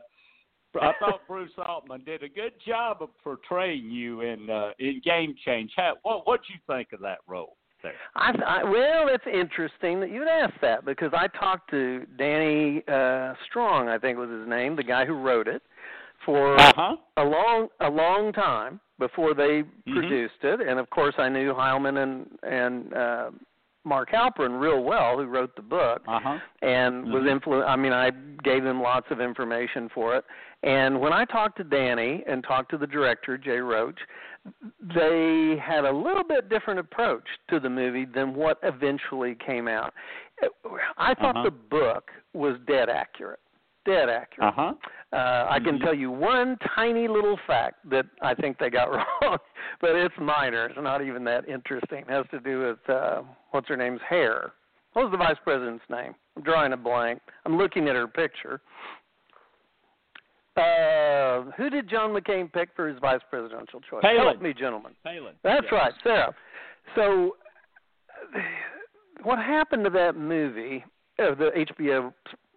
I 0.81 0.93
thought 0.99 1.21
Bruce 1.27 1.51
Altman 1.57 2.03
did 2.05 2.23
a 2.23 2.29
good 2.29 2.53
job 2.65 2.97
of 3.01 3.09
portraying 3.23 3.89
you 3.89 4.21
in 4.21 4.49
uh, 4.49 4.71
in 4.79 5.01
Game 5.03 5.35
Change. 5.45 5.71
How, 5.75 5.95
what 6.03 6.27
what 6.27 6.41
you 6.49 6.55
think 6.67 6.93
of 6.93 6.99
that 7.01 7.19
role? 7.27 7.57
There. 7.83 7.93
I, 8.15 8.31
I 8.45 8.63
well, 8.63 9.07
it's 9.09 9.25
interesting 9.31 9.99
that 9.99 10.09
you'd 10.09 10.27
ask 10.27 10.53
that 10.61 10.85
because 10.85 11.11
I 11.13 11.27
talked 11.27 11.69
to 11.71 12.05
Danny 12.17 12.83
uh 12.87 13.33
Strong, 13.49 13.89
I 13.89 13.97
think 13.97 14.17
was 14.17 14.29
his 14.29 14.47
name, 14.47 14.75
the 14.75 14.83
guy 14.83 15.05
who 15.05 15.13
wrote 15.13 15.47
it, 15.47 15.61
for 16.25 16.59
uh-huh. 16.59 16.95
a 17.17 17.23
long 17.23 17.67
a 17.81 17.89
long 17.89 18.33
time 18.33 18.79
before 18.97 19.33
they 19.33 19.63
mm-hmm. 19.63 19.93
produced 19.93 20.43
it, 20.43 20.61
and 20.61 20.79
of 20.79 20.89
course 20.89 21.15
I 21.17 21.29
knew 21.29 21.53
Heilemann 21.53 22.01
and 22.01 22.27
and 22.43 22.93
uh, 22.93 23.31
Mark 23.85 24.11
Halperin 24.11 24.59
real 24.59 24.83
well, 24.83 25.17
who 25.17 25.25
wrote 25.25 25.55
the 25.55 25.61
book, 25.61 26.01
uh-huh. 26.07 26.39
and 26.61 27.05
was 27.13 27.23
mm-hmm. 27.23 27.49
influ- 27.49 27.67
I 27.67 27.75
mean, 27.75 27.93
I 27.93 28.11
gave 28.43 28.65
him 28.65 28.81
lots 28.81 29.07
of 29.11 29.21
information 29.21 29.89
for 29.93 30.15
it. 30.15 30.25
And 30.63 30.99
when 30.99 31.13
I 31.13 31.25
talked 31.25 31.57
to 31.57 31.63
Danny 31.63 32.23
and 32.27 32.43
talked 32.43 32.71
to 32.71 32.77
the 32.77 32.87
director 32.87 33.37
Jay 33.37 33.59
Roach, 33.59 33.99
they 34.81 35.55
had 35.61 35.85
a 35.85 35.91
little 35.91 36.23
bit 36.23 36.49
different 36.49 36.79
approach 36.79 37.23
to 37.49 37.59
the 37.59 37.69
movie 37.69 38.05
than 38.05 38.33
what 38.33 38.59
eventually 38.63 39.37
came 39.45 39.67
out. 39.67 39.93
I 40.97 41.13
thought 41.15 41.37
uh-huh. 41.37 41.43
the 41.43 41.51
book 41.51 42.09
was 42.33 42.57
dead 42.67 42.89
accurate 42.89 43.39
dead 43.85 44.09
accurate. 44.09 44.49
Uh-huh. 44.49 44.73
Uh, 45.13 45.47
I 45.49 45.59
can 45.59 45.77
Mhm. 45.79 45.83
tell 45.83 45.93
you 45.93 46.11
one 46.11 46.57
tiny 46.75 47.07
little 47.07 47.37
fact 47.47 47.87
that 47.89 48.05
I 48.21 48.33
think 48.33 48.57
they 48.57 48.69
got 48.69 48.89
wrong, 49.21 49.37
but 49.79 49.91
it's 49.95 50.15
minor. 50.19 50.65
It's 50.65 50.77
not 50.77 51.01
even 51.01 51.23
that 51.25 51.47
interesting. 51.47 51.99
It 51.99 52.09
has 52.09 52.25
to 52.31 52.39
do 52.39 52.59
with 52.67 52.89
uh, 52.89 53.21
what's 53.51 53.67
her 53.69 53.77
name's 53.77 54.01
hair. 54.01 54.51
What 54.93 55.03
was 55.03 55.11
the 55.11 55.17
vice 55.17 55.37
president's 55.43 55.83
name? 55.89 56.15
I'm 56.35 56.43
drawing 56.43 56.73
a 56.73 56.77
blank. 56.77 57.21
I'm 57.45 57.57
looking 57.57 57.87
at 57.87 57.95
her 57.95 58.07
picture. 58.07 58.61
Uh, 60.57 61.51
who 61.57 61.69
did 61.69 61.89
John 61.89 62.11
McCain 62.11 62.51
pick 62.51 62.69
for 62.75 62.87
his 62.87 62.97
vice 62.99 63.19
presidential 63.29 63.81
choice? 63.81 64.01
Palin. 64.01 64.17
Help 64.21 64.41
me, 64.41 64.53
gentlemen. 64.53 64.93
Palin. 65.03 65.33
That's 65.43 65.65
Yes. 65.65 65.71
right, 65.71 65.93
Sarah. 66.01 66.35
So, 66.95 67.35
what 69.23 69.37
happened 69.37 69.83
to 69.83 69.89
that 69.91 70.15
movie, 70.15 70.85
uh, 71.19 71.35
the 71.35 71.51
HBO 71.55 72.13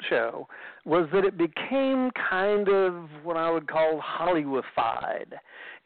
show, 0.09 0.47
was 0.85 1.09
that 1.13 1.25
it 1.25 1.37
became 1.37 2.11
kind 2.31 2.69
of 2.69 2.95
what 3.25 3.37
I 3.37 3.51
would 3.51 3.67
call 3.69 4.01
Hollywoodified. 4.01 5.33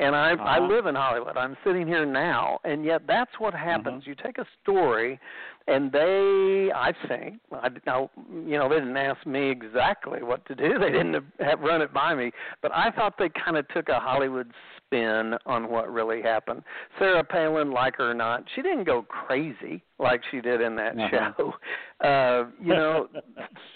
And 0.01 0.16
I 0.16 0.31
I 0.31 0.59
Uh-huh. 0.59 0.66
live 0.66 0.87
in 0.87 0.95
Hollywood. 0.95 1.37
I'm 1.37 1.57
sitting 1.64 1.87
here 1.87 2.05
now, 2.05 2.59
and 2.64 2.85
yet 2.85 3.03
that's 3.07 3.31
what 3.39 3.55
happens. 3.55 4.07
You 4.07 4.14
take 4.14 4.39
a 4.39 4.47
story, 4.62 5.20
and 5.68 5.93
they, 5.93 6.70
I 6.75 6.93
think, 7.09 7.39
I, 7.53 7.68
now, 7.87 8.11
you 8.47 8.59
know, 8.59 8.68
they 8.68 8.77
didn't 8.77 8.97
ask 8.97 9.25
me 9.27 9.51
exactly 9.51 10.23
what 10.23 10.45
to 10.47 10.55
do. 10.55 10.79
They 10.79 10.91
didn't 10.91 11.23
have 11.41 11.61
run 11.61 11.83
it 11.83 11.93
by 11.93 12.14
me, 12.14 12.33
but 12.62 12.73
I 12.75 12.91
thought 12.91 13.16
they 13.18 13.29
kind 13.29 13.57
of 13.57 13.68
took 13.68 13.89
a 13.89 14.01
Hollywood 14.01 14.51
spin 14.93 15.34
on 15.47 15.70
what 15.70 15.90
really 15.93 16.20
happened. 16.22 16.62
Sarah 16.99 17.24
Palin, 17.24 17.70
like 17.70 17.97
her 17.97 18.11
or 18.11 18.14
not, 18.14 18.45
she 18.55 18.62
didn't 18.62 18.84
go 18.84 19.03
crazy 19.03 19.82
like 19.99 20.20
she 20.30 20.40
did 20.40 20.61
in 20.61 20.76
that 20.76 20.99
Uh-huh. 20.99 21.32
show. 21.36 21.55
Uh, 22.03 22.47
you 22.61 22.74
know, 22.74 23.07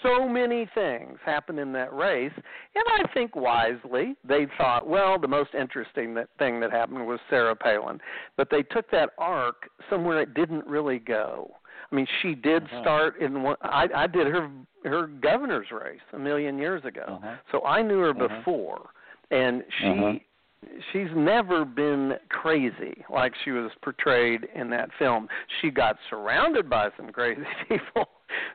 so 0.03 0.27
many 0.27 0.67
things 0.75 1.17
happened 1.25 1.57
in 1.59 1.71
that 1.71 1.93
race, 1.93 2.33
and 2.35 2.83
I 2.99 3.07
think 3.13 3.37
wisely 3.37 4.17
they 4.27 4.47
thought, 4.57 4.85
well, 4.85 5.17
the 5.17 5.29
most 5.29 5.51
interesting 5.57 6.13
that 6.15 6.27
thing 6.37 6.59
that 6.59 6.69
happened 6.69 7.07
was 7.07 7.21
Sarah 7.29 7.55
Palin, 7.55 8.01
but 8.35 8.49
they 8.49 8.63
took 8.63 8.91
that 8.91 9.11
arc 9.17 9.69
somewhere 9.89 10.19
it 10.19 10.33
didn't 10.33 10.67
really 10.67 10.99
go. 10.99 11.55
I 11.89 11.95
mean, 11.95 12.05
she 12.21 12.35
did 12.35 12.63
Uh-huh. 12.63 12.81
start 12.81 13.21
in 13.21 13.43
one. 13.43 13.55
I, 13.61 13.87
I 13.95 14.07
did 14.07 14.27
her 14.27 14.49
her 14.83 15.07
governor's 15.07 15.71
race 15.71 16.01
a 16.11 16.19
million 16.19 16.57
years 16.57 16.83
ago, 16.83 17.05
Uh-huh. 17.07 17.35
so 17.53 17.63
I 17.63 17.81
knew 17.81 17.99
her 17.99 18.09
Uh-huh. 18.09 18.27
before, 18.27 18.89
and 19.31 19.63
she 19.79 19.87
Uh-huh. 19.87 20.13
She's 20.91 21.07
never 21.15 21.65
been 21.65 22.13
crazy 22.29 23.03
like 23.13 23.33
she 23.43 23.51
was 23.51 23.71
portrayed 23.83 24.47
in 24.55 24.69
that 24.71 24.89
film. 24.97 25.27
She 25.61 25.69
got 25.69 25.97
surrounded 26.09 26.69
by 26.69 26.89
some 26.97 27.09
crazy 27.11 27.41
people, 27.69 28.09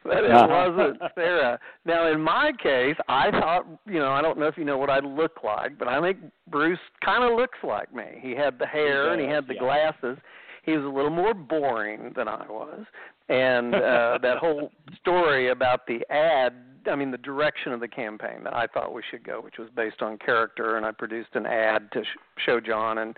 but 0.04 0.24
it 0.24 0.30
Uh-huh. 0.30 0.72
wasn't 0.76 1.00
Sarah. 1.14 1.58
Now, 1.84 2.10
in 2.12 2.20
my 2.20 2.52
case, 2.62 2.96
I 3.08 3.30
thought, 3.30 3.66
you 3.86 3.98
know, 3.98 4.10
I 4.10 4.20
don't 4.22 4.38
know 4.38 4.46
if 4.46 4.56
you 4.58 4.64
know 4.64 4.78
what 4.78 4.90
I 4.90 4.98
look 5.00 5.42
like, 5.44 5.78
but 5.78 5.88
I 5.88 6.00
think 6.00 6.18
Bruce 6.50 6.78
kind 7.04 7.24
of 7.24 7.38
looks 7.38 7.58
like 7.62 7.94
me. 7.94 8.18
He 8.20 8.32
had 8.32 8.58
the 8.58 8.66
hair 8.66 9.12
and 9.12 9.20
he 9.20 9.26
had 9.28 9.46
the 9.46 9.54
yeah. 9.54 9.60
glasses. 9.60 10.18
He 10.62 10.72
was 10.72 10.84
a 10.84 10.88
little 10.88 11.10
more 11.10 11.34
boring 11.34 12.12
than 12.14 12.28
I 12.28 12.46
was, 12.48 12.84
and 13.28 13.74
uh, 13.74 14.18
that 14.22 14.38
whole 14.38 14.70
story 15.00 15.50
about 15.50 15.86
the 15.86 16.00
ad 16.10 16.54
I 16.90 16.96
mean, 16.96 17.12
the 17.12 17.18
direction 17.18 17.72
of 17.72 17.78
the 17.78 17.86
campaign 17.86 18.42
that 18.42 18.54
I 18.56 18.66
thought 18.66 18.92
we 18.92 19.02
should 19.08 19.22
go, 19.24 19.40
which 19.40 19.58
was 19.58 19.68
based 19.76 20.02
on 20.02 20.18
character, 20.18 20.76
and 20.76 20.84
I 20.84 20.90
produced 20.90 21.30
an 21.34 21.46
ad 21.46 21.90
to 21.92 22.02
sh- 22.02 22.42
show 22.44 22.58
John 22.58 22.98
and 22.98 23.16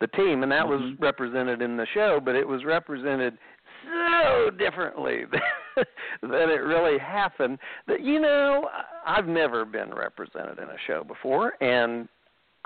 the 0.00 0.06
team, 0.08 0.42
and 0.42 0.52
that 0.52 0.68
was 0.68 0.82
Mhm. 0.82 1.00
represented 1.00 1.62
in 1.62 1.78
the 1.78 1.86
show, 1.86 2.20
but 2.20 2.34
it 2.34 2.46
was 2.46 2.66
represented 2.66 3.38
so 3.84 4.50
differently 4.50 5.24
than 6.20 6.50
it 6.50 6.62
really 6.62 6.98
happened. 6.98 7.58
That 7.86 8.00
you 8.02 8.20
know, 8.20 8.68
I've 9.06 9.28
never 9.28 9.64
been 9.64 9.94
represented 9.94 10.58
in 10.58 10.68
a 10.68 10.78
show 10.86 11.02
before, 11.02 11.54
and 11.62 12.08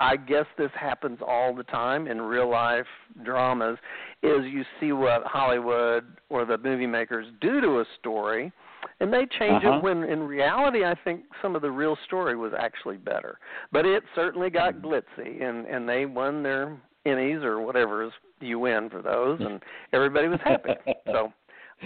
I 0.01 0.17
guess 0.17 0.45
this 0.57 0.71
happens 0.73 1.19
all 1.25 1.53
the 1.55 1.63
time 1.63 2.07
in 2.07 2.19
real 2.19 2.49
life 2.49 2.87
dramas 3.23 3.77
is 4.23 4.39
you 4.51 4.63
see 4.79 4.93
what 4.93 5.21
Hollywood 5.25 6.05
or 6.29 6.43
the 6.43 6.57
movie 6.57 6.87
makers 6.87 7.27
do 7.39 7.61
to 7.61 7.79
a 7.81 7.85
story 7.99 8.51
and 8.99 9.13
they 9.13 9.27
change 9.39 9.63
uh-huh. 9.63 9.77
it 9.77 9.83
when 9.83 10.03
in 10.03 10.23
reality 10.23 10.83
I 10.83 10.95
think 11.03 11.21
some 11.39 11.55
of 11.55 11.61
the 11.61 11.69
real 11.69 11.95
story 12.07 12.35
was 12.35 12.51
actually 12.57 12.97
better. 12.97 13.37
But 13.71 13.85
it 13.85 14.01
certainly 14.15 14.49
got 14.49 14.73
Mm-hmm. 14.73 14.87
glitzy 14.87 15.43
and 15.47 15.67
and 15.67 15.87
they 15.87 16.05
won 16.07 16.41
their 16.41 16.81
Emmys 17.05 17.43
or 17.43 17.61
whatever 17.61 18.11
you 18.39 18.57
win 18.57 18.89
for 18.89 19.03
those 19.03 19.39
and 19.39 19.61
everybody 19.93 20.27
was 20.27 20.39
happy. 20.43 20.71
so 21.05 21.31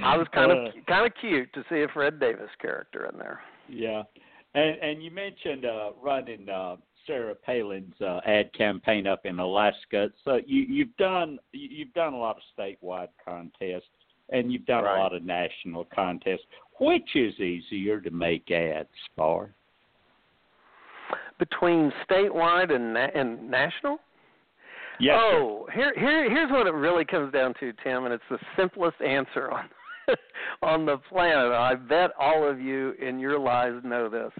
I 0.01 0.15
was 0.15 0.27
kind 0.33 0.51
of 0.53 0.57
Uh. 0.67 0.71
kind 0.87 1.05
of 1.05 1.11
cute 1.19 1.51
to 1.53 1.63
see 1.69 1.81
a 1.81 1.87
Fred 1.89 2.19
Davis 2.19 2.49
character 2.61 3.09
in 3.11 3.19
there. 3.19 3.41
Yeah, 3.67 4.03
and 4.53 4.77
and 4.81 5.03
you 5.03 5.11
mentioned 5.11 5.65
uh, 5.65 5.91
running 6.01 6.47
uh, 6.47 6.75
Sarah 7.07 7.35
Palin's 7.35 7.93
uh, 8.01 8.19
ad 8.25 8.51
campaign 8.53 9.05
up 9.07 9.25
in 9.25 9.39
Alaska. 9.39 10.09
So 10.23 10.39
you 10.45 10.61
you've 10.63 10.95
done 10.97 11.39
you- 11.51 11.69
you've 11.69 11.93
done 11.93 12.13
a 12.13 12.17
lot 12.17 12.37
of 12.37 12.43
statewide 12.57 13.09
contests, 13.23 13.89
and 14.29 14.51
you've 14.51 14.65
done 14.65 14.83
Right. 14.83 14.97
a 14.97 15.01
lot 15.01 15.13
of 15.13 15.23
national 15.23 15.85
contests. 15.85 16.45
Which 16.79 17.15
is 17.15 17.39
easier 17.39 18.01
to 18.01 18.09
make 18.11 18.49
ads 18.51 18.89
for? 19.15 19.49
Between 21.39 21.91
statewide 22.09 22.73
and 22.73 22.93
na- 22.93 23.11
and 23.13 23.49
national? 23.49 23.99
Yes. 24.99 25.19
sir. 25.19 25.37
oh, 25.41 25.67
here 25.73 25.93
here 25.97 26.29
here's 26.29 26.49
what 26.51 26.67
it 26.67 26.73
really 26.73 27.03
comes 27.05 27.31
down 27.33 27.53
to, 27.59 27.73
Tim, 27.83 28.05
and 28.05 28.13
it's 28.13 28.23
the 28.29 28.39
simplest 28.55 28.99
answer 29.01 29.51
on 29.51 29.69
on 30.61 30.85
the 30.85 30.97
planet. 31.09 31.51
I 31.51 31.75
bet 31.75 32.11
all 32.17 32.47
of 32.49 32.59
you 32.61 32.91
in 33.01 33.19
your 33.19 33.37
lives 33.37 33.83
know 33.83 34.07
this. 34.09 34.31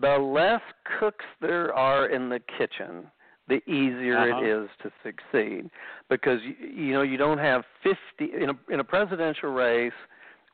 The 0.00 0.18
less 0.18 0.62
cooks 0.98 1.24
there 1.40 1.72
are 1.74 2.06
in 2.08 2.28
the 2.28 2.40
kitchen, 2.58 3.06
the 3.48 3.62
easier 3.70 4.16
Uh-huh. 4.18 4.40
it 4.42 4.46
is 4.48 4.68
to 4.82 4.90
succeed 5.02 5.70
because 6.08 6.40
you, 6.42 6.56
you 6.68 6.92
know 6.94 7.02
you 7.02 7.16
don't 7.16 7.38
have 7.38 7.62
50 7.82 7.98
in 8.42 8.50
a 8.50 8.54
in 8.72 8.80
a 8.80 8.84
presidential 8.84 9.50
race 9.52 9.92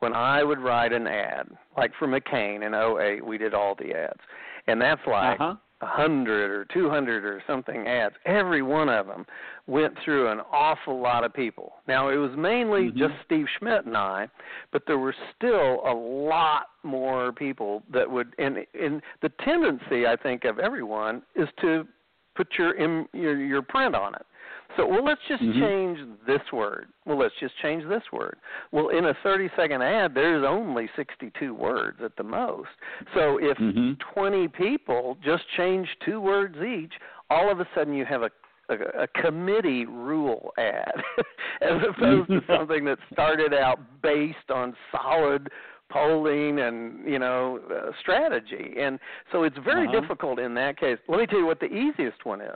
when 0.00 0.12
I 0.14 0.42
would 0.42 0.58
write 0.58 0.92
an 0.92 1.06
ad 1.06 1.48
like 1.76 1.92
for 1.98 2.08
McCain 2.08 2.66
in 2.66 2.74
'08, 2.74 3.24
we 3.24 3.38
did 3.38 3.54
all 3.54 3.74
the 3.74 3.94
ads 3.94 4.20
and 4.66 4.80
that's 4.80 5.06
like 5.06 5.40
Uh-huh. 5.40 5.54
A 5.82 5.86
hundred 5.86 6.50
or 6.50 6.66
two 6.66 6.90
hundred 6.90 7.24
or 7.24 7.42
something 7.46 7.86
ads. 7.86 8.14
Every 8.26 8.62
one 8.62 8.88
of 8.88 9.06
them 9.06 9.24
went 9.66 9.94
through 10.04 10.28
an 10.28 10.40
awful 10.52 11.00
lot 11.00 11.24
of 11.24 11.32
people. 11.32 11.74
Now 11.88 12.08
it 12.08 12.16
was 12.16 12.32
mainly 12.36 12.90
Mhm. 12.90 12.96
just 12.96 13.14
Steve 13.24 13.48
Schmidt 13.58 13.86
and 13.86 13.96
I, 13.96 14.28
but 14.72 14.84
there 14.86 14.98
were 14.98 15.14
still 15.34 15.80
a 15.84 15.94
lot 15.94 16.68
more 16.82 17.32
people 17.32 17.82
that 17.90 18.10
would. 18.10 18.34
And 18.38 18.66
and 18.78 19.02
the 19.20 19.30
tendency 19.40 20.06
I 20.06 20.16
think 20.16 20.44
of 20.44 20.58
everyone 20.58 21.22
is 21.34 21.48
to 21.60 21.86
put 22.34 22.58
your 22.58 22.74
your 23.14 23.36
your 23.36 23.62
print 23.62 23.94
on 23.94 24.14
it. 24.14 24.26
So 24.76 24.86
well, 24.86 25.04
let's 25.04 25.20
just 25.28 25.42
Mhm. 25.42 25.60
change 25.60 25.98
this 26.26 26.42
word. 26.52 26.88
Well, 27.04 27.18
let's 27.18 27.34
just 27.40 27.56
change 27.58 27.84
this 27.88 28.02
word. 28.12 28.38
Well, 28.72 28.88
in 28.88 29.06
a 29.06 29.14
30 29.22 29.50
second 29.56 29.82
ad, 29.82 30.14
there's 30.14 30.44
only 30.44 30.88
62 30.96 31.54
words 31.54 32.00
at 32.02 32.16
the 32.16 32.22
most. 32.22 32.68
So 33.14 33.38
if 33.38 33.58
Mhm. 33.58 33.98
20 33.98 34.48
people 34.48 35.16
just 35.22 35.48
change 35.56 35.88
two 36.00 36.20
words 36.20 36.56
each, 36.62 36.92
all 37.30 37.50
of 37.50 37.60
a 37.60 37.68
sudden 37.74 37.94
you 37.94 38.04
have 38.04 38.22
a 38.22 38.30
a, 38.70 39.02
a 39.02 39.06
committee 39.08 39.84
rule 39.84 40.52
ad 40.56 40.92
as 41.60 41.82
opposed 41.88 42.28
to 42.30 42.40
something 42.56 42.84
that 42.84 42.98
started 43.12 43.52
out 43.52 43.80
based 44.00 44.50
on 44.54 44.76
solid 44.92 45.50
polling 45.90 46.60
and 46.60 47.04
you 47.04 47.18
know 47.18 47.58
uh, 47.74 47.90
strategy 48.00 48.74
and 48.78 49.00
so 49.32 49.42
it's 49.42 49.58
very 49.58 49.88
Uh-huh. 49.88 50.00
difficult 50.00 50.38
in 50.38 50.54
that 50.54 50.78
case 50.78 50.98
let 51.08 51.18
me 51.18 51.26
tell 51.26 51.40
you 51.40 51.46
what 51.46 51.58
the 51.58 51.66
easiest 51.66 52.24
one 52.24 52.40
is 52.40 52.54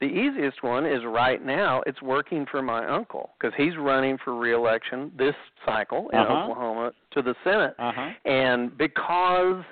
the 0.00 0.06
easiest 0.06 0.62
one 0.62 0.84
is 0.84 1.00
right 1.06 1.44
now 1.44 1.82
it's 1.86 2.02
working 2.02 2.44
for 2.50 2.60
my 2.62 2.86
uncle 2.86 3.30
because 3.38 3.54
he's 3.56 3.76
running 3.78 4.18
for 4.22 4.34
reelection 4.36 5.10
this 5.16 5.34
cycle 5.64 6.08
in 6.12 6.18
Uh-huh. 6.18 6.42
oklahoma 6.44 6.92
to 7.12 7.22
the 7.22 7.34
senate 7.44 7.74
Uh-huh. 7.78 8.10
and 8.24 8.76
because 8.76 9.62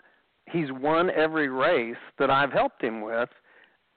he's 0.50 0.70
won 0.72 1.10
every 1.10 1.48
race 1.48 1.96
that 2.18 2.30
I've 2.30 2.52
helped 2.52 2.82
him 2.82 3.00
with, 3.00 3.28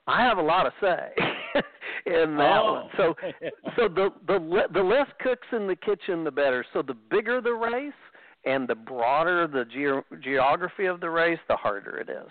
I 0.07 0.21
have 0.23 0.37
a 0.37 0.41
lot 0.41 0.65
of 0.65 0.73
say 0.81 1.09
in 2.05 2.37
that 2.37 2.61
Oh. 2.63 2.73
one. 2.73 2.89
So 2.97 3.15
so 3.75 3.87
the 3.89 4.09
the 4.27 4.39
le- 4.39 4.67
the 4.71 4.81
less 4.81 5.07
cooks 5.21 5.47
in 5.51 5.67
the 5.67 5.75
kitchen 5.75 6.23
the 6.23 6.31
better. 6.31 6.65
So 6.73 6.81
the 6.81 6.93
bigger 6.93 7.41
the 7.41 7.53
race 7.53 7.91
and 8.45 8.67
the 8.67 8.75
broader 8.75 9.45
the 9.47 9.65
ge- 9.65 10.23
geography 10.23 10.85
of 10.85 11.01
the 11.01 11.09
race, 11.09 11.39
the 11.49 11.57
harder 11.57 11.97
it 11.97 12.09
is. 12.09 12.29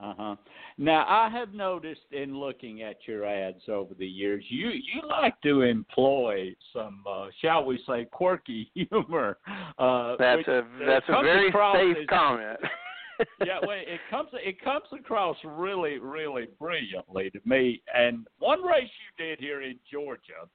Uh 0.00 0.14
huh. 0.16 0.36
Now 0.76 1.04
I 1.08 1.28
have 1.30 1.54
noticed 1.54 2.12
in 2.12 2.38
looking 2.38 2.82
at 2.82 2.98
your 3.06 3.24
ads 3.26 3.62
over 3.68 3.94
the 3.94 4.06
years, 4.06 4.44
you 4.48 4.68
you 4.68 5.02
like 5.08 5.40
to 5.42 5.62
employ 5.62 6.54
some, 6.72 7.02
uh, 7.08 7.26
shall 7.42 7.64
we 7.64 7.80
say, 7.86 8.04
quirky 8.04 8.70
humor. 8.74 9.38
Uh, 9.78 10.14
That's 10.18 10.38
which, 10.38 10.48
a 10.48 10.62
that's 10.86 11.06
a 11.08 11.22
very 11.22 11.50
safe 11.50 11.96
as- 12.02 12.06
comment. 12.08 12.58
yeah, 13.44 13.58
well, 13.66 13.76
it 13.76 14.00
comes 14.08 14.28
it 14.34 14.62
comes 14.62 14.84
across 14.96 15.36
really 15.44 15.98
really 15.98 16.46
brilliantly 16.60 17.30
to 17.30 17.40
me. 17.44 17.82
And 17.92 18.26
one 18.38 18.62
race 18.62 18.88
you 19.18 19.24
did 19.26 19.40
here 19.40 19.62
in 19.62 19.80
Georgia, 19.90 20.46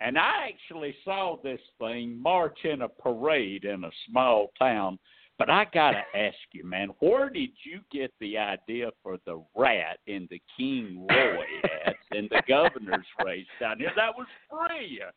and 0.00 0.18
I 0.18 0.48
actually 0.52 0.96
saw 1.04 1.36
this 1.44 1.60
thing 1.78 2.20
march 2.20 2.58
in 2.64 2.82
a 2.82 2.88
parade 2.88 3.64
in 3.64 3.84
a 3.84 3.90
small 4.08 4.50
town. 4.58 4.98
But 5.40 5.48
I 5.48 5.64
gotta 5.72 6.02
ask 6.14 6.36
you, 6.52 6.66
man, 6.66 6.90
where 6.98 7.30
did 7.30 7.48
you 7.64 7.80
get 7.90 8.12
the 8.20 8.36
idea 8.36 8.90
for 9.02 9.16
the 9.24 9.42
rat 9.56 9.98
in 10.06 10.28
the 10.30 10.38
King 10.54 11.06
Roy 11.08 11.44
ads 11.86 11.96
in 12.12 12.28
the 12.30 12.42
governor's 12.46 13.06
race 13.24 13.46
down 13.58 13.78
here? 13.78 13.90
That 13.96 14.10
was 14.18 14.26
brilliant. 14.50 15.14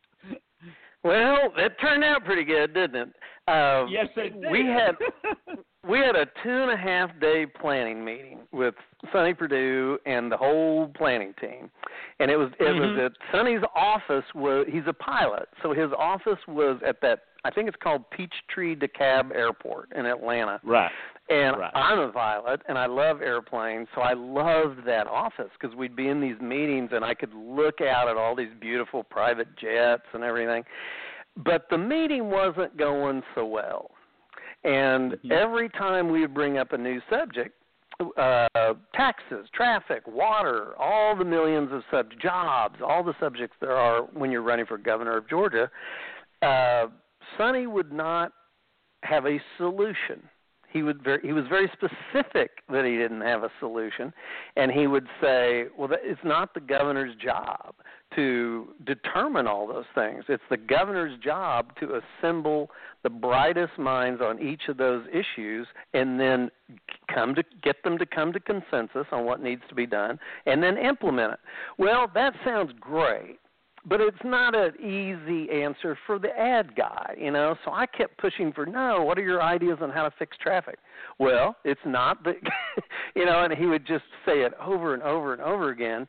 Well, 1.04 1.52
it 1.58 1.74
turned 1.82 2.06
out 2.06 2.24
pretty 2.24 2.46
good, 2.46 2.74
didn't 2.74 2.96
it? 2.96 3.08
Um, 3.50 3.90
Yes, 3.92 4.08
it 4.16 4.42
did. 4.42 4.50
We 4.50 4.66
had 4.66 4.96
we 5.88 6.00
had 6.00 6.16
a 6.16 6.26
two 6.44 6.50
and 6.50 6.72
a 6.72 6.78
half 6.78 7.10
day 7.20 7.46
planning 7.46 8.04
meeting 8.04 8.40
with 8.52 8.76
Sonny 9.12 9.34
Perdue 9.34 9.98
and 10.06 10.32
the 10.32 10.38
whole 10.38 10.88
planning 10.88 11.34
team, 11.40 11.70
and 12.20 12.32
it 12.32 12.38
was 12.38 12.52
it 12.60 12.64
Mhm. 12.76 12.80
was 12.96 12.98
at 13.00 13.12
Sonny's 13.32 13.64
office 13.76 14.26
was 14.34 14.66
he's 14.68 14.88
a 14.88 14.94
pilot, 14.94 15.50
so 15.62 15.74
his 15.74 15.92
office 15.94 16.40
was 16.48 16.82
at 16.84 17.02
that 17.02 17.26
I 17.46 17.50
think 17.52 17.68
it's 17.68 17.78
called 17.78 18.10
Peachtree 18.12 18.74
DeKalb 18.76 19.36
Airport 19.36 19.92
in 19.92 20.06
Atlanta. 20.06 20.62
right. 20.64 20.92
And 21.30 21.58
Right. 21.58 21.72
I'm 21.74 22.00
a 22.00 22.10
pilot, 22.10 22.62
and 22.68 22.78
I 22.78 22.86
love 22.86 23.22
airplanes, 23.22 23.88
so 23.96 24.02
I 24.02 24.12
loved 24.14 24.84
that 24.86 25.08
office 25.08 25.50
because 25.54 25.74
we'd 25.76 25.96
be 25.96 26.10
in 26.10 26.20
these 26.20 26.40
meetings, 26.42 26.92
and 26.92 27.04
I 27.04 27.14
could 27.14 27.34
look 27.34 27.80
out 27.80 28.10
at 28.10 28.18
all 28.18 28.36
these 28.36 28.54
beautiful 28.56 29.04
private 29.06 29.56
jets 29.56 30.06
and 30.14 30.22
everything. 30.24 30.66
But 31.38 31.70
the 31.70 31.78
meeting 31.78 32.30
wasn't 32.30 32.76
going 32.78 33.24
so 33.36 33.46
well, 33.46 33.92
and 34.64 35.14
Mhm. 35.14 35.32
every 35.32 35.70
time 35.70 36.10
we 36.10 36.22
would 36.22 36.34
bring 36.34 36.58
up 36.58 36.74
a 36.74 36.78
new 36.78 37.02
subject, 37.10 37.56
uh, 38.18 38.74
taxes, 38.94 39.50
traffic, 39.52 40.06
water, 40.08 40.76
all 40.78 41.16
the 41.16 41.26
millions 41.26 41.72
of 41.72 41.84
sub 41.92 42.12
jobs, 42.20 42.82
all 42.82 43.04
the 43.04 43.14
subjects 43.20 43.56
there 43.60 43.78
are 43.78 44.02
when 44.02 44.32
you're 44.32 44.42
running 44.42 44.66
for 44.66 44.78
governor 44.78 45.18
of 45.18 45.28
Georgia, 45.28 45.70
uh, 46.42 46.88
Sonny 47.38 47.68
would 47.68 47.92
not 47.92 48.32
have 49.04 49.26
a 49.26 49.40
solution. 49.58 50.30
He 50.74 50.82
would 50.82 51.04
very, 51.04 51.20
he 51.22 51.34
was 51.34 51.46
very 51.48 51.72
specific 51.72 52.64
that 52.70 52.84
he 52.84 52.98
didn't 52.98 53.22
have 53.22 53.44
a 53.44 53.52
solution, 53.60 54.12
and 54.56 54.72
he 54.72 54.88
would 54.88 55.08
say, 55.22 55.68
"Well, 55.78 55.90
it's 55.92 56.24
not 56.24 56.56
the 56.56 56.60
governor's 56.60 57.16
job 57.16 57.76
to 58.16 58.74
determine 58.84 59.46
all 59.48 59.68
those 59.68 59.86
things. 59.94 60.26
It's 60.28 60.44
the 60.50 60.58
governor's 60.58 61.18
job 61.20 61.76
to 61.80 62.02
assemble 62.02 62.72
the 63.04 63.10
brightest 63.10 63.78
minds 63.78 64.20
on 64.22 64.40
each 64.40 64.68
of 64.68 64.78
those 64.78 65.06
issues, 65.12 65.68
and 65.94 66.20
then 66.20 66.50
come 67.08 67.36
to 67.36 67.44
get 67.62 67.84
them 67.84 68.00
to 68.00 68.06
come 68.08 68.34
to 68.34 68.40
consensus 68.40 69.06
on 69.12 69.26
what 69.26 69.42
needs 69.42 69.62
to 69.70 69.76
be 69.76 69.86
done, 69.86 70.20
and 70.48 70.64
then 70.64 70.78
implement 70.78 71.34
it." 71.34 71.40
Well, 71.78 72.08
that 72.16 72.34
sounds 72.44 72.74
great 72.80 73.40
but 73.86 74.00
it's 74.00 74.24
not 74.24 74.56
an 74.56 74.74
easy 74.80 75.50
answer 75.52 75.98
for 76.06 76.18
the 76.18 76.30
ad 76.38 76.76
guy, 76.76 77.16
you 77.18 77.32
know. 77.32 77.56
So 77.66 77.72
I 77.72 77.86
kept 77.86 78.18
pushing 78.18 78.54
for 78.54 78.66
no. 78.66 79.04
What 79.04 79.18
are 79.18 79.24
your 79.24 79.42
ideas 79.42 79.80
on 79.82 79.90
how 79.90 80.04
to 80.04 80.12
fix 80.18 80.38
traffic? 80.38 80.80
Well, 81.20 81.56
it's 81.66 81.82
not 81.86 82.24
the, 82.24 82.34
you 83.16 83.26
know. 83.26 83.44
And 83.44 83.54
he 83.54 83.66
would 83.66 83.86
just 83.86 84.06
say 84.26 84.42
it 84.42 84.54
over 84.62 84.94
and 84.94 85.04
over 85.04 85.34
and 85.34 85.42
over 85.42 85.70
again, 85.70 86.08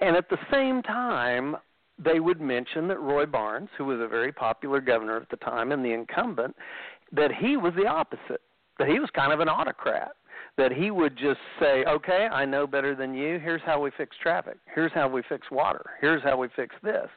and 0.00 0.16
at 0.16 0.28
the 0.28 0.38
same 0.52 0.82
time, 0.82 1.56
they 1.98 2.20
would 2.20 2.40
mention 2.40 2.88
that 2.88 3.00
Roy 3.00 3.26
Barnes, 3.26 3.70
who 3.76 3.86
was 3.86 4.00
a 4.00 4.08
very 4.08 4.32
popular 4.32 4.80
governor 4.80 5.16
at 5.16 5.30
the 5.30 5.36
time 5.36 5.72
and 5.72 5.84
the 5.84 5.92
incumbent, 5.92 6.54
that 7.12 7.32
he 7.32 7.56
was 7.56 7.72
the 7.76 7.86
opposite. 7.86 8.42
That 8.78 8.88
he 8.88 8.98
was 8.98 9.08
kind 9.14 9.32
of 9.32 9.40
an 9.40 9.48
autocrat 9.48 10.12
that 10.56 10.72
he 10.72 10.90
would 10.90 11.16
just 11.16 11.40
say, 11.60 11.84
"Okay, 11.84 12.28
I 12.32 12.44
know 12.44 12.66
better 12.66 12.94
than 12.94 13.14
you. 13.14 13.38
Here's 13.38 13.62
how 13.62 13.80
we 13.80 13.90
fix 13.90 14.16
traffic. 14.16 14.58
Here's 14.74 14.92
how 14.92 15.08
we 15.08 15.22
fix 15.22 15.50
water. 15.50 15.84
Here's 16.00 16.22
how 16.22 16.36
we 16.36 16.48
fix 16.48 16.74
this." 16.82 17.08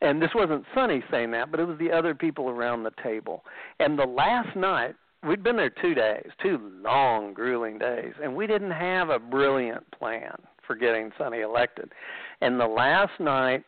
And 0.00 0.20
this 0.20 0.34
wasn't 0.34 0.66
Sonny 0.74 1.02
saying 1.10 1.30
that, 1.30 1.50
but 1.50 1.60
it 1.60 1.66
was 1.66 1.78
the 1.78 1.90
other 1.90 2.14
people 2.14 2.50
around 2.50 2.82
the 2.82 2.92
table. 3.02 3.44
And 3.80 3.98
the 3.98 4.06
last 4.06 4.54
night, 4.56 4.94
we'd 5.22 5.42
been 5.42 5.56
there 5.56 5.70
2 5.70 5.94
days, 5.94 6.30
two 6.38 6.58
long 6.82 7.32
grueling 7.32 7.78
days, 7.78 8.14
and 8.22 8.34
we 8.34 8.46
didn't 8.46 8.72
have 8.72 9.08
a 9.10 9.18
brilliant 9.18 9.90
plan. 9.92 10.36
for 10.66 10.74
getting 10.76 11.10
Sonny 11.18 11.40
elected. 11.40 11.92
And 12.40 12.58
the 12.58 12.66
last 12.66 13.18
night, 13.20 13.64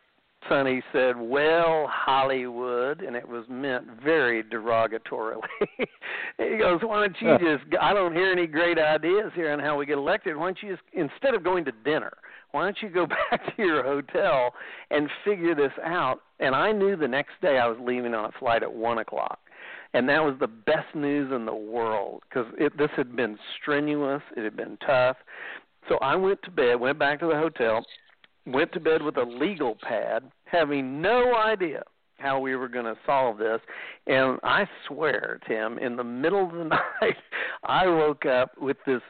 Sonny 0.48 0.82
said, 0.92 1.16
"Well, 1.16 1.86
Hollywood," 1.90 3.00
and 3.00 3.16
it 3.16 3.26
was 3.26 3.44
meant 3.48 3.86
very 4.02 4.42
derogatorily. 4.42 5.42
he 6.38 6.56
goes, 6.58 6.80
"Why 6.82 7.00
don't 7.00 7.16
you 7.20 7.38
just? 7.38 7.64
I 7.80 7.92
don't 7.94 8.14
hear 8.14 8.30
any 8.30 8.46
great 8.46 8.78
ideas 8.78 9.32
here 9.34 9.52
on 9.52 9.58
how 9.58 9.76
we 9.78 9.86
get 9.86 9.98
elected. 9.98 10.36
Why 10.36 10.46
don't 10.46 10.62
you 10.62 10.70
just 10.72 10.82
instead 10.92 11.34
of 11.34 11.44
going 11.44 11.64
to 11.66 11.72
dinner, 11.84 12.12
why 12.52 12.64
don't 12.64 12.76
you 12.82 12.88
go 12.88 13.06
back 13.30 13.56
to 13.56 13.62
your 13.62 13.82
hotel 13.82 14.54
and 14.90 15.08
figure 15.24 15.54
this 15.54 15.72
out?" 15.84 16.20
And 16.40 16.54
I 16.54 16.72
knew 16.72 16.96
the 16.96 17.08
next 17.08 17.40
day 17.40 17.58
I 17.58 17.66
was 17.66 17.78
leaving 17.80 18.14
on 18.14 18.24
a 18.26 18.32
flight 18.38 18.62
at 18.62 18.72
one 18.72 18.98
o'clock 18.98 19.38
and 19.94 20.08
that 20.08 20.22
was 20.22 20.34
the 20.40 20.48
best 20.48 20.94
news 20.94 21.32
in 21.32 21.46
the 21.46 21.54
world 21.54 22.22
because 22.28 22.46
this 22.76 22.90
had 22.96 23.14
been 23.14 23.38
strenuous, 23.60 24.22
it 24.36 24.42
had 24.42 24.56
been 24.56 24.76
tough. 24.84 25.16
So 25.88 25.98
I 25.98 26.16
went 26.16 26.42
to 26.42 26.50
bed, 26.50 26.80
went 26.80 26.98
back 26.98 27.20
to 27.20 27.26
the 27.26 27.36
hotel, 27.36 27.84
went 28.46 28.72
to 28.72 28.80
bed 28.80 29.02
with 29.02 29.16
a 29.16 29.22
legal 29.22 29.76
pad, 29.82 30.30
having 30.44 31.00
no 31.00 31.34
idea 31.34 31.82
how 32.18 32.38
we 32.38 32.56
were 32.56 32.68
going 32.68 32.84
to 32.84 32.96
solve 33.04 33.38
this. 33.38 33.60
And 34.06 34.38
I 34.42 34.66
swear, 34.86 35.40
Tim, 35.46 35.78
in 35.78 35.96
the 35.96 36.04
middle 36.04 36.46
of 36.46 36.52
the 36.52 36.64
night, 37.00 37.16
I 37.64 37.86
woke 37.86 38.26
up 38.26 38.52
with 38.58 38.76
this 38.86 39.02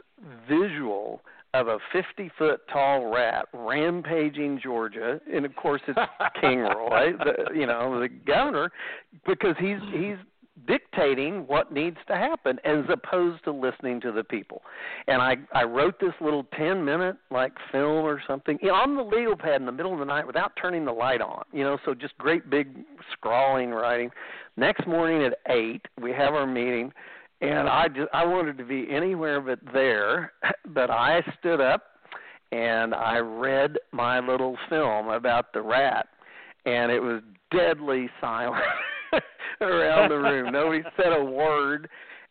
visual 0.48 1.20
of 1.52 1.68
a 1.68 1.78
50 1.92 2.32
foot 2.36 2.62
tall 2.72 3.12
rat 3.12 3.46
rampaging 3.52 4.60
Georgia, 4.60 5.20
and 5.32 5.46
of 5.46 5.54
course 5.54 5.80
it's 5.86 5.98
King 6.40 6.58
Roy, 6.58 7.12
the, 7.16 7.54
you 7.54 7.66
know, 7.66 8.00
the 8.00 8.08
governor, 8.08 8.72
because 9.24 9.54
he's 9.60 9.78
he's 9.92 10.16
dictating 10.66 11.46
what 11.46 11.72
needs 11.72 11.96
to 12.06 12.14
happen 12.14 12.58
as 12.64 12.84
opposed 12.88 13.42
to 13.44 13.52
listening 13.52 14.00
to 14.00 14.12
the 14.12 14.22
people. 14.22 14.62
And 15.08 15.20
I 15.20 15.36
I 15.52 15.64
wrote 15.64 15.98
this 16.00 16.14
little 16.20 16.44
10 16.56 16.84
minute 16.84 17.16
like 17.30 17.52
film 17.72 18.04
or 18.04 18.22
something 18.26 18.58
you 18.62 18.68
know, 18.68 18.74
on 18.74 18.96
the 18.96 19.02
legal 19.02 19.36
pad 19.36 19.60
in 19.60 19.66
the 19.66 19.72
middle 19.72 19.92
of 19.92 19.98
the 19.98 20.04
night 20.04 20.26
without 20.26 20.52
turning 20.60 20.84
the 20.84 20.92
light 20.92 21.20
on. 21.20 21.44
You 21.52 21.64
know, 21.64 21.78
so 21.84 21.94
just 21.94 22.16
great 22.18 22.48
big 22.50 22.68
scrawling 23.12 23.70
writing. 23.70 24.10
Next 24.56 24.86
morning 24.86 25.24
at 25.24 25.34
8, 25.52 25.82
we 26.00 26.12
have 26.12 26.34
our 26.34 26.46
meeting 26.46 26.92
and 27.40 27.68
I 27.68 27.88
just 27.88 28.08
I 28.12 28.24
wanted 28.24 28.56
to 28.58 28.64
be 28.64 28.86
anywhere 28.90 29.40
but 29.40 29.58
there, 29.72 30.32
but 30.66 30.90
I 30.90 31.20
stood 31.38 31.60
up 31.60 31.82
and 32.52 32.94
I 32.94 33.18
read 33.18 33.76
my 33.92 34.20
little 34.20 34.56
film 34.68 35.08
about 35.08 35.52
the 35.52 35.62
rat 35.62 36.06
and 36.64 36.90
it 36.90 37.00
was 37.00 37.22
deadly 37.50 38.08
silent. 38.20 38.62
around 39.60 40.10
the 40.10 40.18
room. 40.18 40.52
Nobody 40.52 40.82
said 40.96 41.12
a 41.12 41.24
word. 41.24 41.88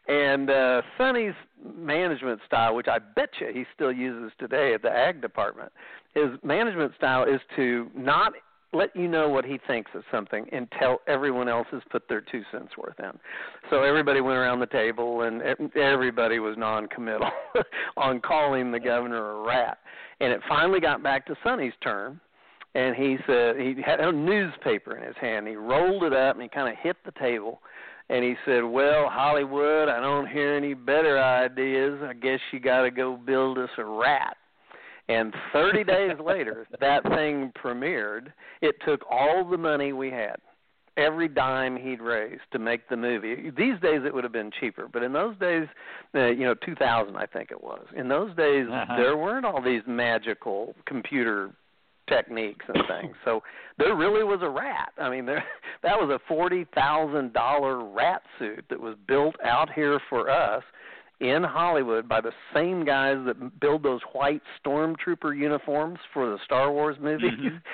And 0.08 0.50
uh, 0.50 0.82
Sonny's 0.98 1.34
management 1.78 2.42
style, 2.46 2.76
which 2.76 2.88
I 2.88 3.00
bet 3.00 3.30
you 3.40 3.48
he 3.54 3.64
still 3.74 3.92
uses 3.92 4.32
today 4.38 4.74
at 4.74 4.82
the 4.82 4.90
ag 4.90 5.22
department, 5.22 5.72
his 6.14 6.32
management 6.44 6.94
style 6.98 7.24
is 7.24 7.40
to 7.56 7.90
not 7.96 8.34
let 8.74 8.94
you 8.96 9.08
know 9.08 9.30
what 9.30 9.46
he 9.46 9.60
thinks 9.68 9.92
of 9.94 10.04
something 10.12 10.48
until 10.52 10.98
everyone 11.08 11.48
else 11.48 11.68
has 11.72 11.82
put 11.92 12.10
their 12.10 12.22
two 12.22 12.42
cents 12.52 12.76
worth 12.78 13.00
in. 13.00 13.12
So 13.70 13.84
everybody 13.84 14.20
went 14.20 14.38
around 14.38 14.60
the 14.60 14.66
table 14.66 15.22
and 15.22 15.42
everybody 15.76 16.40
was 16.40 16.58
non-committal 16.58 17.30
on 17.98 18.20
calling 18.20 18.72
the 18.72 18.80
governor 18.80 19.42
a 19.42 19.48
rat. 19.48 19.78
And 20.20 20.32
it 20.32 20.42
finally 20.50 20.80
got 20.80 21.04
back 21.04 21.26
to 21.28 21.36
Sonny's 21.44 21.74
turn 21.84 22.20
and 22.76 22.96
he 22.96 23.18
said 23.28 23.56
he 23.58 23.76
had 23.86 24.00
a 24.00 24.12
newspaper 24.12 24.98
in 24.98 25.04
his 25.04 25.16
hand. 25.20 25.48
He 25.48 25.56
rolled 25.56 26.04
it 26.04 26.14
up 26.14 26.36
and 26.36 26.44
he 26.44 26.50
kind 26.50 26.72
of 26.72 26.80
hit 26.82 26.98
the 27.06 27.12
table, 27.12 27.62
and 28.10 28.24
he 28.24 28.36
said, 28.46 28.64
"Well, 28.64 29.08
Hollywood, 29.10 29.90
I 29.90 30.00
don't 30.00 30.28
hear 30.28 30.56
any 30.56 30.74
better 30.74 31.20
ideas. 31.20 32.00
I 32.04 32.14
guess 32.14 32.40
you 32.52 32.60
got 32.60 32.82
to 32.82 32.92
go 32.92 33.16
build 33.16 33.58
us 33.58 33.70
a 33.78 33.86
rat." 33.86 34.38
And 35.10 35.34
30 35.52 35.84
days 35.86 36.18
later, 36.24 36.68
that 36.80 37.04
thing 37.04 37.52
premiered. 37.62 38.34
It 38.62 38.76
took 38.86 39.02
all 39.10 39.48
the 39.48 39.58
money 39.58 39.94
we 39.94 40.10
had, 40.10 40.38
every 40.98 41.28
dime 41.28 41.76
he'd 41.76 42.02
raised 42.02 42.44
to 42.54 42.60
make 42.60 42.90
the 42.90 42.98
movie. 42.98 43.52
These 43.56 43.80
days 43.82 44.02
it 44.06 44.14
would 44.14 44.24
have 44.24 44.34
been 44.34 44.52
cheaper, 44.60 44.88
but 44.92 45.04
in 45.04 45.14
those 45.14 45.38
days, 45.38 45.68
uh, 46.16 46.28
you 46.28 46.46
know, 46.46 46.56
2000 46.66 47.16
I 47.16 47.26
think 47.26 47.52
it 47.52 47.64
was. 47.64 47.86
In 47.96 48.08
those 48.08 48.36
days, 48.36 48.68
uh-huh. 48.72 48.96
there 48.98 49.18
weren't 49.18 49.46
all 49.46 49.62
these 49.62 49.82
magical 49.86 50.76
computer 50.86 51.52
techniques 52.08 52.66
and 52.68 52.84
things. 52.88 53.16
So 53.26 53.42
there 53.78 53.96
really 53.96 54.24
was 54.24 54.40
a 54.42 54.50
rat. 54.50 54.94
I 54.98 55.10
mean, 55.10 55.26
there 55.26 55.44
that 55.84 55.98
was 56.00 56.10
a 56.10 56.20
forty 56.28 56.66
thousand 56.76 57.34
dollar 57.34 57.84
rat 57.84 58.22
suit 58.40 58.66
that 58.70 58.80
was 58.80 58.96
built 59.08 59.36
out 59.44 59.72
here 59.74 60.00
for 60.10 60.30
us 60.30 60.64
in 61.20 61.44
Hollywood 61.44 62.08
by 62.08 62.22
the 62.22 62.34
same 62.54 62.84
guys 62.84 63.18
that 63.26 63.60
build 63.60 63.84
those 63.84 64.02
white 64.14 64.42
stormtrooper 64.64 65.38
uniforms 65.38 66.00
for 66.14 66.30
the 66.30 66.38
Star 66.44 66.72
Wars 66.72 66.98
movies. 67.02 67.32
Mm-hmm. 67.32 67.58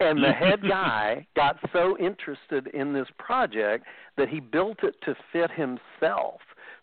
And 0.00 0.22
the 0.22 0.32
head 0.32 0.60
guy 0.68 1.24
got 1.36 1.56
so 1.72 1.96
interested 1.98 2.66
in 2.74 2.92
this 2.92 3.06
project 3.16 3.86
that 4.18 4.28
he 4.28 4.40
built 4.40 4.78
it 4.82 4.96
to 5.04 5.14
fit 5.32 5.52
himself. 5.52 6.40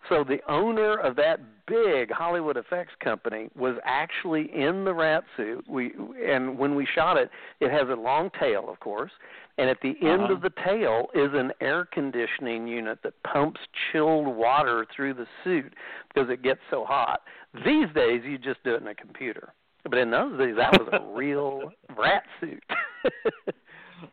So 0.10 0.24
the 0.24 0.40
owner 0.50 0.98
of 0.98 1.16
that 1.18 1.40
big 1.68 2.12
Hollywood 2.12 2.58
effects 2.58 2.94
company 3.02 3.50
was 3.56 3.78
actually 3.86 4.50
in 4.54 4.84
the 4.84 4.94
rat 4.94 5.24
suit. 5.38 5.66
We 5.68 5.94
and 6.26 6.58
when 6.58 6.76
we 6.76 6.88
shot 6.94 7.18
it, 7.18 7.30
it 7.60 7.72
has 7.72 7.88
a 7.90 8.00
long 8.00 8.30
tail, 8.40 8.66
of 8.70 8.80
course, 8.80 9.12
and 9.58 9.70
at 9.70 9.78
the 9.82 9.96
end 10.02 10.24
uh-huh. 10.24 10.34
of 10.34 10.42
the 10.42 10.52
tail 10.66 11.08
is 11.14 11.30
an 11.34 11.52
air 11.62 11.86
conditioning 11.86 12.68
unit 12.68 13.00
that 13.04 13.14
pumps 13.24 13.60
chilled 13.92 14.28
water 14.28 14.86
through 14.96 15.14
the 15.14 15.28
suit 15.44 15.74
because 16.14 16.30
it 16.30 16.42
gets 16.42 16.62
so 16.70 16.84
hot. 16.84 17.22
These 17.66 17.88
days, 17.94 18.22
you 18.26 18.38
just 18.38 18.64
do 18.64 18.76
it 18.76 18.82
in 18.82 18.88
a 18.88 18.96
computer, 18.96 19.54
but 19.84 19.98
in 19.98 20.12
those 20.12 20.38
days, 20.38 20.56
that 20.58 20.72
was 20.80 20.90
a 20.92 21.14
real 21.16 21.72
rat 21.98 22.24
suit. 22.40 22.64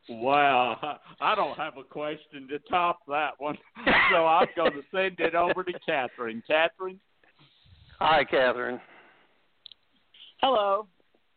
Wow, 0.08 0.98
I 1.20 1.34
don't 1.34 1.56
have 1.56 1.76
a 1.76 1.84
question 1.84 2.48
to 2.48 2.58
top 2.70 3.00
that 3.08 3.32
one, 3.38 3.56
so 4.12 4.26
I'm 4.26 4.48
going 4.56 4.72
to 4.72 4.82
send 4.92 5.20
it 5.20 5.34
over 5.34 5.64
to 5.64 5.72
Catherine. 5.86 6.42
Catherine. 6.46 7.00
Hi, 7.98 8.24
Catherine. 8.24 8.80
Hello. 10.40 10.86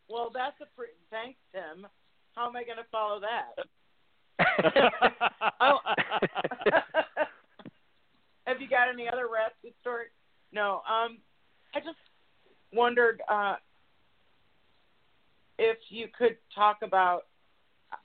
Well, 0.08 0.30
that's 0.32 0.56
a 0.60 0.66
pretty. 0.76 0.92
Thanks, 1.10 1.38
Tim. 1.52 1.86
How 2.34 2.48
am 2.48 2.56
I 2.56 2.64
going 2.64 2.78
to 2.78 2.84
follow 2.90 3.20
that? 3.20 3.64
oh. 5.60 5.78
have 8.46 8.60
you 8.60 8.68
got 8.68 8.88
any 8.92 9.08
other 9.08 9.28
rat 9.32 9.52
story? 9.80 10.06
No. 10.52 10.82
Um, 10.88 11.18
I 11.74 11.80
just 11.80 11.96
wondered 12.72 13.20
uh, 13.28 13.56
if 15.58 15.78
you 15.88 16.06
could 16.16 16.36
talk 16.54 16.78
about 16.82 17.22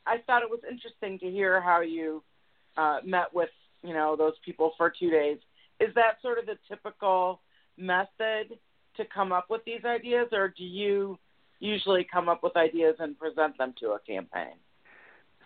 I 0.05 0.17
thought 0.25 0.43
it 0.43 0.49
was 0.49 0.61
interesting 0.69 1.19
to 1.19 1.31
hear 1.31 1.61
how 1.61 1.81
you 1.81 2.23
uh, 2.77 2.99
met 3.05 3.33
with 3.33 3.49
you 3.83 3.93
know 3.93 4.15
those 4.15 4.33
people 4.43 4.73
for 4.77 4.91
two 4.97 5.09
days. 5.09 5.37
Is 5.79 5.93
that 5.95 6.21
sort 6.21 6.39
of 6.39 6.45
the 6.45 6.57
typical 6.67 7.41
method 7.77 8.57
to 8.97 9.05
come 9.13 9.31
up 9.31 9.49
with 9.49 9.63
these 9.65 9.85
ideas, 9.85 10.27
or 10.31 10.53
do 10.57 10.63
you 10.63 11.17
usually 11.59 12.05
come 12.11 12.29
up 12.29 12.43
with 12.43 12.55
ideas 12.55 12.95
and 12.99 13.17
present 13.17 13.57
them 13.57 13.73
to 13.79 13.91
a 13.91 13.99
campaign? 13.99 14.55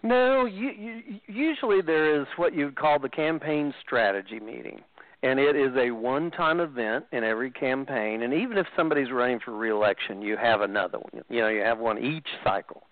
No, 0.04 0.46
you, 0.46 0.70
you, 0.72 1.20
usually 1.28 1.82
there 1.82 2.20
is 2.20 2.28
what 2.36 2.56
you'd 2.56 2.76
call 2.76 2.98
the 2.98 3.10
campaign 3.10 3.74
strategy 3.82 4.39
meeting. 4.39 4.82
And 5.24 5.39
it 5.39 5.56
is 5.56 5.72
a 5.78 5.92
one 5.92 6.32
time 6.32 6.60
event 6.60 7.06
in 7.12 7.24
every 7.24 7.52
campaign. 7.52 8.24
And 8.24 8.34
even 8.34 8.58
if 8.58 8.66
somebody's 8.76 9.12
running 9.12 9.39
for 9.39 9.52
reelection, 9.52 10.24
you 10.24 10.36
have 10.38 10.62
another 10.62 10.98
one. 10.98 11.24
You 11.30 11.42
know, 11.42 11.50
you 11.50 11.62
have 11.62 11.78
one 11.78 12.00
each 12.04 12.28
cycle 12.44 12.84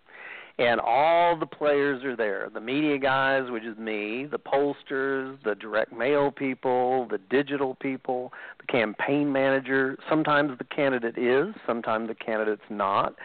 and 0.59 0.81
all 0.81 1.37
the 1.37 1.45
players 1.45 2.03
are 2.03 2.17
there. 2.17 2.49
The 2.53 2.59
media 2.59 2.97
guys 2.97 3.49
which 3.49 3.63
is 3.63 3.77
me 3.77 4.27
the 4.29 4.37
pollsters 4.37 5.41
the 5.43 5.55
direct 5.55 5.93
mail 5.93 6.31
people 6.31 7.07
the 7.09 7.17
digital 7.17 7.75
people 7.75 8.33
the 8.59 8.67
campaign 8.67 9.31
manager. 9.31 9.97
Sometimes 10.09 10.57
the 10.57 10.65
candidate 10.65 11.17
is 11.17 11.55
sometimes 11.65 12.09
the 12.09 12.15
candidate's 12.15 12.61
not. 12.69 13.15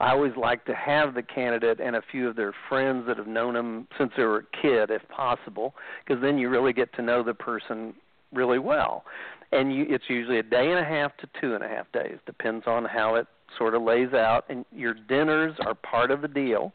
I 0.00 0.12
always 0.12 0.32
like 0.36 0.64
to 0.64 0.74
have 0.74 1.14
the 1.14 1.22
candidate 1.22 1.78
and 1.78 1.94
a 1.94 2.02
few 2.10 2.28
of 2.28 2.34
their 2.34 2.54
friends 2.68 3.06
that 3.06 3.18
have 3.18 3.26
known 3.26 3.54
them 3.54 3.86
since 3.96 4.12
they 4.16 4.24
were 4.24 4.38
a 4.38 4.62
kid 4.62 4.90
if 4.90 5.06
possible 5.08 5.74
because 6.04 6.20
then 6.22 6.38
you 6.38 6.48
really 6.48 6.72
get 6.72 6.92
to 6.94 7.02
know 7.02 7.22
the 7.22 7.34
person 7.34 7.94
really 8.32 8.58
well. 8.58 9.04
And 9.52 9.74
you, 9.74 9.84
it's 9.88 10.04
usually 10.08 10.38
a 10.38 10.42
day 10.42 10.70
and 10.70 10.78
a 10.78 10.84
half 10.84 11.16
to 11.18 11.28
two 11.40 11.54
and 11.54 11.62
a 11.62 11.68
half 11.68 11.90
days 11.92 12.18
depends 12.24 12.66
on 12.66 12.84
how 12.84 13.16
it 13.16 13.26
sort 13.58 13.74
of 13.74 13.82
lays 13.82 14.12
out. 14.14 14.44
And 14.48 14.64
your 14.74 14.94
dinners 14.94 15.54
are 15.66 15.74
part 15.74 16.10
of 16.10 16.22
the 16.22 16.28
deal 16.28 16.72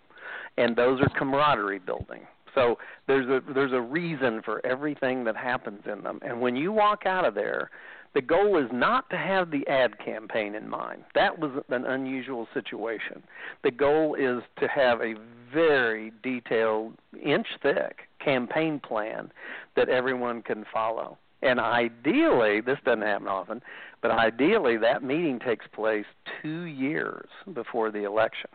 and 0.57 0.75
those 0.75 1.01
are 1.01 1.09
camaraderie 1.09 1.79
building. 1.79 2.21
So 2.53 2.77
there's 3.07 3.27
a 3.27 3.41
there's 3.53 3.73
a 3.73 3.81
reason 3.81 4.41
for 4.41 4.65
everything 4.65 5.25
that 5.25 5.35
happens 5.35 5.81
in 5.85 6.03
them. 6.03 6.19
And 6.21 6.39
when 6.39 6.55
you 6.55 6.71
walk 6.71 7.05
out 7.05 7.25
of 7.25 7.35
there, 7.35 7.69
the 8.13 8.21
goal 8.21 8.57
is 8.57 8.69
not 8.71 9.09
to 9.09 9.17
have 9.17 9.51
the 9.51 9.67
ad 9.67 9.99
campaign 9.99 10.55
in 10.55 10.69
mind. 10.69 11.03
That 11.15 11.37
was 11.37 11.51
an 11.69 11.83
unusual 11.85 12.47
situation. 12.53 13.23
The 13.63 13.71
goal 13.71 14.15
is 14.15 14.41
to 14.61 14.67
have 14.69 15.01
a 15.01 15.15
very 15.53 16.13
detailed, 16.23 16.93
inch 17.21 17.47
thick 17.61 18.07
campaign 18.23 18.79
plan 18.79 19.31
that 19.75 19.89
everyone 19.89 20.41
can 20.41 20.65
follow. 20.73 21.17
And 21.41 21.59
ideally, 21.59 22.61
this 22.61 22.79
doesn't 22.85 23.01
happen 23.01 23.27
often, 23.27 23.61
but 24.01 24.11
ideally 24.11 24.77
that 24.77 25.03
meeting 25.03 25.39
takes 25.39 25.65
place 25.67 26.05
2 26.41 26.61
years 26.63 27.27
before 27.53 27.91
the 27.91 28.05
election. 28.05 28.49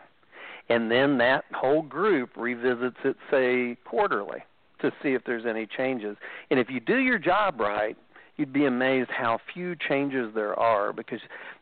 And 0.69 0.89
then 0.89 1.17
that 1.17 1.45
whole 1.53 1.81
group 1.81 2.31
revisits 2.35 2.97
it 3.03 3.17
say 3.29 3.77
quarterly 3.85 4.39
to 4.81 4.91
see 5.03 5.09
if 5.09 5.23
there's 5.25 5.45
any 5.45 5.65
changes. 5.65 6.17
And 6.49 6.59
if 6.59 6.69
you 6.69 6.79
do 6.79 6.97
your 6.97 7.19
job 7.19 7.59
right, 7.59 7.97
you'd 8.37 8.53
be 8.53 8.65
amazed 8.65 9.09
how 9.11 9.39
few 9.53 9.75
changes 9.75 10.33
there 10.33 10.57
are 10.57 10.93
because 10.93 11.19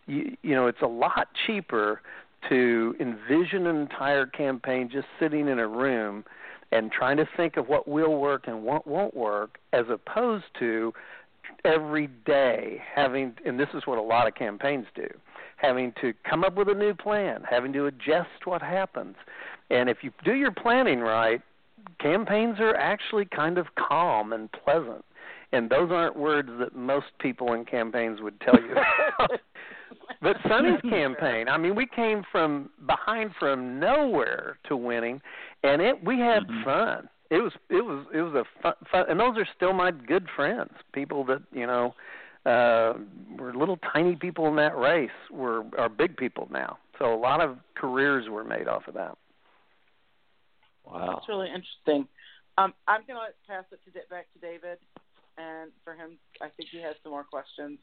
you 0.08 0.36
you 0.41 0.56
know 0.56 0.68
it's 0.68 0.82
a 0.82 0.88
lot 0.88 1.28
cheaper 1.45 2.02
to 2.47 2.95
envision 3.00 3.68
an 3.68 3.76
entire 3.76 4.26
campaign 4.26 4.89
just 4.89 5.08
sitting 5.20 5.50
in 5.50 5.60
a 5.60 5.68
room 5.68 6.24
and 6.72 6.91
trying 6.91 7.18
to 7.18 7.28
think 7.36 7.58
of 7.58 7.68
what 7.68 7.88
will 7.88 8.16
work 8.16 8.47
and 8.47 8.64
what 8.64 8.88
won't 8.88 9.14
work 9.14 9.58
as 9.74 9.86
opposed 9.89 10.45
to 10.58 10.93
every 11.66 12.08
day 12.26 12.82
having 12.95 13.34
and 13.45 13.60
this 13.60 13.68
is 13.74 13.84
what 13.86 13.97
a 13.97 14.02
lot 14.02 14.28
of 14.28 14.36
campaigns 14.36 14.86
do 14.95 15.08
having 15.62 15.93
to 16.01 16.14
come 16.30 16.43
up 16.43 16.55
with 16.55 16.70
a 16.70 16.74
new 16.74 16.93
plan 16.93 17.43
having 17.49 17.74
to 17.74 17.86
adjust 17.86 18.45
what 18.45 18.62
happens 18.62 19.16
and 19.70 19.89
if 19.89 19.97
you 20.01 20.12
do 20.24 20.34
your 20.34 20.51
planning 20.51 20.99
right 20.99 21.41
campaigns 21.99 22.60
are 22.60 22.76
actually 22.76 23.26
kind 23.26 23.57
of 23.57 23.68
calm 23.76 24.34
and 24.34 24.49
pleasant 24.51 25.03
and 25.51 25.70
those 25.70 25.89
aren't 25.91 26.16
words 26.16 26.49
that 26.60 26.76
most 26.76 27.07
people 27.20 27.53
in 27.53 27.66
campaigns 27.66 28.22
would 28.22 28.39
tell 28.41 28.55
you 28.55 28.76
but 30.22 30.38
Sonny's 30.47 30.82
campaign, 30.82 31.47
I 31.47 31.57
mean, 31.57 31.76
we 31.76 31.86
came 31.86 32.24
from 32.32 32.70
behind 32.86 33.32
from 33.39 33.80
nowhere 33.80 34.57
to 34.68 34.76
winning, 34.76 35.22
and 35.64 35.82
it 35.82 36.03
we 36.03 36.20
had 36.20 36.43
mm-hmm. 36.43 36.64
fun. 36.64 37.10
It 37.30 37.38
was 37.38 37.53
it 37.70 37.84
was 37.86 38.05
it 38.14 38.22
was 38.22 38.34
a 38.34 38.62
fun, 38.62 38.74
fun, 38.91 39.05
and 39.10 39.20
those 39.20 39.38
are 39.38 39.47
still 39.55 39.74
my 39.74 39.91
good 39.91 40.28
friends. 40.36 40.72
People 40.93 41.24
that 41.26 41.41
you 41.51 41.66
know 41.66 41.93
uh 42.46 42.94
were 43.38 43.54
little 43.54 43.78
tiny 43.94 44.16
people 44.16 44.48
in 44.48 44.56
that 44.56 44.78
race 44.78 45.10
were 45.32 45.64
are 45.78 45.90
big 45.90 46.18
people 46.18 46.48
now. 46.52 46.78
So 46.98 47.14
a 47.14 47.18
lot 47.18 47.42
of 47.42 47.58
careers 47.76 48.30
were 48.30 48.44
made 48.44 48.68
off 48.68 48.88
of 48.88 48.94
that. 48.96 49.18
Wow, 50.86 51.16
that's 51.16 51.30
really 51.30 51.48
interesting. 51.48 52.08
Um, 52.58 52.74
I'm 52.88 53.02
going 53.08 53.20
to 53.20 53.34
pass 53.48 53.64
it 53.72 53.80
to 53.86 54.00
back 54.10 54.28
to 54.34 54.40
David, 54.40 54.80
and 55.38 55.72
for 55.86 55.94
him, 55.94 56.18
I 56.42 56.50
think 56.50 56.70
he 56.72 56.82
has 56.82 56.96
some 57.04 57.14
more 57.14 57.24
questions. 57.24 57.80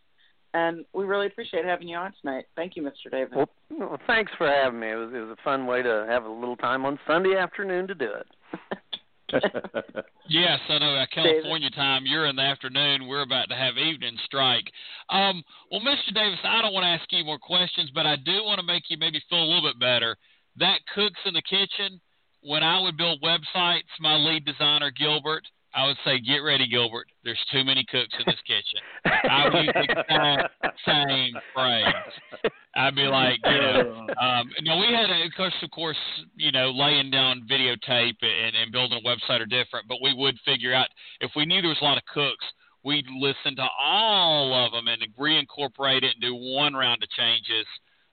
And 0.53 0.85
we 0.93 1.05
really 1.05 1.27
appreciate 1.27 1.65
having 1.65 1.89
you 1.89 1.97
on 1.97 2.13
tonight. 2.21 2.47
Thank 2.57 2.77
you, 2.77 2.83
Mr. 2.83 3.11
David. 3.11 3.37
Well, 3.37 3.49
well 3.71 3.99
thanks 4.07 4.33
for 4.37 4.47
having 4.49 4.81
me. 4.81 4.91
It 4.91 4.95
was, 4.95 5.11
it 5.15 5.19
was 5.19 5.31
a 5.31 5.43
fun 5.43 5.67
way 5.67 5.83
to 5.83 6.07
have 6.09 6.25
a 6.25 6.31
little 6.31 6.57
time 6.57 6.85
on 6.85 6.99
Sunday 7.07 7.37
afternoon 7.37 7.87
to 7.89 7.95
do 7.95 8.11
it. 8.11 8.27
yes, 10.29 10.61
I 10.69 10.79
know. 10.79 10.95
Uh, 10.95 11.07
California 11.13 11.71
David. 11.71 11.77
time, 11.77 12.03
you're 12.07 12.27
in 12.27 12.37
the 12.37 12.43
afternoon. 12.43 13.09
We're 13.09 13.23
about 13.23 13.49
to 13.49 13.57
have 13.57 13.77
evening 13.77 14.17
strike. 14.25 14.71
Um, 15.11 15.43
well, 15.71 15.81
Mr. 15.81 16.15
Davis, 16.15 16.39
I 16.45 16.63
don't 16.63 16.73
want 16.73 16.85
to 16.85 16.89
ask 16.89 17.05
you 17.11 17.25
more 17.25 17.39
questions, 17.39 17.91
but 17.95 18.07
I 18.07 18.17
do 18.17 18.45
want 18.45 18.61
to 18.61 18.67
make 18.67 18.85
you 18.89 18.97
maybe 18.99 19.21
feel 19.29 19.43
a 19.43 19.47
little 19.49 19.69
bit 19.69 19.81
better. 19.81 20.17
That 20.57 20.81
cooks 20.95 21.21
in 21.25 21.35
the 21.35 21.43
kitchen. 21.43 22.01
When 22.43 22.63
I 22.63 22.81
would 22.81 22.97
build 22.97 23.23
websites, 23.23 23.91
my 24.01 24.15
lead 24.15 24.45
designer 24.45 24.93
Gilbert, 24.93 25.43
I 25.77 25.87
would 25.87 25.97
say, 26.07 26.19
get 26.19 26.39
ready, 26.39 26.67
Gilbert. 26.67 27.07
There's 27.23 27.39
too 27.53 27.63
many 27.63 27.85
cooks 27.85 28.15
in 28.19 28.25
this 28.27 28.41
kitchen. 28.47 28.81
I 29.31 29.45
would 29.45 29.65
use 29.67 29.75
the 29.75 30.01
exact 30.01 30.81
same 30.87 31.35
phrase. 31.53 32.53
I'd 32.75 32.95
be 32.95 33.03
like, 33.03 33.39
you 33.45 33.61
know, 33.61 34.07
um, 34.19 34.51
no, 34.63 34.79
we 34.79 34.87
had, 34.87 35.11
a, 35.11 35.27
of 35.27 35.33
course, 35.37 35.53
of 35.63 35.71
course, 35.71 35.99
you 36.35 36.51
know, 36.51 36.71
laying 36.71 37.11
down 37.11 37.47
videotape 37.51 38.17
and, 38.23 38.57
and 38.57 38.73
building 38.73 38.99
a 39.05 39.07
website 39.07 39.41
are 39.41 39.47
different, 39.47 39.87
but 39.87 39.99
we 40.03 40.15
would 40.15 40.39
figure 40.47 40.73
out 40.73 40.89
if 41.21 41.31
we 41.37 41.45
knew 41.45 41.61
there 41.61 41.69
was 41.69 41.79
a 41.83 41.85
lot 41.85 41.99
of 41.99 42.05
cooks, 42.07 42.45
we'd 42.83 43.07
listen 43.19 43.55
to 43.57 43.67
all 43.79 44.55
of 44.55 44.73
them 44.73 44.89
and 44.89 45.03
reincorporate 45.19 46.05
it 46.05 46.15
and 46.15 46.23
do 46.23 46.35
one 46.35 46.73
round 46.73 47.03
of 47.03 47.11
changes. 47.11 47.67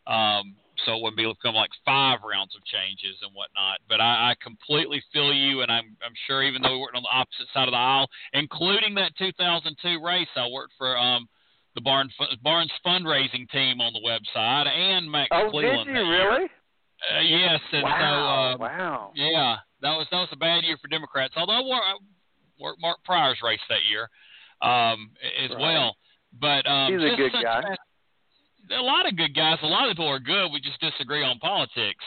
Um, 0.06 0.56
so 0.86 0.96
it 0.96 1.02
wouldn't 1.02 1.18
become 1.18 1.56
like 1.56 1.70
five 1.86 2.20
rounds 2.24 2.56
of 2.56 2.64
changes 2.66 3.16
and 3.22 3.32
whatnot. 3.34 3.80
But 3.88 4.02
I, 4.02 4.32
I 4.32 4.36
completely 4.42 5.04
feel 5.12 5.34
you, 5.34 5.62
and 5.62 5.72
I'm 5.72 5.96
I'm 6.06 6.16
sure 6.28 6.44
even 6.44 6.62
though 6.62 6.74
we 6.74 6.80
worked 6.80 6.96
on 6.96 7.04
the 7.04 7.16
opposite 7.16 7.48
side 7.54 7.68
of 7.68 7.74
the 7.74 7.82
aisle, 7.82 8.08
including 8.34 8.96
that 8.96 9.16
2002 9.18 10.04
race, 10.04 10.28
I 10.36 10.48
worked 10.48 10.74
for 10.78 10.98
um 10.98 11.28
the 11.76 11.82
Barnes 11.82 12.14
Barnes 12.44 12.72
fundraising 12.86 13.50
team 13.50 13.82
on 13.82 13.94
the 13.94 14.04
website 14.04 14.68
and 14.68 15.10
Max 15.10 15.30
Cleveland. 15.30 15.48
oh, 15.48 15.52
Cleland. 15.52 15.86
did 15.88 15.96
you 15.96 16.12
really? 16.12 16.46
Uh, 17.04 17.20
yes, 17.20 17.60
and 17.74 17.84
wow, 17.84 18.56
so 18.58 18.64
uh, 18.64 18.68
wow, 18.68 19.12
yeah, 19.16 19.58
that 19.82 19.96
was 19.98 20.08
that 20.12 20.20
was 20.20 20.30
a 20.32 20.38
bad 20.38 20.64
year 20.64 20.78
for 20.82 20.88
Democrats. 20.88 21.34
Although 21.36 21.54
I 21.54 21.96
worked 22.60 22.82
Mark 22.82 22.98
Pryor's 23.04 23.40
race 23.44 23.60
that 23.70 23.84
year 23.90 24.10
um, 24.62 25.12
as 25.44 25.50
right. 25.52 25.60
well. 25.60 25.96
But 26.40 26.66
um, 26.66 26.94
he's 26.94 27.14
a 27.14 27.16
good 27.16 27.32
guy 27.44 27.76
a 28.72 28.82
lot 28.82 29.08
of 29.08 29.18
good 29.18 29.36
guys. 29.36 29.58
A 29.64 29.68
lot 29.68 29.90
of 29.90 29.92
people 29.92 30.08
are 30.08 30.20
good. 30.20 30.52
We 30.52 30.62
just 30.62 30.80
disagree 30.80 31.24
on 31.24 31.40
politics. 31.40 32.04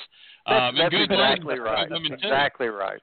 That's, 0.47 0.71
um, 0.71 0.77
that's 0.77 0.91
good 0.91 1.11
exactly 1.11 1.59
right. 1.59 1.89
exactly 1.91 2.69
right. 2.69 3.01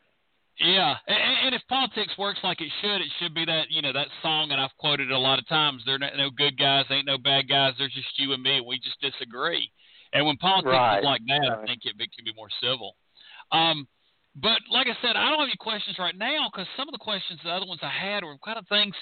Yeah, 0.60 0.96
and, 1.08 1.48
and 1.48 1.56
if 1.56 1.62
politics 1.68 2.14
works 2.18 2.40
like 2.44 2.62
it 2.62 2.70
should, 2.82 3.02
it 3.02 3.10
should 3.20 3.34
be 3.34 3.44
that 3.46 3.72
you 3.72 3.82
know 3.82 3.92
that 3.92 4.08
song, 4.22 4.52
and 4.52 4.62
I've 4.62 4.76
quoted 4.78 5.10
it 5.10 5.14
a 5.14 5.18
lot 5.18 5.40
of 5.40 5.48
times. 5.48 5.82
There 5.86 5.96
are 5.96 6.18
no 6.18 6.30
good 6.30 6.58
guys, 6.60 6.86
ain't 6.92 7.08
no 7.08 7.18
bad 7.18 7.50
guys. 7.50 7.74
There's 7.78 7.94
just 7.94 8.18
you 8.18 8.34
and 8.34 8.44
me. 8.44 8.58
And 8.58 8.66
we 8.66 8.78
just 8.78 9.02
disagree. 9.02 9.68
And 10.14 10.28
when 10.28 10.38
politics 10.38 10.72
right. 10.72 11.00
is 11.00 11.06
like 11.06 11.22
that, 11.28 11.50
right. 11.50 11.60
I 11.60 11.66
think 11.66 11.82
it, 11.86 11.96
it 11.98 12.10
can 12.14 12.24
be 12.24 12.34
more 12.38 12.54
civil. 12.62 12.96
Um, 13.52 13.88
but 14.36 14.62
like 14.70 14.86
I 14.86 14.98
said, 15.02 15.16
I 15.16 15.30
don't 15.30 15.40
have 15.40 15.50
any 15.50 15.58
questions 15.58 15.98
right 15.98 16.18
now 16.18 16.50
because 16.52 16.68
some 16.78 16.88
of 16.88 16.94
the 16.94 17.02
questions, 17.02 17.40
the 17.44 17.50
other 17.50 17.66
ones 17.66 17.82
I 17.82 17.90
had, 17.90 18.24
were 18.24 18.38
kind 18.46 18.58
of 18.58 18.68
things. 18.68 18.94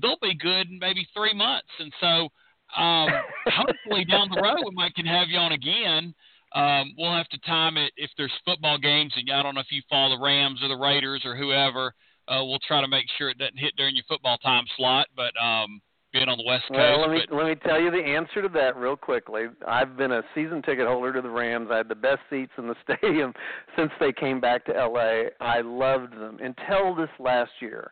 They'll 0.00 0.20
be 0.20 0.34
good 0.34 0.68
in 0.72 0.78
maybe 0.80 1.06
three 1.14 1.34
months, 1.34 1.68
and 1.78 1.92
so 2.00 2.28
um, 2.76 3.08
hopefully 3.46 4.04
down 4.04 4.28
the 4.34 4.40
road 4.40 4.58
we 4.64 4.74
might 4.74 4.94
can 4.94 5.06
have 5.06 5.28
you 5.28 5.38
on 5.38 5.52
again. 5.52 6.14
Um, 6.54 6.94
we'll 6.96 7.12
have 7.14 7.28
to 7.30 7.38
time 7.40 7.76
it 7.76 7.92
if 7.96 8.10
there's 8.16 8.32
football 8.44 8.78
games, 8.78 9.12
and 9.16 9.30
I 9.30 9.42
don't 9.42 9.54
know 9.54 9.60
if 9.60 9.72
you 9.72 9.82
follow 9.90 10.16
the 10.16 10.22
Rams 10.22 10.60
or 10.62 10.68
the 10.68 10.76
Raiders 10.76 11.22
or 11.24 11.36
whoever. 11.36 11.92
Uh, 12.28 12.44
we'll 12.44 12.60
try 12.66 12.80
to 12.80 12.88
make 12.88 13.06
sure 13.18 13.28
it 13.28 13.38
doesn't 13.38 13.58
hit 13.58 13.74
during 13.76 13.96
your 13.96 14.04
football 14.08 14.38
time 14.38 14.64
slot, 14.76 15.08
but 15.16 15.32
um, 15.42 15.80
being 16.12 16.28
on 16.28 16.38
the 16.38 16.44
West 16.44 16.64
Coast. 16.68 16.78
Well, 16.78 17.00
let 17.00 17.10
me 17.10 17.20
but, 17.28 17.36
let 17.36 17.46
me 17.46 17.54
tell 17.56 17.80
you 17.80 17.90
the 17.90 17.98
answer 17.98 18.40
to 18.40 18.48
that 18.50 18.76
real 18.76 18.96
quickly. 18.96 19.46
I've 19.66 19.96
been 19.96 20.12
a 20.12 20.22
season 20.34 20.62
ticket 20.62 20.86
holder 20.86 21.12
to 21.12 21.20
the 21.20 21.28
Rams. 21.28 21.68
I 21.70 21.78
had 21.78 21.88
the 21.88 21.96
best 21.96 22.20
seats 22.30 22.52
in 22.56 22.68
the 22.68 22.76
stadium 22.96 23.34
since 23.76 23.90
they 23.98 24.12
came 24.12 24.40
back 24.40 24.64
to 24.66 24.72
LA. 24.72 25.30
I 25.40 25.60
loved 25.60 26.12
them 26.12 26.38
until 26.40 26.94
this 26.94 27.10
last 27.18 27.50
year 27.60 27.90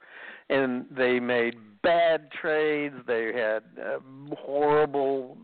and 0.50 0.86
they 0.96 1.20
made 1.20 1.56
bad 1.82 2.30
trades. 2.40 2.94
They 3.06 3.32
had 3.34 3.62
uh, 3.80 3.98
horrible. 4.36 5.36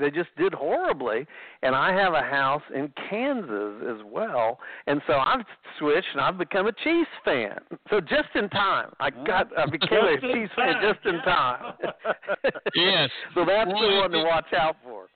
They 0.00 0.10
just 0.10 0.28
did 0.36 0.52
horribly. 0.52 1.26
And 1.62 1.74
I 1.74 1.92
have 1.92 2.14
a 2.14 2.22
house 2.22 2.62
in 2.74 2.92
Kansas 3.08 3.82
as 3.88 4.04
well, 4.04 4.58
and 4.86 5.00
so 5.06 5.14
I've 5.14 5.44
switched 5.78 6.08
and 6.12 6.20
I've 6.20 6.38
become 6.38 6.66
a 6.66 6.72
Chiefs 6.72 7.10
fan. 7.24 7.58
So 7.90 8.00
just 8.00 8.28
in 8.34 8.48
time, 8.50 8.90
I 9.00 9.10
got 9.10 9.48
I 9.56 9.66
became 9.66 10.04
a 10.04 10.20
Chiefs 10.20 10.52
fan 10.56 10.74
just 10.82 11.06
in 11.06 11.20
time. 11.22 11.74
yes. 12.74 13.10
so 13.34 13.44
that's 13.46 13.68
well, 13.68 13.80
the 13.80 13.96
one 14.00 14.10
to 14.10 14.24
watch 14.24 14.52
out 14.56 14.76
for. 14.82 15.06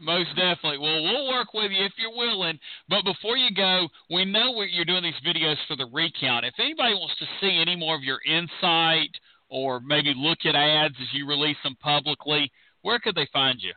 Most 0.00 0.30
definitely. 0.30 0.78
Well, 0.78 1.02
we'll 1.02 1.28
work 1.28 1.52
with 1.52 1.70
you 1.70 1.84
if 1.84 1.92
you're 1.98 2.16
willing. 2.16 2.58
But 2.88 3.04
before 3.04 3.36
you 3.36 3.50
go, 3.54 3.86
we 4.08 4.24
know 4.24 4.62
you're 4.70 4.86
doing 4.86 5.02
these 5.02 5.14
videos 5.26 5.56
for 5.68 5.76
the 5.76 5.86
recount. 5.92 6.46
If 6.46 6.54
anybody 6.58 6.94
wants 6.94 7.16
to 7.18 7.26
see 7.40 7.58
any 7.60 7.76
more 7.76 7.94
of 7.94 8.02
your 8.02 8.18
insight 8.26 9.10
or 9.50 9.80
maybe 9.80 10.14
look 10.16 10.38
at 10.44 10.54
ads 10.54 10.94
as 11.00 11.08
you 11.12 11.26
release 11.26 11.56
them 11.62 11.76
publicly, 11.80 12.50
where 12.82 12.98
could 12.98 13.14
they 13.14 13.28
find 13.32 13.60
you? 13.60 13.72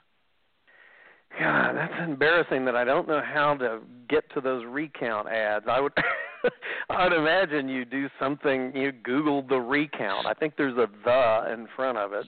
God, 1.39 1.75
that's 1.75 1.93
embarrassing 2.07 2.63
that 2.65 2.75
I 2.75 2.83
don't 2.83 3.07
know 3.07 3.21
how 3.21 3.55
to 3.55 3.79
get 4.07 4.23
to 4.35 4.41
those 4.41 4.63
recount 4.65 5.27
ads. 5.27 5.65
I 5.67 5.79
would 5.81 5.93
I 6.89 7.05
would 7.05 7.13
imagine 7.13 7.67
you 7.67 7.85
do 7.85 8.07
something 8.19 8.71
you 8.75 8.91
Google 8.91 9.41
the 9.41 9.57
recount. 9.57 10.27
I 10.27 10.33
think 10.33 10.53
there's 10.57 10.77
a 10.77 10.87
the 11.03 11.51
in 11.51 11.67
front 11.75 11.97
of 11.97 12.13
it 12.13 12.27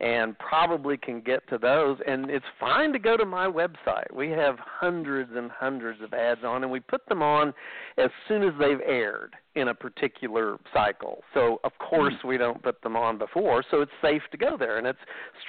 and 0.00 0.38
probably 0.38 0.96
can 0.96 1.20
get 1.20 1.46
to 1.48 1.58
those. 1.58 1.98
And 2.06 2.30
it's 2.30 2.44
fine 2.60 2.92
to 2.92 2.98
go 2.98 3.16
to 3.16 3.24
my 3.24 3.46
website. 3.46 4.12
We 4.14 4.30
have 4.30 4.56
hundreds 4.58 5.30
and 5.34 5.50
hundreds 5.50 6.00
of 6.02 6.14
ads 6.14 6.44
on, 6.44 6.62
and 6.62 6.70
we 6.70 6.80
put 6.80 7.06
them 7.08 7.22
on 7.22 7.52
as 7.96 8.10
soon 8.28 8.44
as 8.44 8.52
they've 8.60 8.80
aired 8.86 9.34
in 9.56 9.68
a 9.68 9.74
particular 9.74 10.58
cycle. 10.72 11.22
So, 11.34 11.60
of 11.64 11.72
course, 11.78 12.14
we 12.24 12.38
don't 12.38 12.62
put 12.62 12.80
them 12.82 12.96
on 12.96 13.18
before, 13.18 13.64
so 13.70 13.80
it's 13.80 13.90
safe 14.00 14.22
to 14.30 14.36
go 14.36 14.56
there. 14.56 14.78
And 14.78 14.86
it's 14.86 14.98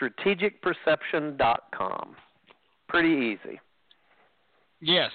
strategicperception.com. 0.02 2.16
Pretty 2.88 3.38
easy. 3.38 3.60
Yes. 4.82 5.12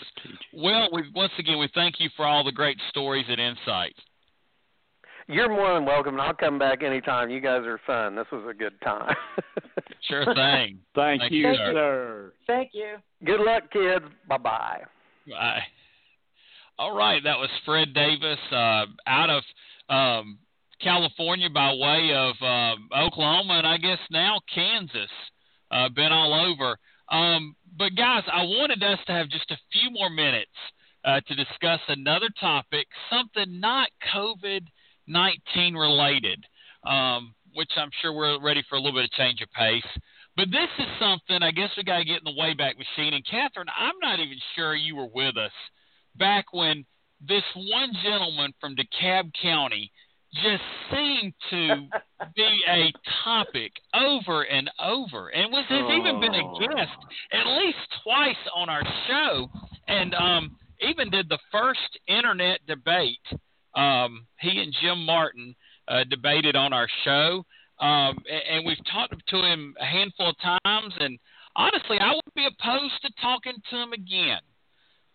Well, 0.53 0.89
we, 0.93 1.05
once 1.15 1.33
again, 1.39 1.59
we 1.59 1.71
thank 1.75 1.99
you 1.99 2.11
for 2.17 2.27
all 2.27 2.45
the 2.45 2.53
great 2.53 2.79
stories 2.91 3.25
and 3.29 3.41
insights. 3.41 3.99
You're 5.27 5.49
more 5.49 5.75
than 5.75 5.87
welcome, 5.87 6.15
and 6.15 6.23
I'll 6.23 6.35
come 6.35 6.59
back 6.59 6.83
anytime. 6.83 7.31
You 7.31 7.41
guys 7.41 7.63
are 7.65 7.81
fun. 7.87 8.15
This 8.15 8.27
was 8.31 8.45
a 8.49 8.53
good 8.53 8.79
time. 8.83 9.15
sure 10.09 10.25
thing. 10.27 10.79
Thank, 10.95 11.23
Thank 11.23 11.33
you, 11.33 11.49
you, 11.49 11.55
sir. 11.57 12.33
Thank 12.47 12.71
you. 12.75 12.97
Good 13.25 13.41
luck, 13.41 13.71
kids. 13.73 14.05
Bye-bye. 14.29 14.83
Bye. 15.31 15.61
All 16.79 16.95
right, 16.95 17.23
that 17.25 17.39
was 17.39 17.49
Fred 17.65 17.95
Davis 17.95 18.39
uh, 18.51 18.85
out 19.07 19.31
of 19.31 19.43
um, 19.89 20.39
California 20.83 21.49
by 21.49 21.73
way 21.73 22.11
of 22.15 22.35
uh, 22.43 23.05
Oklahoma, 23.07 23.55
and 23.59 23.67
I 23.67 23.79
guess 23.79 23.99
now 24.11 24.41
Kansas. 24.55 25.11
Uh, 25.71 25.89
been 25.89 26.13
all 26.13 26.35
over. 26.35 26.77
Um, 27.11 27.57
but 27.79 27.97
guys, 27.97 28.23
I 28.33 28.43
wanted 28.43 28.83
us 28.83 28.99
to 29.07 29.13
have 29.13 29.29
just 29.29 29.51
a 29.51 29.57
few 29.73 29.91
more 29.91 30.11
minutes 30.11 30.51
uh, 31.05 31.21
to 31.27 31.35
discuss 31.35 31.81
another 31.89 32.29
topic, 32.39 32.87
something 33.11 33.61
not 33.61 33.89
COVID 34.15 34.67
19 35.07 35.75
related, 35.75 36.45
um, 36.87 37.35
which 37.55 37.71
I'm 37.77 37.91
sure 38.03 38.13
we're 38.13 38.41
ready 38.41 38.63
for 38.69 38.77
a 38.77 38.81
little 38.81 38.99
bit 38.99 39.05
of 39.05 39.11
change 39.13 39.41
of 39.41 39.51
pace. 39.53 39.83
But 40.37 40.51
this 40.51 40.69
is 40.79 40.87
something 40.99 41.43
I 41.43 41.53
guess 41.53 41.71
we 41.77 41.85
got 41.85 41.99
to 41.99 42.05
get 42.05 42.19
in 42.19 42.25
the 42.25 42.41
Wayback 42.41 42.75
Machine. 42.77 43.15
And 43.15 43.25
Catherine, 43.25 43.69
I'm 43.77 43.95
not 44.01 44.19
even 44.19 44.39
sure 44.57 44.75
you 44.75 44.97
were 44.97 45.09
with 45.13 45.37
us 45.37 45.53
back 46.17 46.47
when 46.53 46.85
this 47.27 47.45
one 47.55 47.93
gentleman 48.03 48.53
from 48.61 48.75
DeKalb 48.77 49.31
County 49.41 49.91
just 50.43 50.63
seemed 50.91 51.33
to 51.51 51.89
be 52.37 52.61
a 52.69 52.93
topic 53.23 53.73
over 53.95 54.43
and 54.43 54.71
over, 54.83 55.29
and 55.29 55.53
was 55.53 55.65
has 55.69 55.83
oh. 55.85 55.97
even 55.97 56.21
been 56.21 56.35
a 56.35 56.45
oh. 56.45 56.59
guest 56.59 56.99
at 57.33 57.47
least 57.47 57.79
twice 58.03 58.37
on 58.55 58.69
our 58.69 58.83
show, 59.09 59.49
and 59.87 60.15
um, 60.15 60.57
even 60.81 61.11
did 61.11 61.29
the 61.29 61.39
first 61.53 61.99
internet 62.09 62.61
debate. 62.67 63.19
Um, 63.77 64.27
he 64.41 64.61
and 64.61 64.75
Jim 64.81 65.05
Martin 65.05 65.55
uh, 65.89 66.05
debated 66.09 66.57
on 66.57 66.73
our 66.73 66.89
show, 67.05 67.45
um, 67.81 68.19
and, 68.31 68.43
and 68.51 68.67
we've 68.67 68.85
talked 68.91 69.15
to 69.29 69.37
him 69.37 69.75
a 69.81 69.85
handful 69.85 70.31
of 70.31 70.37
times, 70.41 70.95
and 71.01 71.19
honestly, 71.57 71.99
I 72.01 72.15
would 72.15 72.35
be 72.35 72.47
opposed 72.47 73.03
to 73.03 73.11
talking 73.21 73.55
to 73.71 73.77
him 73.77 73.93
again 73.93 74.41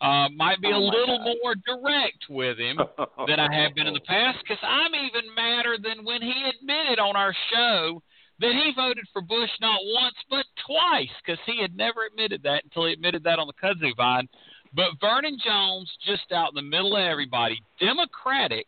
uh, 0.02 0.30
might 0.36 0.62
be 0.62 0.72
oh 0.74 0.78
a 0.78 0.80
little 0.80 1.18
God. 1.18 1.36
more 1.44 1.56
direct 1.56 2.26
with 2.30 2.58
him 2.58 2.80
than 3.28 3.40
I 3.40 3.54
have 3.54 3.76
been 3.76 3.88
in 3.88 3.94
the 3.94 4.00
past 4.02 4.40
because 4.44 4.62
I'm 4.64 4.96
even 4.96 5.34
madder 5.36 5.78
than 5.82 6.06
when 6.06 6.22
he 6.22 6.52
admitted 6.56 7.00
on 7.00 7.16
our 7.16 7.36
show 7.54 8.02
that 8.40 8.52
he 8.52 8.72
voted 8.76 9.06
for 9.12 9.22
Bush 9.22 9.50
not 9.60 9.80
once 9.84 10.16
but 10.30 10.46
twice 10.66 11.12
because 11.24 11.40
he 11.46 11.62
had 11.62 11.76
never 11.76 12.06
admitted 12.06 12.44
that 12.44 12.64
until 12.64 12.86
he 12.86 12.94
admitted 12.94 13.24
that 13.24 13.40
on 13.40 13.48
the 13.48 13.54
kudzu 13.62 13.96
vine. 13.98 14.30
But 14.74 15.00
Vernon 15.02 15.38
Jones, 15.44 15.90
just 16.06 16.32
out 16.32 16.50
in 16.50 16.56
the 16.56 16.62
middle 16.62 16.96
of 16.96 17.04
everybody, 17.04 17.60
Democratic 17.80 18.68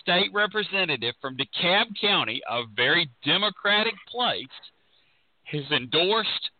state 0.00 0.30
representative 0.32 1.14
from 1.20 1.36
DeKalb 1.36 1.86
County, 2.00 2.40
a 2.48 2.62
very 2.74 3.10
Democratic 3.24 3.94
place, 4.08 4.46
has 5.44 5.64
endorsed 5.70 6.50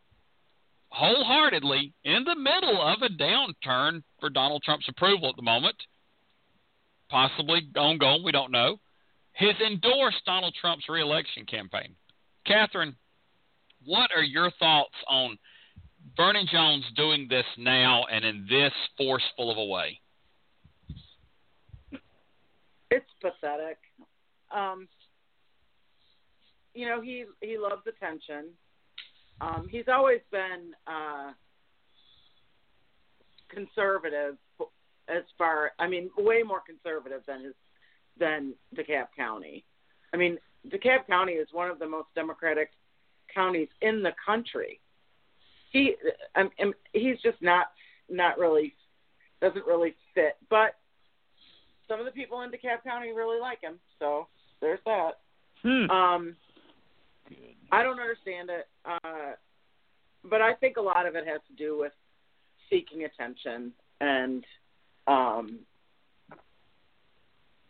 wholeheartedly 0.91 1.93
in 2.05 2.24
the 2.24 2.37
middle 2.37 2.80
of 2.80 3.03
a 3.03 3.09
downturn 3.09 4.03
for 4.20 4.30
Donald 4.30 4.62
Trump's 4.62 4.89
approval 4.89 5.30
at 5.30 5.37
the 5.37 5.43
moment, 5.43 5.76
possibly 7.09 7.62
ongoing, 7.76 8.22
we 8.22 8.32
don't 8.32 8.53
know, 8.53 8.78
has 9.32 9.57
endorsed 9.66 10.24
Donald 10.24 10.55
Trump's 10.61 10.89
reelection 10.89 11.47
campaign. 11.47 11.97
Catherine, 12.47 12.95
what 13.85 14.11
are 14.14 14.22
your 14.22 14.51
thoughts 14.59 14.95
on 15.09 15.39
Vernon 16.16 16.46
Jones 16.50 16.84
doing 16.96 17.26
this 17.28 17.44
now 17.59 18.05
and 18.11 18.24
in 18.24 18.46
this 18.48 18.72
forceful 18.96 19.50
of 19.50 19.59
a 19.59 19.64
way? 19.64 20.00
It's 22.90 23.11
pathetic. 23.20 23.78
Um, 24.55 24.86
you 26.74 26.86
know, 26.86 27.00
he 27.00 27.24
he 27.40 27.59
loves 27.59 27.82
attention. 27.86 28.50
Um, 29.40 29.66
he's 29.68 29.86
always 29.88 30.20
been 30.30 30.74
uh, 30.86 31.32
conservative 33.48 34.36
as 35.09 35.22
far. 35.36 35.72
I 35.78 35.88
mean, 35.88 36.11
way 36.16 36.42
more 36.42 36.61
conservative 36.64 37.22
than 37.26 37.44
his 37.44 37.55
than 38.18 38.55
DeKalb 38.76 39.09
County. 39.16 39.64
I 40.12 40.16
mean, 40.16 40.38
DeKalb 40.68 41.07
County 41.09 41.32
is 41.32 41.48
one 41.50 41.70
of 41.70 41.80
the 41.80 41.88
most 41.88 42.09
democratic 42.14 42.70
counties 43.34 43.68
in 43.82 44.02
the 44.02 44.12
country. 44.24 44.80
He, 45.75 45.97
um, 46.37 46.51
he's 46.93 47.20
just 47.20 47.43
not 47.43 47.66
not 48.09 48.39
really 48.39 48.75
doesn't 49.41 49.66
really 49.66 49.97
fit. 50.14 50.37
But 50.49 50.77
some 51.89 51.99
of 51.99 52.07
the 52.07 52.12
people 52.12 52.43
in 52.43 52.51
DeKalb 52.51 52.85
County 52.85 53.12
really 53.12 53.41
like 53.41 53.61
him, 53.61 53.81
so 53.99 54.29
there's 54.61 54.79
that. 54.87 55.18
Hmm. 55.62 55.91
Um, 55.91 56.37
I 57.72 57.83
don't 57.83 57.99
understand 57.99 58.51
it, 58.51 58.68
uh, 58.85 59.33
but 60.22 60.41
I 60.41 60.55
think 60.55 60.77
a 60.77 60.81
lot 60.81 61.07
of 61.07 61.16
it 61.16 61.27
has 61.27 61.41
to 61.49 61.57
do 61.57 61.77
with 61.77 61.93
seeking 62.70 63.03
attention, 63.03 63.72
and 64.01 64.45
um, 65.09 65.59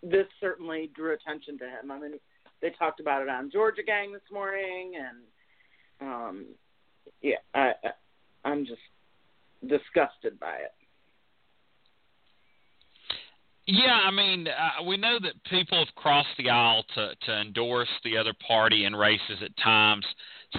this 0.02 0.26
certainly 0.42 0.90
drew 0.94 1.14
attention 1.14 1.56
to 1.58 1.64
him. 1.64 1.90
I 1.90 1.98
mean, 1.98 2.12
they 2.60 2.70
talked 2.78 3.00
about 3.00 3.22
it 3.22 3.30
on 3.30 3.50
Georgia 3.50 3.82
Gang 3.82 4.12
this 4.12 4.30
morning, 4.30 4.92
and 4.98 5.16
um, 6.02 6.44
yeah, 7.22 7.36
I, 7.54 7.72
I'm 8.44 8.66
just 8.66 8.80
disgusted 9.62 10.38
by 10.38 10.56
it. 10.56 10.72
Yeah, 13.66 13.98
I 14.04 14.10
mean, 14.10 14.46
uh, 14.46 14.82
we 14.84 14.98
know 14.98 15.18
that 15.22 15.32
people 15.48 15.78
have 15.78 15.94
crossed 15.94 16.28
the 16.36 16.50
aisle 16.50 16.84
to 16.94 17.14
to 17.26 17.40
endorse 17.40 17.88
the 18.04 18.18
other 18.18 18.34
party 18.46 18.84
in 18.84 18.94
races 18.94 19.38
at 19.42 19.56
times. 19.56 20.04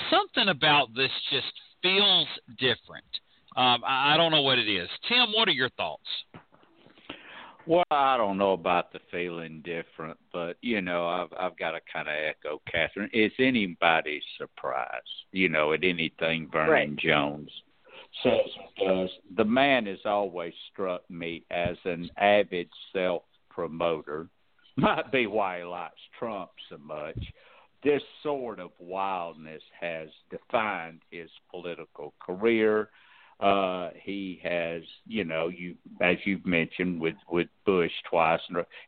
Something 0.09 0.49
about 0.49 0.87
this 0.95 1.11
just 1.31 1.53
feels 1.83 2.27
different. 2.57 3.05
Um, 3.55 3.83
I, 3.85 4.13
I 4.13 4.17
don't 4.17 4.31
know 4.31 4.41
what 4.41 4.57
it 4.57 4.67
is. 4.67 4.89
Tim, 5.07 5.31
what 5.35 5.47
are 5.47 5.51
your 5.51 5.69
thoughts? 5.71 6.01
Well, 7.67 7.83
I 7.89 8.15
don't 8.17 8.37
know 8.37 8.53
about 8.53 8.93
the 8.93 8.99
feeling 9.11 9.63
different, 9.63 10.17
but 10.31 10.57
you 10.61 10.81
know, 10.81 11.07
I've 11.07 11.33
I've 11.37 11.57
got 11.57 11.71
to 11.71 11.79
kind 11.91 12.07
of 12.07 12.13
echo 12.13 12.61
Catherine. 12.71 13.09
Is 13.11 13.31
anybody 13.39 14.21
surprised? 14.37 15.03
You 15.31 15.49
know, 15.49 15.73
at 15.73 15.83
anything 15.83 16.47
Vernon 16.51 16.71
right. 16.71 16.95
Jones 16.95 17.49
says 18.23 18.49
does. 18.77 19.09
The 19.35 19.45
man 19.45 19.85
has 19.87 19.99
always 20.05 20.53
struck 20.71 21.09
me 21.09 21.43
as 21.51 21.77
an 21.85 22.09
avid 22.17 22.69
self 22.93 23.23
promoter. 23.49 24.27
Might 24.77 25.11
be 25.11 25.27
why 25.27 25.59
he 25.59 25.63
likes 25.63 25.95
Trump 26.19 26.51
so 26.69 26.77
much. 26.77 27.17
This 27.83 28.01
sort 28.23 28.59
of 28.59 28.71
wildness 28.79 29.61
has 29.79 30.09
defined 30.29 31.01
his 31.11 31.29
political 31.49 32.13
career. 32.19 32.89
Uh, 33.39 33.89
he 34.01 34.39
has, 34.43 34.81
you 35.05 35.25
know, 35.25 35.49
you 35.49 35.75
as 36.01 36.15
you've 36.23 36.45
mentioned 36.45 37.01
with 37.01 37.15
with 37.29 37.47
Bush 37.65 37.91
twice, 38.09 38.39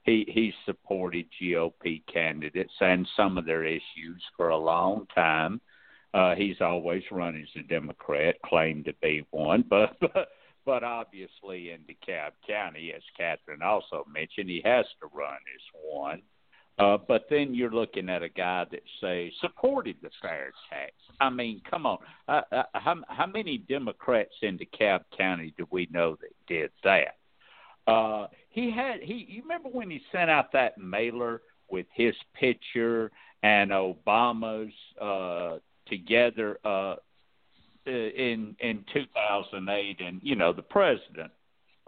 he 0.04 0.26
he 0.28 0.54
supported 0.66 1.26
GOP 1.42 2.02
candidates 2.12 2.74
and 2.80 3.08
some 3.18 3.38
of 3.38 3.46
their 3.46 3.66
issues 3.66 4.24
for 4.38 4.50
a 4.50 4.58
long 4.58 5.06
time. 5.14 5.60
Uh, 6.14 6.34
he's 6.36 6.62
always 6.62 7.04
run 7.12 7.36
as 7.36 7.62
a 7.62 7.68
Democrat, 7.68 8.36
claimed 8.46 8.86
to 8.86 8.94
be 9.02 9.26
one, 9.32 9.64
but, 9.70 9.98
but 10.66 10.84
obviously 10.84 11.72
in 11.72 11.82
DeKalb 11.82 12.32
County, 12.48 12.94
as 12.96 13.04
Catherine 13.18 13.62
also 13.62 14.06
mentioned, 14.12 14.50
he 14.50 14.62
has 14.64 14.86
to 15.02 15.08
run 15.14 15.36
as 15.36 15.82
one. 15.84 16.22
Uh, 16.80 16.98
but 17.08 17.26
then 17.30 17.56
you're 17.56 17.72
looking 17.72 18.08
at 18.08 18.22
a 18.22 18.30
guy 18.30 18.66
that 18.70 18.84
say 19.02 19.32
supported 19.42 19.96
the 20.02 20.10
fair 20.22 20.52
tax. 20.70 20.94
I 21.20 21.30
mean, 21.30 21.62
come 21.70 21.88
on, 21.88 21.98
uh, 22.28 22.42
uh, 22.52 22.64
how 22.74 22.98
how 23.08 23.26
many 23.26 23.58
Democrats 23.58 24.36
in 24.44 24.60
DeKalb 24.60 25.02
County 25.18 25.54
do 25.58 25.68
we 25.72 25.88
know 25.92 26.18
that 26.22 26.34
did 26.48 26.70
that? 26.84 27.18
Uh, 27.92 28.28
he 28.50 28.70
had 28.70 29.02
he. 29.02 29.26
You 29.28 29.42
remember 29.42 29.70
when 29.70 29.90
he 29.90 30.02
sent 30.12 30.30
out 30.30 30.52
that 30.54 30.78
mailer 30.78 31.42
with 31.70 31.88
his 31.94 32.14
picture 32.40 33.12
and 33.44 33.72
Obama's 33.72 34.74
uh, 35.02 35.58
together 35.88 36.60
uh, 36.64 36.96
in 37.86 38.56
in 38.60 38.84
2008, 38.94 40.02
and 40.02 40.20
you 40.22 40.36
know 40.36 40.54
the 40.54 40.62
president, 40.62 41.32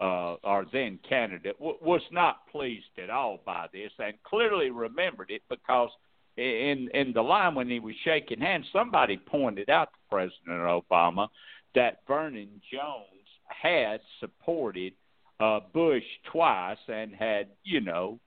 uh, 0.00 0.36
our 0.44 0.64
then 0.72 0.98
candidate, 1.06 1.58
w- 1.58 1.78
was 1.82 2.00
not 2.10 2.48
pleased 2.50 2.98
at 3.02 3.10
all 3.10 3.40
by 3.44 3.66
this, 3.72 3.92
and 3.98 4.14
clearly 4.24 4.70
remembered 4.70 5.30
it 5.30 5.42
because 5.50 5.90
in 6.36 6.88
in 6.94 7.12
the 7.12 7.22
line 7.22 7.54
when 7.54 7.68
he 7.68 7.80
was 7.80 7.94
shaking 8.04 8.40
hands, 8.40 8.66
somebody 8.72 9.18
pointed 9.18 9.68
out 9.68 9.90
to 9.92 9.98
President 10.08 10.60
Obama 10.60 11.28
that 11.74 12.00
Vernon 12.06 12.60
Jones 12.72 13.28
had 13.44 14.00
supported 14.20 14.94
uh, 15.38 15.60
Bush 15.72 16.04
twice 16.32 16.78
and 16.88 17.14
had 17.14 17.48
you 17.62 17.80
know 17.80 18.18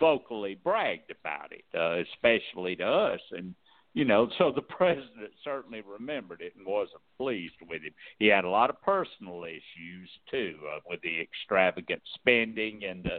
vocally 0.00 0.58
bragged 0.62 1.10
about 1.10 1.52
it, 1.52 1.64
uh, 1.74 2.02
especially 2.12 2.76
to 2.76 2.84
us. 2.84 3.20
And 3.30 3.54
you 3.94 4.04
know, 4.04 4.28
so 4.38 4.52
the 4.54 4.62
president 4.76 5.30
certainly 5.42 5.80
remembered 5.80 6.40
it 6.40 6.54
and 6.56 6.66
wasn't 6.66 7.00
pleased 7.16 7.54
with 7.68 7.82
him. 7.82 7.94
He 8.18 8.26
had 8.26 8.44
a 8.44 8.50
lot 8.50 8.70
of 8.70 8.82
personal 8.82 9.44
issues 9.44 10.10
too, 10.30 10.58
uh, 10.74 10.80
with 10.88 11.00
the 11.02 11.20
extravagant 11.20 12.02
spending 12.14 12.84
and 12.84 13.04
the. 13.04 13.18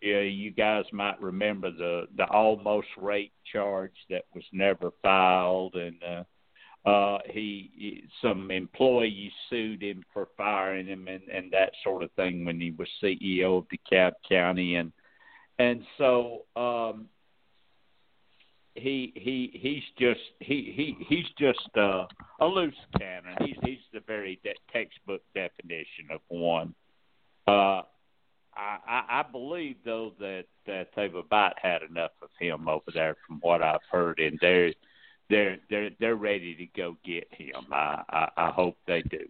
You, 0.00 0.14
know, 0.14 0.20
you 0.22 0.50
guys 0.50 0.84
might 0.92 1.22
remember 1.22 1.70
the 1.70 2.08
the 2.16 2.26
almost 2.26 2.88
rape 3.00 3.32
charge 3.52 3.94
that 4.10 4.24
was 4.34 4.42
never 4.52 4.90
filed, 5.00 5.76
and 5.76 6.02
uh, 6.02 6.88
uh, 6.88 7.18
he, 7.30 7.70
he 7.76 8.04
some 8.20 8.50
employees 8.50 9.30
sued 9.48 9.80
him 9.80 10.02
for 10.12 10.26
firing 10.36 10.88
him 10.88 11.06
and 11.06 11.22
and 11.32 11.52
that 11.52 11.70
sort 11.84 12.02
of 12.02 12.10
thing 12.12 12.44
when 12.44 12.60
he 12.60 12.72
was 12.72 12.88
CEO 13.00 13.58
of 13.58 13.66
DeKalb 13.68 14.14
County, 14.28 14.74
and 14.74 14.92
and 15.60 15.84
so 15.98 16.46
um, 16.56 17.06
he 18.74 19.12
he 19.14 19.50
he's 19.54 19.82
just 19.98 20.20
he 20.40 20.72
he 20.74 20.96
he's 21.08 21.26
just 21.38 21.76
uh, 21.76 22.06
a 22.40 22.46
loose 22.46 22.74
cannon. 22.98 23.36
He's 23.40 23.56
he's 23.62 23.78
the 23.92 24.00
very 24.06 24.40
de- 24.42 24.54
textbook 24.72 25.22
definition 25.34 26.08
of 26.10 26.20
one. 26.28 26.74
Uh, 27.46 27.82
I, 28.54 28.78
I 28.86 29.02
I 29.08 29.24
believe 29.30 29.76
though 29.84 30.12
that 30.18 30.44
that 30.66 30.88
they've 30.96 31.14
about 31.14 31.54
had 31.60 31.82
enough 31.82 32.12
of 32.22 32.30
him 32.38 32.68
over 32.68 32.90
there, 32.94 33.16
from 33.26 33.38
what 33.42 33.62
I've 33.62 33.80
heard, 33.90 34.18
and 34.18 34.38
they're 34.40 34.72
they're 35.28 35.58
they're 35.68 35.90
they're 36.00 36.16
ready 36.16 36.54
to 36.54 36.66
go 36.80 36.96
get 37.04 37.28
him. 37.30 37.66
I 37.70 38.02
I, 38.08 38.28
I 38.36 38.50
hope 38.50 38.76
they 38.86 39.02
do. 39.02 39.26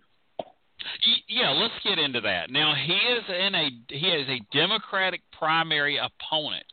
Yeah, 1.28 1.51
let's 1.51 1.74
get 1.84 1.99
into 1.99 2.20
that. 2.22 2.51
Now 2.51 2.74
he 2.74 2.95
is 2.95 3.24
in 3.28 3.55
a 3.55 3.70
he 3.88 4.09
is 4.09 4.28
a 4.28 4.40
Democratic 4.53 5.20
primary 5.36 5.99
opponent. 5.99 6.64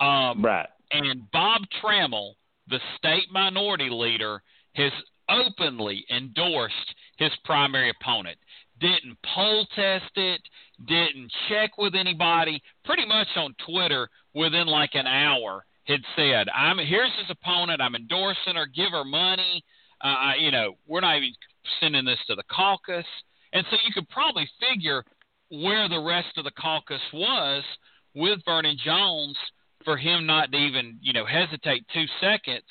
Um, 0.00 0.44
right. 0.44 0.68
And 0.94 1.30
Bob 1.32 1.62
Trammell, 1.82 2.34
the 2.68 2.78
state 2.96 3.30
minority 3.32 3.88
leader, 3.90 4.42
has 4.74 4.92
openly 5.28 6.04
endorsed 6.10 6.94
his 7.18 7.32
primary 7.44 7.90
opponent. 7.90 8.38
Didn't 8.80 9.18
poll 9.34 9.66
test 9.74 10.10
it, 10.16 10.40
didn't 10.86 11.32
check 11.48 11.78
with 11.78 11.94
anybody. 11.94 12.62
Pretty 12.84 13.06
much 13.06 13.28
on 13.36 13.54
Twitter, 13.66 14.08
within 14.34 14.66
like 14.66 14.94
an 14.94 15.06
hour, 15.06 15.64
had 15.84 16.00
said, 16.16 16.48
"I'm 16.48 16.78
here's 16.78 17.14
his 17.18 17.30
opponent. 17.30 17.80
I'm 17.80 17.94
endorsing 17.94 18.56
her. 18.56 18.66
Give 18.66 18.90
her 18.90 19.04
money. 19.04 19.64
Uh, 20.00 20.32
you 20.38 20.50
know, 20.50 20.74
we're 20.86 21.00
not 21.00 21.16
even 21.16 21.34
sending 21.80 22.04
this 22.04 22.18
to 22.26 22.34
the 22.34 22.42
caucus." 22.44 23.06
And 23.52 23.64
so 23.70 23.76
you 23.84 23.92
could 23.92 24.08
probably 24.08 24.48
figure 24.60 25.04
where 25.50 25.88
the 25.88 26.00
rest 26.00 26.36
of 26.36 26.44
the 26.44 26.50
caucus 26.52 27.02
was 27.12 27.62
with 28.14 28.44
Vernon 28.44 28.76
Jones 28.84 29.36
for 29.84 29.96
him 29.96 30.26
not 30.26 30.50
to 30.52 30.58
even, 30.58 30.98
you 31.02 31.12
know, 31.12 31.24
hesitate 31.26 31.84
two 31.92 32.04
seconds 32.20 32.64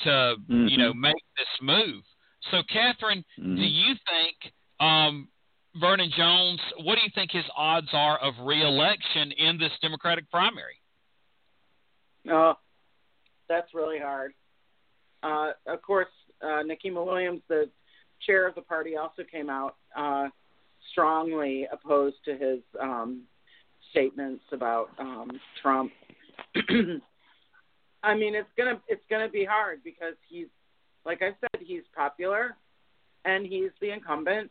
to, 0.00 0.10
mm-hmm. 0.10 0.66
you 0.66 0.78
know, 0.78 0.92
make 0.92 1.14
this 1.36 1.46
move. 1.60 2.02
So, 2.50 2.62
Catherine, 2.72 3.24
mm-hmm. 3.38 3.56
do 3.56 3.62
you 3.62 3.94
think 4.10 4.52
um, 4.80 5.28
Vernon 5.80 6.10
Jones, 6.16 6.60
what 6.82 6.96
do 6.96 7.02
you 7.02 7.10
think 7.14 7.30
his 7.30 7.44
odds 7.56 7.88
are 7.92 8.18
of 8.18 8.34
reelection 8.42 9.32
in 9.32 9.58
this 9.58 9.72
Democratic 9.80 10.30
primary? 10.30 10.76
Oh, 12.30 12.54
that's 13.48 13.72
really 13.74 13.98
hard. 13.98 14.32
Uh, 15.22 15.52
of 15.66 15.80
course, 15.82 16.08
uh, 16.42 16.62
Nikema 16.62 17.04
Williams, 17.04 17.40
the 17.48 17.70
chair 18.26 18.48
of 18.48 18.54
the 18.54 18.62
party, 18.62 18.96
also 18.96 19.22
came 19.30 19.48
out 19.48 19.76
uh, 19.96 20.28
strongly 20.90 21.66
opposed 21.72 22.16
to 22.24 22.32
his 22.32 22.58
um, 22.80 23.22
statements 23.90 24.42
about 24.52 24.90
um, 24.98 25.30
Trump 25.60 25.92
I 28.02 28.14
mean, 28.14 28.34
it's 28.34 28.48
gonna 28.56 28.80
it's 28.88 29.04
gonna 29.08 29.28
be 29.28 29.44
hard 29.44 29.80
because 29.84 30.14
he's, 30.28 30.48
like 31.06 31.22
I 31.22 31.30
said, 31.40 31.60
he's 31.60 31.82
popular, 31.94 32.56
and 33.24 33.46
he's 33.46 33.70
the 33.80 33.92
incumbent, 33.92 34.50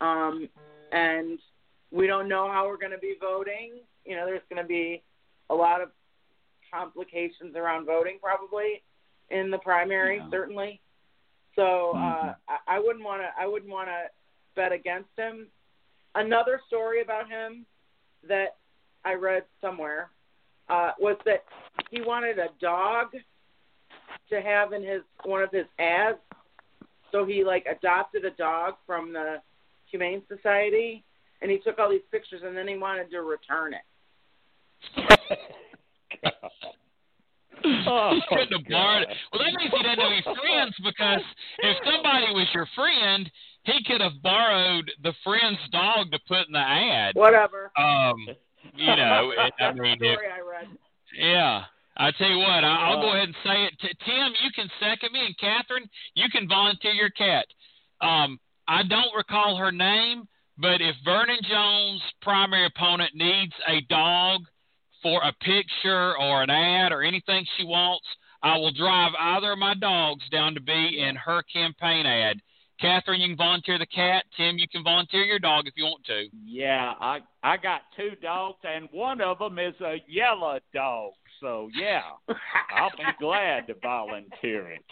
um, 0.00 0.48
and 0.92 1.38
we 1.90 2.06
don't 2.06 2.28
know 2.28 2.50
how 2.50 2.66
we're 2.66 2.76
gonna 2.76 2.98
be 2.98 3.14
voting. 3.20 3.80
You 4.04 4.16
know, 4.16 4.26
there's 4.26 4.42
gonna 4.50 4.66
be 4.66 5.02
a 5.50 5.54
lot 5.54 5.80
of 5.80 5.90
complications 6.72 7.56
around 7.56 7.86
voting 7.86 8.18
probably 8.22 8.82
in 9.30 9.50
the 9.50 9.58
primary, 9.58 10.18
yeah. 10.18 10.30
certainly. 10.30 10.80
So 11.54 11.92
uh, 11.92 11.96
mm-hmm. 11.96 12.30
I, 12.48 12.76
I 12.76 12.78
wouldn't 12.78 13.04
want 13.04 13.22
to. 13.22 13.28
I 13.40 13.46
wouldn't 13.46 13.72
want 13.72 13.88
to 13.88 14.04
bet 14.54 14.72
against 14.72 15.10
him. 15.16 15.46
Another 16.14 16.60
story 16.66 17.02
about 17.02 17.28
him 17.28 17.64
that 18.28 18.56
I 19.04 19.14
read 19.14 19.44
somewhere 19.60 20.10
uh, 20.68 20.92
was 20.98 21.16
that 21.24 21.44
he 21.90 22.00
wanted 22.02 22.38
a 22.38 22.48
dog 22.60 23.08
to 24.30 24.40
have 24.40 24.72
in 24.72 24.82
his 24.82 25.02
one 25.24 25.42
of 25.42 25.50
his 25.50 25.66
ads. 25.78 26.18
So 27.12 27.24
he 27.24 27.44
like 27.44 27.66
adopted 27.66 28.24
a 28.24 28.30
dog 28.30 28.74
from 28.86 29.12
the 29.12 29.36
Humane 29.90 30.22
Society, 30.28 31.04
and 31.40 31.50
he 31.50 31.58
took 31.58 31.78
all 31.78 31.90
these 31.90 32.00
pictures, 32.10 32.42
and 32.44 32.56
then 32.56 32.66
he 32.66 32.76
wanted 32.76 33.10
to 33.10 33.22
return 33.22 33.74
it. 33.74 33.82
oh, 37.64 38.14
he 38.14 38.22
couldn't 38.28 38.52
have 38.52 38.68
borrowed 38.68 39.02
it. 39.02 39.08
Well, 39.32 39.42
that 39.44 39.54
means 39.58 39.72
he 39.72 39.82
didn't 39.82 39.98
have 40.00 40.12
any 40.12 40.22
friends 40.22 40.74
because 40.84 41.22
if 41.58 41.76
somebody 41.84 42.34
was 42.34 42.48
your 42.52 42.66
friend, 42.74 43.30
he 43.62 43.84
could 43.84 44.00
have 44.00 44.22
borrowed 44.22 44.90
the 45.02 45.12
friend's 45.24 45.60
dog 45.70 46.10
to 46.12 46.18
put 46.26 46.46
in 46.46 46.52
the 46.52 46.58
ad. 46.58 47.14
Whatever. 47.14 47.70
Um, 47.76 48.16
you 48.74 48.96
know, 48.96 49.32
it, 49.36 49.54
I 49.60 49.72
mean, 49.72 49.98
if, 50.00 50.18
I 50.18 50.64
yeah. 51.18 51.64
I 51.98 52.10
tell 52.12 52.28
you 52.28 52.38
what, 52.38 52.62
I, 52.62 52.90
I'll 52.90 53.00
go 53.00 53.12
ahead 53.12 53.28
and 53.28 53.36
say 53.42 53.64
it. 53.64 53.72
T- 53.80 54.04
Tim, 54.04 54.32
you 54.44 54.50
can 54.54 54.68
second 54.80 55.12
me, 55.12 55.26
and 55.26 55.38
Catherine, 55.38 55.88
you 56.14 56.28
can 56.30 56.46
volunteer 56.46 56.92
your 56.92 57.10
cat. 57.10 57.46
Um, 58.02 58.38
I 58.68 58.82
don't 58.82 59.16
recall 59.16 59.56
her 59.56 59.72
name, 59.72 60.28
but 60.58 60.82
if 60.82 60.94
Vernon 61.04 61.38
Jones' 61.48 62.02
primary 62.20 62.66
opponent 62.66 63.12
needs 63.14 63.52
a 63.66 63.80
dog 63.88 64.42
for 65.02 65.22
a 65.22 65.32
picture 65.40 66.18
or 66.18 66.42
an 66.42 66.50
ad 66.50 66.92
or 66.92 67.02
anything 67.02 67.46
she 67.56 67.64
wants, 67.64 68.06
I 68.42 68.58
will 68.58 68.72
drive 68.72 69.12
either 69.18 69.52
of 69.52 69.58
my 69.58 69.74
dogs 69.74 70.22
down 70.30 70.54
to 70.54 70.60
be 70.60 71.00
in 71.00 71.16
her 71.16 71.42
campaign 71.50 72.04
ad. 72.04 72.40
Catherine, 72.80 73.20
you 73.20 73.28
can 73.28 73.36
volunteer 73.36 73.78
the 73.78 73.86
cat. 73.86 74.24
Tim, 74.36 74.58
you 74.58 74.68
can 74.68 74.84
volunteer 74.84 75.24
your 75.24 75.38
dog 75.38 75.66
if 75.66 75.74
you 75.76 75.84
want 75.84 76.04
to. 76.06 76.26
Yeah, 76.44 76.92
I 77.00 77.20
I 77.42 77.56
got 77.56 77.82
two 77.96 78.10
dogs, 78.22 78.58
and 78.64 78.88
one 78.92 79.20
of 79.20 79.38
them 79.38 79.58
is 79.58 79.74
a 79.80 79.96
yellow 80.06 80.58
dog. 80.74 81.12
So 81.40 81.68
yeah, 81.74 82.02
I'll 82.76 82.90
be 82.90 83.04
glad 83.18 83.66
to 83.68 83.74
volunteer 83.82 84.70
it. 84.72 84.84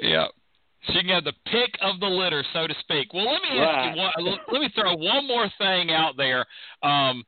Yeah. 0.00 0.26
She 0.86 1.00
can 1.00 1.08
have 1.08 1.24
the 1.24 1.34
pick 1.46 1.74
of 1.82 1.98
the 2.00 2.06
litter, 2.06 2.44
so 2.52 2.66
to 2.66 2.74
speak. 2.80 3.12
Well, 3.12 3.30
let 3.30 3.42
me 3.42 3.58
ask 3.58 3.96
you 3.96 4.00
one. 4.00 4.38
Let 4.52 4.60
me 4.60 4.70
throw 4.74 4.94
one 4.94 5.26
more 5.26 5.50
thing 5.58 5.90
out 5.90 6.16
there. 6.16 6.46
Um, 6.82 7.24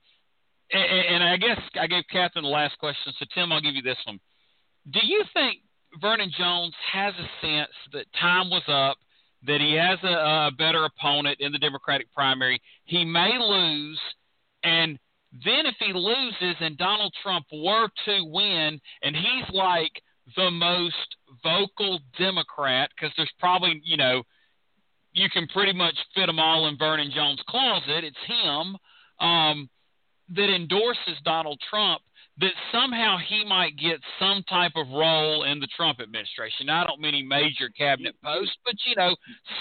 and, 0.73 1.15
and 1.15 1.25
I 1.25 1.37
guess 1.37 1.59
I 1.79 1.87
gave 1.87 2.05
Catherine 2.11 2.45
the 2.45 2.49
last 2.51 2.79
question, 2.79 3.13
so 3.19 3.27
Tim, 3.35 3.53
I'll 3.53 3.61
give 3.61 3.75
you 3.75 3.83
this 3.83 3.99
one. 4.07 4.21
Do 4.93 5.01
you 5.03 5.25
think 5.35 5.59
Vernon 6.01 6.31
Jones 6.39 6.75
has 6.93 7.13
a 7.15 7.47
sense 7.47 7.75
that 7.93 8.07
time 8.21 8.51
was 8.51 8.63
up 8.69 8.97
that 9.47 9.61
he 9.61 9.75
has 9.75 9.99
a, 10.03 10.49
a 10.49 10.51
better 10.57 10.85
opponent 10.85 11.39
in 11.41 11.53
the 11.53 11.59
Democratic 11.59 12.13
primary. 12.13 12.61
He 12.85 13.05
may 13.05 13.39
lose, 13.39 14.01
and 14.63 14.99
then 15.33 15.67
if 15.67 15.77
he 15.79 15.93
loses 15.93 16.57
and 16.61 16.77
Donald 16.77 17.15
Trump 17.23 17.47
were 17.53 17.89
to 18.05 18.25
win, 18.25 18.81
and 19.03 19.17
he's 19.17 19.55
like 19.55 19.93
the 20.37 20.51
most 20.51 21.17
vocal 21.43 22.01
Democrat, 22.19 22.91
because 22.95 23.13
there's 23.17 23.33
probably, 23.39 23.81
you 23.85 23.97
know, 23.97 24.23
you 25.13 25.29
can 25.31 25.47
pretty 25.49 25.73
much 25.73 25.97
fit 26.15 26.27
them 26.27 26.39
all 26.39 26.69
in 26.69 26.79
Vernon 26.79 27.11
Jones' 27.15 27.43
closet. 27.49 28.05
It's 28.05 28.17
him 28.27 28.77
um, 29.27 29.69
that 30.35 30.55
endorses 30.55 31.17
Donald 31.25 31.61
Trump 31.69 32.03
that 32.41 32.53
somehow 32.73 33.19
he 33.29 33.45
might 33.45 33.77
get 33.77 34.01
some 34.19 34.43
type 34.49 34.73
of 34.77 34.89
role 34.89 35.45
in 35.45 35.61
the 35.61 35.69
Trump 35.77 36.01
administration. 36.01 36.69
I 36.69 36.87
don't 36.87 37.01
mean 37.01 37.15
any 37.15 37.23
major 37.23 37.69
cabinet 37.77 38.15
post, 38.25 38.53
but 38.65 38.75
you 38.87 38.97
know, 38.97 39.15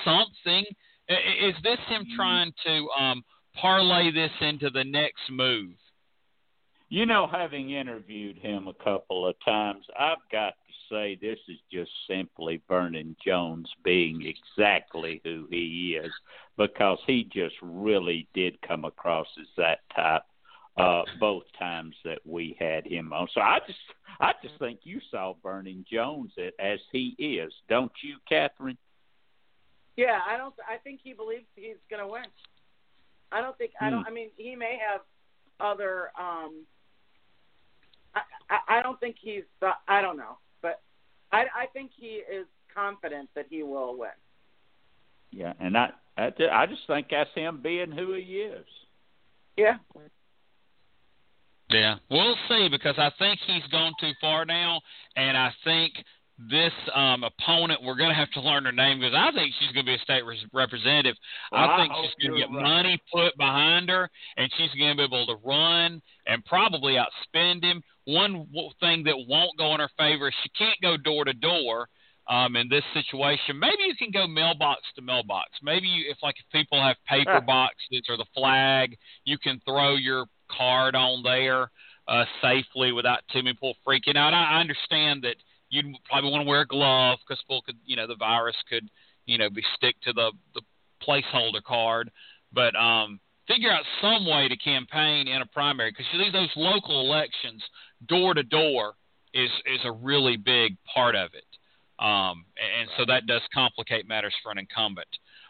something. 0.06 0.66
Is 1.10 1.56
this 1.64 1.80
him 1.88 2.06
Mm-hmm. 2.06 2.16
trying 2.16 2.54
to 2.66 2.88
um, 3.00 3.24
parlay 3.56 4.12
this 4.12 4.32
into 4.42 4.70
the 4.70 4.84
next 4.84 5.30
move? 5.32 5.72
You 6.90 7.06
know, 7.06 7.28
having 7.28 7.72
interviewed 7.72 8.38
him 8.38 8.68
a 8.68 8.84
couple 8.84 9.28
of 9.28 9.36
times, 9.46 9.86
I've 10.00 10.18
got 10.32 10.50
to 10.50 10.74
say 10.90 11.18
this 11.22 11.38
is 11.48 11.60
just 11.72 11.92
simply 12.08 12.62
Vernon 12.68 13.16
Jones 13.24 13.70
being 13.84 14.24
exactly 14.26 15.22
who 15.24 15.48
he 15.52 16.00
is 16.04 16.12
because 16.58 16.98
he 17.06 17.26
just 17.32 17.56
really 17.62 18.28
did 18.34 18.60
come 18.62 18.86
across 18.86 19.28
as 19.40 19.48
that 19.58 19.80
type 19.96 20.24
uh, 20.80 21.04
both 21.20 21.44
times 21.58 21.96
that 22.06 22.20
we 22.26 22.56
had 22.60 22.86
him 22.86 23.12
on. 23.14 23.28
So 23.34 23.42
I 23.42 23.60
just 23.66 23.80
I 24.20 24.34
just 24.42 24.58
think 24.60 24.80
you 24.84 25.00
saw 25.12 25.34
Vernon 25.44 25.86
Jones 25.92 26.32
as 26.60 26.80
he 26.92 27.16
is, 27.18 27.52
don't 27.68 27.92
you, 28.04 28.16
Catherine? 28.28 28.78
Yeah, 29.96 30.20
I 30.28 30.38
don't. 30.38 30.54
I 30.68 30.78
think 30.78 31.02
he 31.04 31.14
believes 31.14 31.46
he's 31.56 31.76
going 31.90 32.02
to 32.02 32.08
win. 32.08 32.24
I 33.32 33.42
don't 33.42 33.58
think. 33.58 33.72
I 33.82 33.90
don't. 33.90 34.02
Hmm. 34.02 34.08
I 34.08 34.12
mean, 34.12 34.30
he 34.38 34.56
may 34.56 34.78
have 34.90 35.02
other. 35.60 36.12
um 36.20 36.66
I, 38.16 38.22
I, 38.50 38.80
I 38.80 38.82
don't 38.82 39.00
think 39.00 39.18
he's. 39.20 39.44
I 39.88 40.02
don't 40.02 40.18
know, 40.18 40.38
but 40.62 40.82
I, 41.32 41.46
I 41.56 41.66
think 41.74 41.92
he 41.96 42.22
is 42.32 42.48
confident 42.74 43.30
that 43.36 43.46
he 43.50 43.64
will 43.64 43.98
win. 43.98 44.10
Yeah, 45.32 45.54
and 45.60 45.78
I 45.78 45.92
I, 46.18 46.32
I 46.52 46.66
just 46.66 46.82
think 46.88 47.08
that's 47.12 47.30
him 47.36 47.60
being 47.62 47.92
who 47.92 48.14
he 48.14 48.22
is. 48.22 48.66
Yeah. 49.58 49.78
Yeah, 51.70 51.96
we'll 52.10 52.36
see 52.48 52.68
because 52.70 52.96
I 52.98 53.12
think 53.20 53.40
he's 53.46 53.66
gone 53.72 53.94
too 54.00 54.12
far 54.20 54.44
now, 54.46 54.82
and 55.16 55.38
I 55.38 55.52
think 55.64 55.94
this 56.50 56.72
um, 56.96 57.24
opponent. 57.24 57.84
We're 57.84 57.96
going 57.96 58.10
to 58.10 58.16
have 58.16 58.32
to 58.32 58.42
learn 58.42 58.66
her 58.66 58.72
name 58.72 59.00
because 59.00 59.14
I 59.16 59.32
think 59.32 59.54
she's 59.60 59.72
going 59.74 59.86
to 59.86 59.92
be 59.92 59.96
a 59.96 60.00
state 60.00 60.24
representative. 60.54 61.16
Well, 61.52 61.70
I 61.70 61.78
think 61.78 61.92
I 61.92 62.02
she's 62.02 62.28
going 62.28 62.40
to 62.40 62.48
get 62.48 62.54
right. 62.56 62.64
money 62.64 63.02
put 63.12 63.36
behind 63.38 63.90
her, 63.90 64.10
and 64.38 64.50
she's 64.58 64.72
going 64.80 64.96
to 64.96 64.98
be 64.98 65.04
able 65.04 65.28
to 65.28 65.36
run 65.44 66.02
and 66.28 66.46
probably 66.46 66.96
outspend 66.96 67.64
him. 67.64 67.84
One 68.06 68.48
thing 68.80 69.04
that 69.04 69.16
won't 69.28 69.58
go 69.58 69.74
in 69.74 69.82
her 69.82 69.90
favor 69.98 70.30
is 70.30 70.34
she 70.44 70.50
can't 70.58 70.80
go 70.82 70.98
door 70.98 71.26
to 71.26 71.34
door. 71.34 71.88
Um, 72.28 72.56
in 72.58 72.70
this 72.70 72.84
situation, 72.94 73.58
maybe 73.58 73.82
you 73.88 73.96
can 73.98 74.12
go 74.12 74.28
mailbox 74.28 74.82
to 74.96 75.02
mailbox. 75.02 75.50
Maybe 75.64 75.88
you, 75.88 76.12
if 76.12 76.18
like 76.22 76.36
if 76.38 76.46
people 76.52 76.80
have 76.80 76.96
paper 77.08 77.42
boxes 77.42 78.04
or 78.08 78.18
the 78.18 78.26
flag, 78.36 78.96
you 79.26 79.40
can 79.40 79.60
throw 79.66 79.96
your 79.96 80.26
card 80.56 80.96
on 80.96 81.24
there 81.24 81.72
uh, 82.08 82.26
safely 82.42 82.92
without 82.92 83.20
too 83.32 83.44
many 83.44 83.54
people 83.54 83.76
freaking 83.88 84.18
out. 84.18 84.34
I, 84.34 84.58
I 84.58 84.60
understand 84.60 85.24
that 85.24 85.36
you'd 85.70 85.86
probably 86.10 86.32
want 86.32 86.44
to 86.44 86.50
wear 86.50 86.62
a 86.62 86.68
glove 86.68 87.20
because 87.26 87.42
people 87.44 87.62
could, 87.62 87.78
you 87.86 87.96
know, 87.96 88.08
the 88.08 88.16
virus 88.16 88.56
could, 88.70 88.90
you 89.26 89.38
know, 89.38 89.50
be 89.50 89.64
stick 89.76 89.96
to 90.04 90.14
the 90.14 90.32
the 90.56 90.62
placeholder 91.08 91.64
card. 91.64 92.12
But 92.52 92.76
um, 92.76 93.20
figure 93.48 93.72
out 93.72 93.84
some 94.02 94.26
way 94.26 94.48
to 94.48 94.58
campaign 94.58 95.28
in 95.28 95.42
a 95.42 95.46
primary 95.46 95.92
because 95.92 96.06
these 96.14 96.34
those 96.34 96.52
local 96.56 97.02
elections, 97.02 97.64
door 98.08 98.34
to 98.34 98.44
door, 98.44 98.94
is 99.34 99.50
is 99.66 99.82
a 99.86 99.92
really 99.92 100.38
big 100.38 100.78
part 100.94 101.16
of 101.16 101.30
it. 101.34 101.46
Um, 102.04 102.46
and 102.58 102.90
so 102.98 103.06
that 103.08 103.28
does 103.28 103.42
complicate 103.54 104.08
matters 104.08 104.34
for 104.42 104.52
an 104.52 104.58
incumbent. 104.58 105.08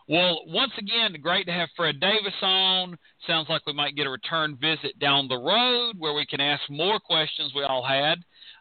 Well, 0.10 0.42
once 0.48 0.72
again, 0.80 1.16
great 1.22 1.46
to 1.46 1.54
have 1.54 1.70
Fred 1.78 2.00
Davis 2.00 2.34
on. 2.42 2.98
Sounds 3.28 3.48
like 3.48 3.62
we 3.68 3.74
might 3.74 3.96
get 3.96 4.08
a 4.08 4.10
return 4.10 4.58
visit 4.60 4.98
down 4.98 5.28
the 5.28 5.38
road 5.38 5.94
where 6.00 6.16
we 6.16 6.26
can 6.26 6.42
ask 6.42 6.64
more 6.68 7.00
questions 7.00 7.52
we 7.56 7.62
all 7.62 7.86
had. 7.86 8.18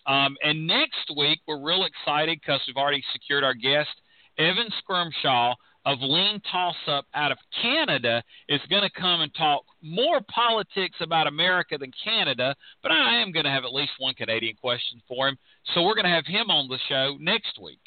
Um, 0.07 0.37
and 0.43 0.67
next 0.67 1.11
week, 1.17 1.41
we're 1.49 1.59
real 1.65 1.87
excited 1.87 2.39
because 2.39 2.61
we've 2.67 2.77
already 2.77 3.03
secured 3.15 3.45
our 3.45 3.55
guest, 3.55 3.89
Evan 4.37 4.69
Scrimshaw 4.79 5.55
of 5.87 5.97
Lean 6.03 6.39
Toss 6.53 6.77
Up 6.87 7.07
out 7.15 7.33
of 7.33 7.39
Canada, 7.63 8.23
is 8.51 8.61
going 8.69 8.83
to 8.83 9.01
come 9.01 9.23
and 9.23 9.35
talk 9.35 9.65
more 9.81 10.21
politics 10.29 10.97
about 11.01 11.27
America 11.27 11.79
than 11.79 11.93
Canada. 12.05 12.55
But 12.83 12.93
I 12.93 13.23
am 13.23 13.33
going 13.33 13.45
to 13.45 13.51
have 13.51 13.65
at 13.65 13.73
least 13.73 13.93
one 13.99 14.13
Canadian 14.13 14.57
question 14.57 15.01
for 15.09 15.29
him. 15.29 15.39
So 15.73 15.83
we're 15.83 15.95
going 15.95 16.05
to 16.05 16.11
have 16.11 16.27
him 16.27 16.51
on 16.51 16.69
the 16.69 16.79
show 16.91 17.17
next 17.19 17.59
week. 17.59 17.81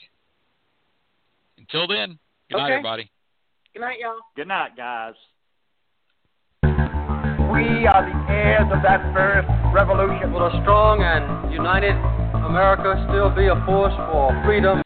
Until 1.60 1.86
then, 1.88 2.18
good 2.50 2.58
night, 2.58 2.66
Okay. 2.66 2.74
everybody. 2.74 3.12
Good 3.74 3.80
night, 3.80 4.00
y'all. 4.02 4.20
Good 4.36 4.50
night, 4.50 4.76
guys. 4.76 5.14
We 6.62 7.88
are 7.88 8.04
the 8.04 8.32
heirs 8.34 8.68
of 8.70 8.82
that 8.84 9.02
first 9.14 9.48
revolution. 9.74 10.34
Will 10.34 10.48
a 10.48 10.62
strong 10.62 11.02
and 11.02 11.54
united 11.54 11.96
America 12.36 13.02
still 13.08 13.30
be 13.30 13.48
a 13.48 13.56
force 13.66 13.94
for 14.12 14.44
freedom? 14.44 14.82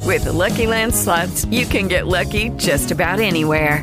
With 0.00 0.24
the 0.24 0.32
Lucky 0.32 0.66
Land 0.66 0.92
slots, 0.92 1.44
you 1.46 1.66
can 1.66 1.86
get 1.86 2.08
lucky 2.08 2.50
just 2.50 2.90
about 2.90 3.20
anywhere. 3.20 3.82